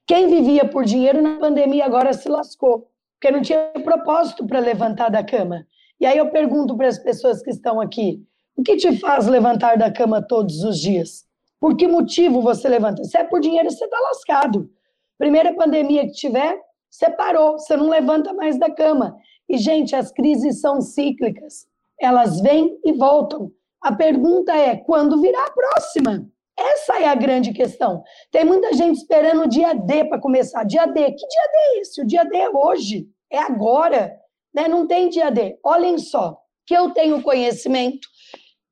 Quem 0.07 0.27
vivia 0.27 0.65
por 0.67 0.85
dinheiro 0.85 1.21
na 1.21 1.39
pandemia 1.39 1.85
agora 1.85 2.13
se 2.13 2.29
lascou, 2.29 2.87
porque 3.13 3.35
não 3.35 3.41
tinha 3.41 3.71
propósito 3.83 4.45
para 4.45 4.59
levantar 4.59 5.09
da 5.09 5.23
cama. 5.23 5.65
E 5.99 6.05
aí 6.05 6.17
eu 6.17 6.29
pergunto 6.29 6.77
para 6.77 6.87
as 6.87 6.99
pessoas 6.99 7.41
que 7.41 7.49
estão 7.49 7.81
aqui: 7.81 8.21
o 8.55 8.61
que 8.61 8.75
te 8.75 8.99
faz 8.99 9.25
levantar 9.25 9.77
da 9.77 9.91
cama 9.91 10.21
todos 10.21 10.63
os 10.63 10.79
dias? 10.79 11.25
Por 11.59 11.75
que 11.75 11.87
motivo 11.87 12.41
você 12.41 12.69
levanta? 12.69 13.03
Se 13.03 13.17
é 13.17 13.23
por 13.23 13.39
dinheiro, 13.39 13.71
você 13.71 13.83
está 13.83 13.99
lascado. 13.99 14.69
Primeira 15.17 15.55
pandemia 15.55 16.05
que 16.05 16.11
tiver, 16.11 16.59
você 16.89 17.09
parou, 17.09 17.53
você 17.53 17.75
não 17.75 17.89
levanta 17.89 18.33
mais 18.33 18.59
da 18.59 18.69
cama. 18.69 19.17
E, 19.49 19.57
gente, 19.57 19.95
as 19.95 20.11
crises 20.11 20.61
são 20.61 20.81
cíclicas. 20.81 21.65
Elas 21.99 22.41
vêm 22.41 22.77
e 22.83 22.93
voltam. 22.93 23.51
A 23.81 23.91
pergunta 23.91 24.53
é: 24.55 24.75
quando 24.75 25.19
virá 25.19 25.45
a 25.45 25.51
próxima? 25.51 26.29
Essa 26.57 26.99
é 26.99 27.07
a 27.07 27.15
grande 27.15 27.51
questão. 27.51 28.03
Tem 28.31 28.45
muita 28.45 28.73
gente 28.73 28.97
esperando 28.97 29.43
o 29.43 29.47
dia 29.47 29.73
D 29.73 30.05
para 30.05 30.19
começar. 30.19 30.63
Dia 30.63 30.85
D, 30.85 31.11
que 31.11 31.27
dia 31.27 31.49
D 31.51 31.57
é 31.57 31.79
esse? 31.79 32.01
O 32.01 32.05
dia 32.05 32.23
D 32.23 32.37
é 32.37 32.49
hoje, 32.49 33.07
é 33.29 33.39
agora. 33.39 34.15
Né? 34.53 34.67
Não 34.67 34.87
tem 34.87 35.09
dia 35.09 35.29
D. 35.29 35.59
Olhem 35.63 35.97
só, 35.97 36.37
que 36.65 36.73
eu 36.73 36.91
tenho 36.91 37.21
conhecimento, 37.21 38.07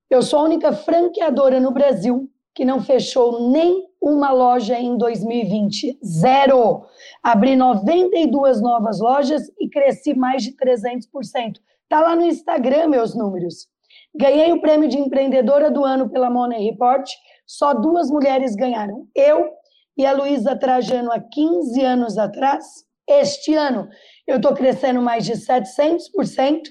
eu 0.10 0.22
sou 0.22 0.40
a 0.40 0.44
única 0.44 0.72
franqueadora 0.72 1.60
no 1.60 1.72
Brasil 1.72 2.30
que 2.54 2.64
não 2.64 2.82
fechou 2.82 3.50
nem 3.50 3.88
uma 4.02 4.32
loja 4.32 4.80
em 4.80 4.98
2020. 4.98 5.98
Zero. 6.06 6.86
Abri 7.22 7.56
92 7.56 8.62
novas 8.62 9.00
lojas 9.00 9.52
e 9.60 9.68
cresci 9.70 10.14
mais 10.14 10.44
de 10.44 10.56
300%. 10.56 11.56
Tá 11.90 12.02
lá 12.02 12.16
no 12.16 12.26
Instagram 12.26 12.88
meus 12.88 13.16
números. 13.16 13.68
Ganhei 14.16 14.52
o 14.52 14.62
prêmio 14.62 14.88
de 14.88 14.98
empreendedora 14.98 15.72
do 15.72 15.84
ano 15.84 16.10
pela 16.10 16.30
Money 16.30 16.70
Report. 16.70 17.10
Só 17.46 17.74
duas 17.74 18.10
mulheres 18.10 18.56
ganharam. 18.56 19.08
Eu 19.16 19.50
e 19.98 20.06
a 20.06 20.14
Luísa 20.14 20.56
Trajano 20.56 21.12
há 21.12 21.20
15 21.20 21.82
anos 21.82 22.18
atrás. 22.18 22.66
Este 23.08 23.54
ano 23.54 23.90
eu 24.26 24.38
estou 24.38 24.54
crescendo 24.54 25.02
mais 25.02 25.26
de 25.26 25.34
700%, 25.34 26.62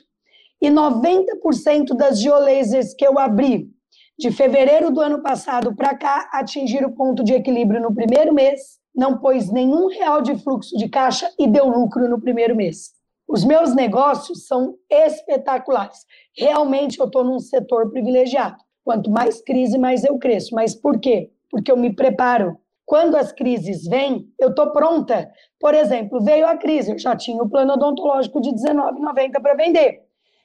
e 0.63 0.71
90% 0.71 1.97
das 1.97 2.21
geolasers 2.21 2.95
que 2.95 3.05
eu 3.05 3.19
abri 3.19 3.69
de 4.17 4.31
fevereiro 4.31 4.93
do 4.93 5.01
ano 5.01 5.21
passado 5.21 5.75
para 5.75 5.97
cá 5.97 6.31
atingiram 6.33 6.89
o 6.89 6.95
ponto 6.95 7.25
de 7.25 7.33
equilíbrio 7.33 7.81
no 7.81 7.93
primeiro 7.93 8.33
mês, 8.33 8.79
não 8.95 9.19
pôs 9.19 9.51
nenhum 9.51 9.89
real 9.89 10.23
de 10.23 10.37
fluxo 10.37 10.77
de 10.77 10.89
caixa 10.89 11.29
e 11.37 11.49
deu 11.49 11.67
lucro 11.67 12.09
no 12.09 12.21
primeiro 12.21 12.55
mês. 12.55 12.93
Os 13.27 13.45
meus 13.45 13.75
negócios 13.75 14.47
são 14.47 14.77
espetaculares. 14.89 15.99
Realmente 16.37 17.01
eu 17.01 17.07
estou 17.07 17.25
num 17.25 17.41
setor 17.41 17.91
privilegiado. 17.91 18.62
Quanto 18.85 19.11
mais 19.11 19.41
crise, 19.43 19.79
mais 19.79 20.05
eu 20.05 20.19
cresço. 20.19 20.55
Mas 20.55 20.75
por 20.75 20.99
quê? 20.99 21.31
Porque 21.51 21.71
eu 21.71 21.77
me 21.77 21.95
preparo. 21.95 22.59
Quando 22.85 23.17
as 23.17 23.33
crises 23.33 23.87
vêm, 23.87 24.29
eu 24.39 24.51
estou 24.51 24.73
pronta. 24.73 25.31
Por 25.59 25.75
exemplo, 25.75 26.23
veio 26.23 26.47
a 26.47 26.57
crise, 26.57 26.93
eu 26.93 26.99
já 26.99 27.17
tinha 27.17 27.43
o 27.43 27.49
plano 27.49 27.75
odontológico 27.75 28.41
de 28.41 28.51
R$19,90 28.51 29.41
para 29.41 29.55
vender. 29.55 30.03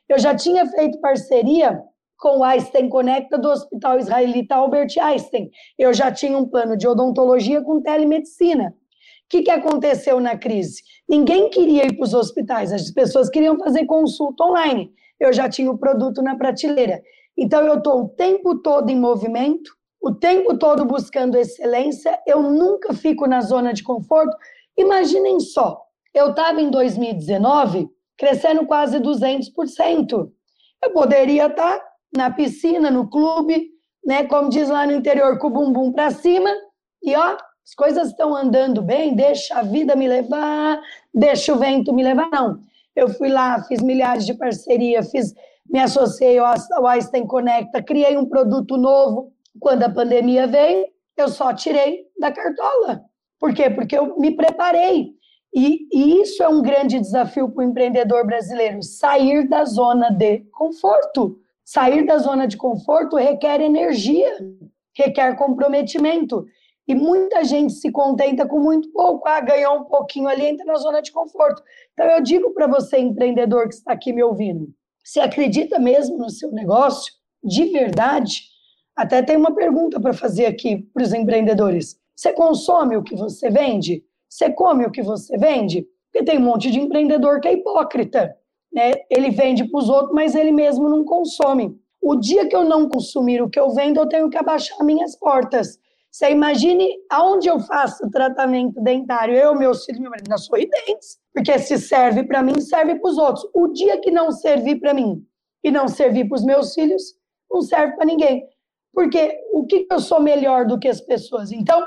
Eu 0.08 0.20
já 0.20 0.34
tinha 0.36 0.66
feito 0.66 1.02
parceria 1.02 1.84
com 2.18 2.40
o 2.40 2.44
Einstein 2.44 2.90
Conecta 2.90 3.38
do 3.38 3.50
Hospital 3.50 4.00
Israelita 4.00 4.56
Albert 4.56 4.94
Einstein. 5.00 5.50
Eu 5.78 5.94
já 5.94 6.12
tinha 6.12 6.38
um 6.38 6.48
plano 6.48 6.78
de 6.78 6.88
odontologia 6.88 7.62
com 7.62 7.82
telemedicina. 7.82 8.70
O 8.70 9.30
que, 9.30 9.44
que 9.44 9.52
aconteceu 9.52 10.20
na 10.20 10.38
crise? 10.38 10.82
Ninguém 11.08 11.50
queria 11.50 11.86
ir 11.86 11.98
para 11.98 12.06
os 12.06 12.14
hospitais, 12.14 12.72
as 12.72 12.90
pessoas 12.92 13.30
queriam 13.30 13.60
fazer 13.60 13.86
consulta 13.86 14.46
online. 14.46 14.92
Eu 15.20 15.34
já 15.34 15.50
tinha 15.50 15.70
o 15.70 15.78
produto 15.78 16.22
na 16.22 16.38
prateleira. 16.38 17.02
Então, 17.38 17.62
eu 17.62 17.78
estou 17.78 18.04
o 18.04 18.10
tempo 18.10 18.60
todo 18.60 18.90
em 18.90 19.00
movimento, 19.00 19.72
o 20.02 20.14
tempo 20.14 20.58
todo 20.58 20.86
buscando 20.86 21.38
excelência, 21.38 22.20
eu 22.26 22.42
nunca 22.42 22.94
fico 22.94 23.28
na 23.28 23.42
zona 23.42 23.74
de 23.74 23.84
conforto. 23.84 24.36
Imaginem 24.78 25.40
só, 25.40 25.82
eu 26.14 26.32
estava 26.32 26.62
em 26.62 26.70
2019 26.70 27.90
crescendo 28.18 28.66
quase 28.66 29.00
200%. 29.00 30.32
Eu 30.84 30.92
poderia 30.92 31.46
estar 31.46 31.80
na 32.16 32.32
piscina, 32.32 32.90
no 32.90 33.10
clube, 33.10 33.70
né, 34.06 34.24
como 34.26 34.50
diz 34.50 34.70
lá 34.70 34.86
no 34.86 34.94
interior, 34.94 35.38
com 35.38 35.48
o 35.48 35.52
bumbum 35.52 35.92
para 35.92 36.10
cima, 36.10 36.50
e 37.04 37.16
ó, 37.16 37.38
as 37.66 37.76
coisas 37.76 38.10
estão 38.10 38.36
andando 38.36 38.82
bem, 38.82 39.14
deixa 39.16 39.60
a 39.60 39.62
vida 39.62 39.96
me 39.96 40.08
levar, 40.08 40.82
deixa 41.14 41.54
o 41.54 41.58
vento 41.58 41.94
me 41.94 42.04
levar. 42.04 42.30
Não, 42.32 42.60
eu 42.96 43.10
fui 43.10 43.28
lá, 43.28 43.62
fiz 43.64 43.82
milhares 43.82 44.26
de 44.26 44.34
parceria, 44.34 45.04
fiz, 45.04 45.34
me 45.70 45.80
associei 45.80 46.38
ao 46.38 46.88
Einstein 46.88 47.26
Conecta, 47.26 47.84
criei 47.84 48.18
um 48.18 48.26
produto 48.26 48.78
novo. 48.78 49.34
Quando 49.60 49.84
a 49.84 49.90
pandemia 49.90 50.48
veio, 50.48 50.86
eu 51.18 51.28
só 51.28 51.54
tirei 51.54 52.06
da 52.20 52.32
cartola. 52.32 53.02
Por 53.40 53.54
quê? 53.54 53.70
Porque 53.70 53.98
eu 53.98 54.18
me 54.18 54.36
preparei. 54.36 55.16
E, 55.54 55.88
e 55.92 56.22
isso 56.22 56.44
é 56.44 56.48
um 56.48 56.62
grande 56.62 57.00
desafio 57.00 57.50
para 57.50 57.64
o 57.64 57.68
empreendedor 57.68 58.26
brasileiro: 58.26 58.84
sair 58.84 59.48
da 59.48 59.66
zona 59.66 60.10
de 60.10 60.40
conforto. 60.52 61.40
Sair 61.64 62.06
da 62.06 62.18
zona 62.18 62.48
de 62.48 62.56
conforto 62.56 63.18
requer 63.18 63.60
energia, 63.60 64.38
requer 64.96 65.36
comprometimento. 65.36 66.46
E 66.88 66.96
muita 66.96 67.44
gente 67.44 67.74
se 67.74 67.92
contenta 67.92 68.48
com 68.48 68.60
muito 68.60 68.90
pouco. 68.94 69.28
Ah, 69.28 69.42
ganhou 69.42 69.80
um 69.80 69.84
pouquinho 69.84 70.30
ali, 70.30 70.46
entra 70.46 70.66
na 70.66 70.76
zona 70.76 71.02
de 71.02 71.12
conforto. 71.12 71.62
Então, 71.92 72.06
eu 72.06 72.22
digo 72.22 72.54
para 72.54 72.68
você, 72.68 72.98
empreendedor 72.98 73.68
que 73.68 73.76
está 73.76 73.92
aqui 73.92 74.14
me 74.14 74.24
ouvindo: 74.24 74.70
se 75.08 75.22
acredita 75.22 75.80
mesmo 75.80 76.18
no 76.18 76.30
seu 76.30 76.52
negócio, 76.52 77.14
de 77.42 77.64
verdade, 77.68 78.42
até 78.94 79.24
tem 79.24 79.38
uma 79.38 79.56
pergunta 79.56 80.02
para 80.02 80.12
fazer 80.12 80.48
aqui 80.48 80.86
para 80.94 81.02
os 81.02 81.14
empreendedores. 81.14 81.98
Você 82.14 82.34
consome 82.34 82.98
o 82.98 83.04
que 83.04 83.16
você 83.16 83.50
vende? 83.50 84.04
Você 84.28 84.52
come 84.52 84.86
o 84.86 84.92
que 84.92 85.02
você 85.02 85.38
vende? 85.38 85.88
Porque 86.12 86.26
tem 86.26 86.38
um 86.38 86.44
monte 86.44 86.70
de 86.70 86.82
empreendedor 86.82 87.40
que 87.40 87.48
é 87.48 87.54
hipócrita. 87.54 88.36
Né? 88.70 88.96
Ele 89.10 89.30
vende 89.30 89.64
para 89.64 89.80
os 89.80 89.88
outros, 89.88 90.14
mas 90.14 90.36
ele 90.36 90.52
mesmo 90.52 90.90
não 90.90 91.06
consome. 91.06 91.80
O 92.02 92.18
dia 92.18 92.46
que 92.46 92.56
eu 92.56 92.66
não 92.66 92.90
consumir 92.90 93.42
o 93.42 93.50
que 93.50 93.60
eu 93.60 93.74
vendo, 93.74 94.02
eu 94.02 94.10
tenho 94.10 94.30
que 94.30 94.38
abaixar 94.38 94.84
minhas 94.84 95.16
portas. 95.16 95.80
Você 96.12 96.32
imagine 96.32 96.88
aonde 97.10 97.48
eu 97.48 97.60
faço 97.60 98.10
tratamento 98.10 98.82
dentário, 98.82 99.36
eu, 99.36 99.54
meus 99.54 99.86
filhos, 99.86 100.00
meu 100.00 100.10
marido, 100.10 100.30
na 100.30 100.38
Sorridentes. 100.38 101.20
Porque 101.34 101.58
se 101.60 101.78
serve 101.78 102.24
para 102.24 102.42
mim, 102.42 102.60
serve 102.60 102.96
para 102.96 103.10
os 103.10 103.18
outros. 103.18 103.48
O 103.54 103.68
dia 103.68 104.00
que 104.00 104.10
não 104.10 104.32
servir 104.32 104.80
para 104.80 104.94
mim 104.94 105.24
e 105.64 105.70
não 105.70 105.88
servir 105.88 106.28
para 106.28 106.36
os 106.36 106.44
meus 106.44 106.74
filhos, 106.74 107.16
não 107.52 107.62
serve 107.62 107.96
para 107.96 108.06
ninguém. 108.06 108.48
Porque 108.94 109.38
o 109.54 109.66
que 109.66 109.86
eu 109.92 110.00
sou 110.00 110.20
melhor 110.20 110.66
do 110.66 110.80
que 110.80 110.88
as 110.88 111.00
pessoas? 111.00 111.52
Então, 111.52 111.86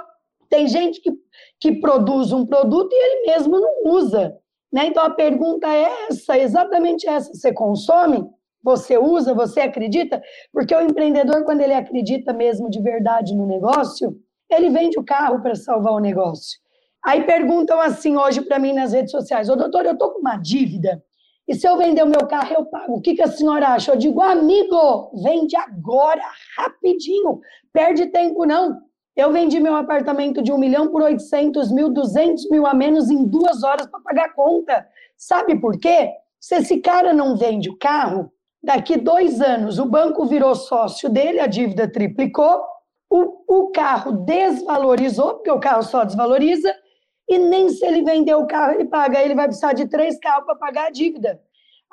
tem 0.48 0.66
gente 0.68 1.00
que, 1.00 1.12
que 1.58 1.80
produz 1.80 2.32
um 2.32 2.44
produto 2.44 2.92
e 2.92 2.96
ele 2.96 3.26
mesmo 3.32 3.58
não 3.58 3.92
usa. 3.92 4.36
Né? 4.72 4.86
Então 4.86 5.04
a 5.04 5.10
pergunta 5.10 5.66
é 5.66 6.06
essa, 6.08 6.38
exatamente 6.38 7.08
essa. 7.08 7.32
Você 7.32 7.52
consome? 7.52 8.28
Você 8.62 8.98
usa? 8.98 9.34
Você 9.34 9.60
acredita? 9.60 10.22
Porque 10.52 10.74
o 10.74 10.80
empreendedor, 10.80 11.44
quando 11.44 11.60
ele 11.60 11.74
acredita 11.74 12.32
mesmo 12.32 12.68
de 12.70 12.80
verdade 12.80 13.34
no 13.34 13.46
negócio, 13.46 14.16
ele 14.50 14.70
vende 14.70 14.98
o 14.98 15.04
carro 15.04 15.40
para 15.40 15.54
salvar 15.54 15.92
o 15.92 16.00
negócio. 16.00 16.58
Aí 17.04 17.24
perguntam 17.24 17.80
assim 17.80 18.16
hoje 18.16 18.42
para 18.42 18.58
mim 18.58 18.72
nas 18.72 18.92
redes 18.92 19.10
sociais: 19.10 19.48
Ô 19.48 19.56
doutor, 19.56 19.86
eu 19.86 19.92
estou 19.92 20.10
com 20.12 20.20
uma 20.20 20.36
dívida. 20.36 21.02
E 21.48 21.54
se 21.54 21.66
eu 21.66 21.76
vender 21.76 22.04
o 22.04 22.08
meu 22.08 22.28
carro, 22.28 22.54
eu 22.54 22.64
pago. 22.66 22.94
O 22.94 23.00
que, 23.00 23.14
que 23.14 23.22
a 23.22 23.26
senhora 23.26 23.70
acha? 23.70 23.90
Eu 23.90 23.96
digo, 23.96 24.20
amigo, 24.20 25.10
vende 25.20 25.56
agora, 25.56 26.22
rapidinho. 26.56 27.40
Perde 27.72 28.06
tempo, 28.06 28.44
não. 28.44 28.78
Eu 29.16 29.32
vendi 29.32 29.58
meu 29.58 29.74
apartamento 29.74 30.40
de 30.42 30.52
um 30.52 30.58
milhão 30.58 30.92
por 30.92 31.02
800 31.02 31.72
mil, 31.72 31.92
200 31.92 32.48
mil 32.50 32.66
a 32.66 32.72
menos 32.72 33.10
em 33.10 33.24
duas 33.24 33.64
horas 33.64 33.88
para 33.88 34.00
pagar 34.00 34.26
a 34.26 34.32
conta. 34.32 34.86
Sabe 35.16 35.60
por 35.60 35.76
quê? 35.76 36.10
Se 36.38 36.54
esse 36.54 36.78
cara 36.78 37.12
não 37.12 37.36
vende 37.36 37.68
o 37.68 37.76
carro, 37.76 38.32
daqui 38.62 38.96
dois 38.96 39.40
anos 39.40 39.78
o 39.78 39.84
banco 39.84 40.24
virou 40.26 40.54
sócio 40.54 41.08
dele, 41.08 41.40
a 41.40 41.46
dívida 41.46 41.90
triplicou, 41.90 42.62
o, 43.10 43.42
o 43.48 43.70
carro 43.70 44.12
desvalorizou, 44.12 45.34
porque 45.34 45.50
o 45.50 45.60
carro 45.60 45.82
só 45.82 46.04
desvaloriza, 46.04 46.72
e 47.28 47.38
nem 47.38 47.68
se 47.68 47.84
ele 47.84 48.02
vender 48.02 48.34
o 48.34 48.46
carro 48.46 48.74
ele 48.74 48.86
paga, 48.86 49.22
ele 49.22 49.34
vai 49.34 49.46
precisar 49.46 49.72
de 49.72 49.88
três 49.88 50.18
carros 50.18 50.44
para 50.44 50.56
pagar 50.56 50.86
a 50.86 50.90
dívida. 50.90 51.40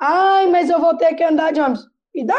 Ai, 0.00 0.48
mas 0.48 0.70
eu 0.70 0.80
vou 0.80 0.96
ter 0.96 1.14
que 1.14 1.24
andar 1.24 1.52
de 1.52 1.60
ônibus. 1.60 1.86
E 2.14 2.24
daí? 2.24 2.38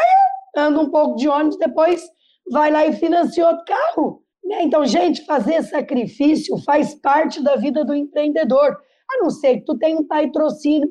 Anda 0.56 0.80
um 0.80 0.90
pouco 0.90 1.16
de 1.16 1.28
ônibus, 1.28 1.58
depois 1.58 2.04
vai 2.52 2.72
lá 2.72 2.86
e 2.86 2.94
financia 2.94 3.48
outro 3.48 3.64
carro. 3.66 4.24
Né? 4.44 4.64
Então, 4.64 4.86
gente, 4.86 5.26
fazer 5.26 5.62
sacrifício 5.64 6.58
faz 6.64 6.96
parte 6.96 7.42
da 7.42 7.56
vida 7.56 7.86
do 7.86 7.94
empreendedor. 7.94 8.78
A 9.12 9.24
não 9.24 9.30
ser 9.30 9.58
que 9.58 9.66
tu 9.66 9.78
tenha 9.78 9.98
um 9.98 10.08
pai 10.08 10.30
trocínio, 10.32 10.90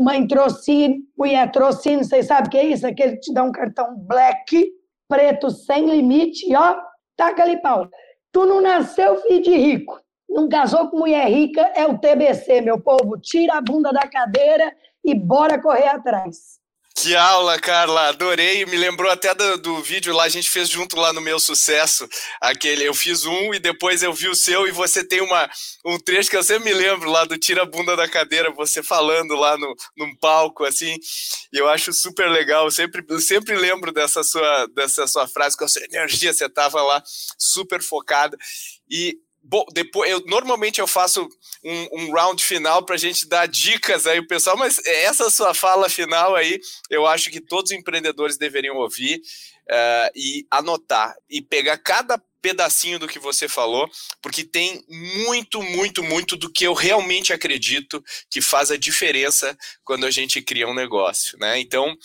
mãe, 0.00 0.20
mãe 0.20 0.26
trocínio, 0.26 0.98
mulher 1.16 1.50
trocínio, 1.52 2.04
vocês 2.04 2.26
sabem 2.26 2.48
o 2.48 2.50
que 2.50 2.58
é 2.58 2.64
isso? 2.64 2.86
Aquele 2.86 3.14
que 3.14 3.20
te 3.20 3.34
dá 3.34 3.42
um 3.42 3.52
cartão 3.52 3.94
black, 3.96 4.72
preto, 5.08 5.50
sem 5.50 5.88
limite, 5.88 6.50
e 6.50 6.56
ó, 6.56 6.76
taca 7.16 7.42
ali 7.42 7.60
pau. 7.60 7.88
Tu 8.32 8.46
não 8.46 8.60
nasceu 8.60 9.20
filho 9.22 9.42
de 9.42 9.56
rico, 9.56 10.00
não 10.28 10.48
casou 10.48 10.88
com 10.88 10.98
mulher 10.98 11.28
rica, 11.28 11.60
é 11.74 11.84
o 11.86 11.98
TBC, 11.98 12.60
meu 12.60 12.80
povo. 12.80 13.18
Tira 13.18 13.54
a 13.54 13.60
bunda 13.60 13.92
da 13.92 14.08
cadeira 14.08 14.74
e 15.04 15.14
bora 15.14 15.60
correr 15.60 15.88
atrás. 15.88 16.59
Que 17.00 17.16
aula, 17.16 17.58
Carla, 17.58 18.08
adorei. 18.08 18.66
Me 18.66 18.76
lembrou 18.76 19.10
até 19.10 19.34
do, 19.34 19.56
do, 19.56 19.82
vídeo 19.82 20.14
lá, 20.14 20.24
a 20.24 20.28
gente 20.28 20.50
fez 20.50 20.68
junto 20.68 20.96
lá 20.96 21.14
no 21.14 21.20
meu 21.22 21.40
sucesso. 21.40 22.06
Aquele, 22.38 22.84
eu 22.84 22.92
fiz 22.92 23.24
um 23.24 23.54
e 23.54 23.58
depois 23.58 24.02
eu 24.02 24.12
vi 24.12 24.28
o 24.28 24.34
seu, 24.34 24.68
e 24.68 24.70
você 24.70 25.02
tem 25.02 25.22
uma, 25.22 25.48
um 25.82 25.98
trecho 25.98 26.28
que 26.28 26.36
eu 26.36 26.42
sempre 26.44 26.64
me 26.64 26.74
lembro 26.74 27.10
lá 27.10 27.24
do 27.24 27.38
Tira 27.38 27.62
a 27.62 27.64
Bunda 27.64 27.96
da 27.96 28.06
Cadeira, 28.06 28.50
você 28.50 28.82
falando 28.82 29.34
lá 29.34 29.56
no, 29.56 29.74
num 29.96 30.14
palco, 30.16 30.62
assim. 30.62 30.94
E 31.50 31.56
eu 31.56 31.70
acho 31.70 31.90
super 31.90 32.28
legal. 32.30 32.66
Eu 32.66 32.70
sempre, 32.70 33.02
eu 33.08 33.18
sempre 33.18 33.56
lembro 33.56 33.92
dessa 33.92 34.22
sua, 34.22 34.66
dessa 34.66 35.06
sua 35.06 35.26
frase, 35.26 35.56
com 35.56 35.64
a 35.64 35.68
sua 35.68 35.82
energia, 35.84 36.34
você 36.34 36.44
estava 36.44 36.82
lá 36.82 37.02
super 37.38 37.82
focada. 37.82 38.36
E 38.90 39.16
Bom, 39.42 39.64
depois 39.72 40.10
eu 40.10 40.22
normalmente 40.26 40.80
eu 40.80 40.86
faço 40.86 41.26
um, 41.64 41.88
um 41.92 42.12
round 42.12 42.44
final 42.44 42.84
para 42.84 42.94
a 42.94 42.98
gente 42.98 43.26
dar 43.26 43.48
dicas 43.48 44.06
aí, 44.06 44.24
pessoal, 44.26 44.56
mas 44.56 44.78
essa 44.84 45.30
sua 45.30 45.54
fala 45.54 45.88
final 45.88 46.36
aí, 46.36 46.60
eu 46.90 47.06
acho 47.06 47.30
que 47.30 47.40
todos 47.40 47.70
os 47.70 47.76
empreendedores 47.76 48.36
deveriam 48.36 48.76
ouvir 48.76 49.16
uh, 49.16 50.10
e 50.14 50.46
anotar 50.50 51.14
e 51.28 51.40
pegar 51.40 51.78
cada 51.78 52.20
pedacinho 52.42 52.98
do 52.98 53.08
que 53.08 53.18
você 53.18 53.48
falou, 53.48 53.88
porque 54.22 54.44
tem 54.44 54.84
muito, 54.88 55.62
muito, 55.62 56.02
muito 56.02 56.36
do 56.36 56.50
que 56.50 56.64
eu 56.64 56.72
realmente 56.72 57.32
acredito 57.32 58.02
que 58.30 58.40
faz 58.40 58.70
a 58.70 58.76
diferença 58.76 59.56
quando 59.84 60.06
a 60.06 60.10
gente 60.10 60.40
cria 60.42 60.68
um 60.68 60.74
negócio, 60.74 61.38
né? 61.38 61.58
Então, 61.60 61.96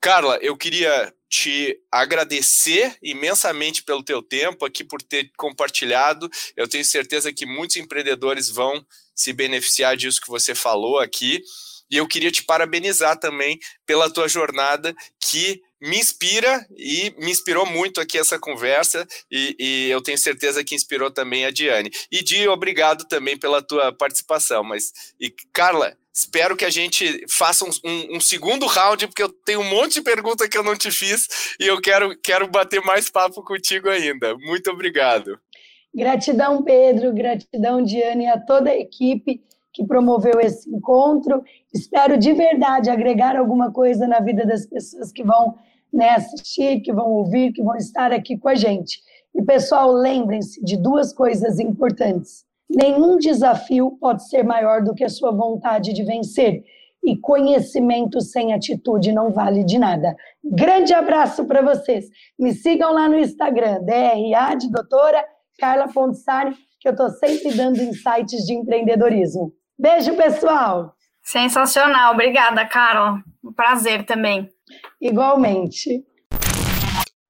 Carla, 0.00 0.38
eu 0.40 0.56
queria 0.56 1.12
te 1.32 1.80
agradecer 1.90 2.94
imensamente 3.02 3.82
pelo 3.82 4.04
teu 4.04 4.22
tempo 4.22 4.66
aqui, 4.66 4.84
por 4.84 5.00
ter 5.00 5.32
compartilhado. 5.34 6.30
Eu 6.54 6.68
tenho 6.68 6.84
certeza 6.84 7.32
que 7.32 7.46
muitos 7.46 7.76
empreendedores 7.76 8.50
vão 8.50 8.84
se 9.14 9.32
beneficiar 9.32 9.96
disso 9.96 10.20
que 10.20 10.28
você 10.28 10.54
falou 10.54 10.98
aqui. 10.98 11.42
E 11.90 11.96
eu 11.96 12.06
queria 12.06 12.30
te 12.30 12.42
parabenizar 12.42 13.18
também 13.18 13.58
pela 13.86 14.10
tua 14.10 14.28
jornada, 14.28 14.94
que 15.18 15.62
me 15.80 15.98
inspira 15.98 16.66
e 16.76 17.14
me 17.18 17.30
inspirou 17.30 17.64
muito 17.64 17.98
aqui 17.98 18.18
essa 18.18 18.38
conversa 18.38 19.06
e, 19.30 19.56
e, 19.58 19.90
eu 19.90 20.00
tenho 20.00 20.16
certeza 20.16 20.62
que 20.62 20.74
inspirou 20.74 21.10
também 21.10 21.46
a 21.46 21.50
Diane. 21.50 21.90
E 22.10 22.22
Di, 22.22 22.46
obrigado 22.46 23.08
também 23.08 23.38
pela 23.38 23.62
tua 23.62 23.90
participação. 23.90 24.62
Mas 24.62 24.92
e 25.18 25.34
Carla, 25.52 25.96
espero 26.12 26.56
que 26.56 26.64
a 26.64 26.70
gente 26.70 27.24
faça 27.28 27.64
um, 27.64 27.70
um, 27.84 28.16
um, 28.16 28.20
segundo 28.20 28.66
round 28.66 29.06
porque 29.06 29.22
eu 29.22 29.28
tenho 29.28 29.60
um 29.60 29.70
monte 29.70 29.94
de 29.94 30.02
perguntas 30.02 30.48
que 30.48 30.58
eu 30.58 30.62
não 30.62 30.76
te 30.76 30.90
fiz 30.90 31.26
e 31.58 31.66
eu 31.66 31.80
quero 31.80 32.16
quero 32.22 32.48
bater 32.50 32.82
mais 32.82 33.08
papo 33.08 33.42
contigo 33.42 33.88
ainda. 33.88 34.36
Muito 34.38 34.70
obrigado. 34.70 35.38
Gratidão 35.94 36.62
Pedro, 36.62 37.12
gratidão 37.12 37.82
Diane 37.82 38.26
a 38.26 38.38
toda 38.38 38.70
a 38.70 38.76
equipe 38.76 39.42
que 39.72 39.86
promoveu 39.86 40.40
esse 40.40 40.68
encontro. 40.70 41.42
Espero 41.72 42.18
de 42.18 42.32
verdade 42.32 42.90
agregar 42.90 43.36
alguma 43.36 43.72
coisa 43.72 44.06
na 44.06 44.20
vida 44.20 44.46
das 44.46 44.66
pessoas 44.66 45.10
que 45.10 45.24
vão 45.24 45.56
né, 45.92 46.10
assistir, 46.10 46.80
que 46.80 46.92
vão 46.92 47.10
ouvir, 47.10 47.52
que 47.52 47.62
vão 47.62 47.76
estar 47.76 48.12
aqui 48.12 48.36
com 48.38 48.48
a 48.48 48.54
gente. 48.54 49.00
E, 49.34 49.42
pessoal, 49.42 49.92
lembrem-se 49.92 50.62
de 50.62 50.76
duas 50.76 51.12
coisas 51.12 51.58
importantes. 51.58 52.44
Nenhum 52.74 53.18
desafio 53.18 53.98
pode 54.00 54.26
ser 54.28 54.42
maior 54.42 54.82
do 54.82 54.94
que 54.94 55.04
a 55.04 55.08
sua 55.08 55.30
vontade 55.30 55.92
de 55.92 56.02
vencer. 56.02 56.62
E 57.04 57.16
conhecimento 57.18 58.20
sem 58.20 58.54
atitude 58.54 59.12
não 59.12 59.30
vale 59.30 59.64
de 59.64 59.78
nada. 59.78 60.14
Grande 60.42 60.94
abraço 60.94 61.44
para 61.44 61.60
vocês. 61.60 62.06
Me 62.38 62.54
sigam 62.54 62.92
lá 62.92 63.08
no 63.08 63.18
Instagram, 63.18 63.80
DRA 63.82 64.54
de 64.54 64.70
doutora 64.70 65.22
Carla 65.58 65.88
Pontissani, 65.92 66.56
que 66.80 66.88
eu 66.88 66.92
estou 66.92 67.10
sempre 67.10 67.52
dando 67.54 67.82
insights 67.82 68.44
de 68.46 68.54
empreendedorismo. 68.54 69.52
Beijo, 69.78 70.16
pessoal! 70.16 70.94
Sensacional, 71.22 72.14
obrigada, 72.14 72.66
Carol. 72.66 73.18
Um 73.44 73.52
prazer 73.52 74.04
também. 74.04 74.48
Igualmente. 75.00 76.04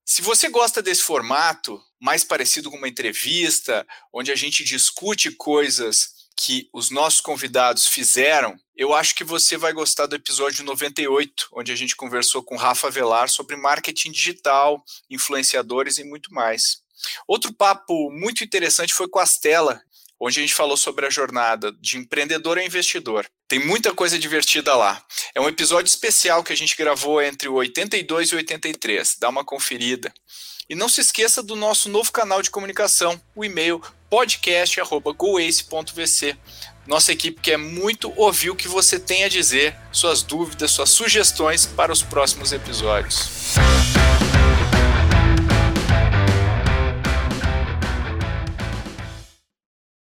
Se 0.05 0.23
você 0.23 0.49
gosta 0.49 0.83
desse 0.83 1.03
formato, 1.03 1.79
mais 2.03 2.25
parecido 2.25 2.69
com 2.69 2.77
uma 2.77 2.89
entrevista, 2.89 3.87
onde 4.13 4.33
a 4.33 4.35
gente 4.35 4.65
discute 4.65 5.31
coisas 5.31 6.09
que 6.37 6.69
os 6.73 6.91
nossos 6.91 7.21
convidados 7.21 7.87
fizeram, 7.87 8.59
eu 8.77 8.93
acho 8.93 9.15
que 9.15 9.23
você 9.23 9.57
vai 9.57 9.73
gostar 9.73 10.07
do 10.07 10.17
episódio 10.17 10.65
98, 10.65 11.49
onde 11.53 11.71
a 11.71 11.77
gente 11.77 11.95
conversou 11.95 12.43
com 12.43 12.57
Rafa 12.57 12.91
Velar 12.91 13.29
sobre 13.29 13.55
marketing 13.55 14.11
digital, 14.11 14.83
influenciadores 15.09 15.99
e 15.99 16.05
muito 16.05 16.35
mais. 16.35 16.83
Outro 17.29 17.53
papo 17.53 18.11
muito 18.11 18.43
interessante 18.43 18.93
foi 18.93 19.07
com 19.07 19.21
a 19.21 19.27
Stella, 19.27 19.81
onde 20.19 20.41
a 20.41 20.43
gente 20.43 20.55
falou 20.55 20.77
sobre 20.77 21.07
a 21.07 21.11
jornada 21.11 21.71
de 21.81 21.99
empreendedor 21.99 22.59
a 22.59 22.65
investidor. 22.65 23.31
Tem 23.47 23.65
muita 23.65 23.95
coisa 23.95 24.19
divertida 24.19 24.75
lá. 24.75 25.01
É 25.37 25.41
um 25.41 25.49
episódio 25.49 25.89
especial 25.89 26.43
que 26.43 26.53
a 26.53 26.57
gente 26.57 26.77
gravou 26.77 27.23
entre 27.23 27.49
o 27.49 27.55
82 27.55 28.31
e 28.31 28.35
o 28.35 28.39
83. 28.39 29.17
Dá 29.21 29.29
uma 29.29 29.45
conferida. 29.45 30.13
E 30.69 30.75
não 30.75 30.89
se 30.89 31.01
esqueça 31.01 31.41
do 31.43 31.57
nosso 31.57 31.89
novo 31.89 32.13
canal 32.13 32.43
de 32.43 32.51
comunicação, 32.51 33.19
o 33.35 33.45
e-mail 33.45 33.83
podcast@goace.vc. 34.09 36.37
Nossa 36.87 37.13
equipe 37.13 37.41
quer 37.41 37.57
muito 37.57 38.13
ouvir 38.17 38.51
o 38.51 38.57
que 38.57 38.69
você 38.69 38.99
tem 38.99 39.25
a 39.25 39.29
dizer, 39.29 39.77
suas 39.93 40.23
dúvidas, 40.23 40.73
suas 40.73 40.91
sugestões 40.91 41.67
para 41.67 41.93
os 41.93 42.03
próximos 42.03 42.53
episódios. 42.53 43.55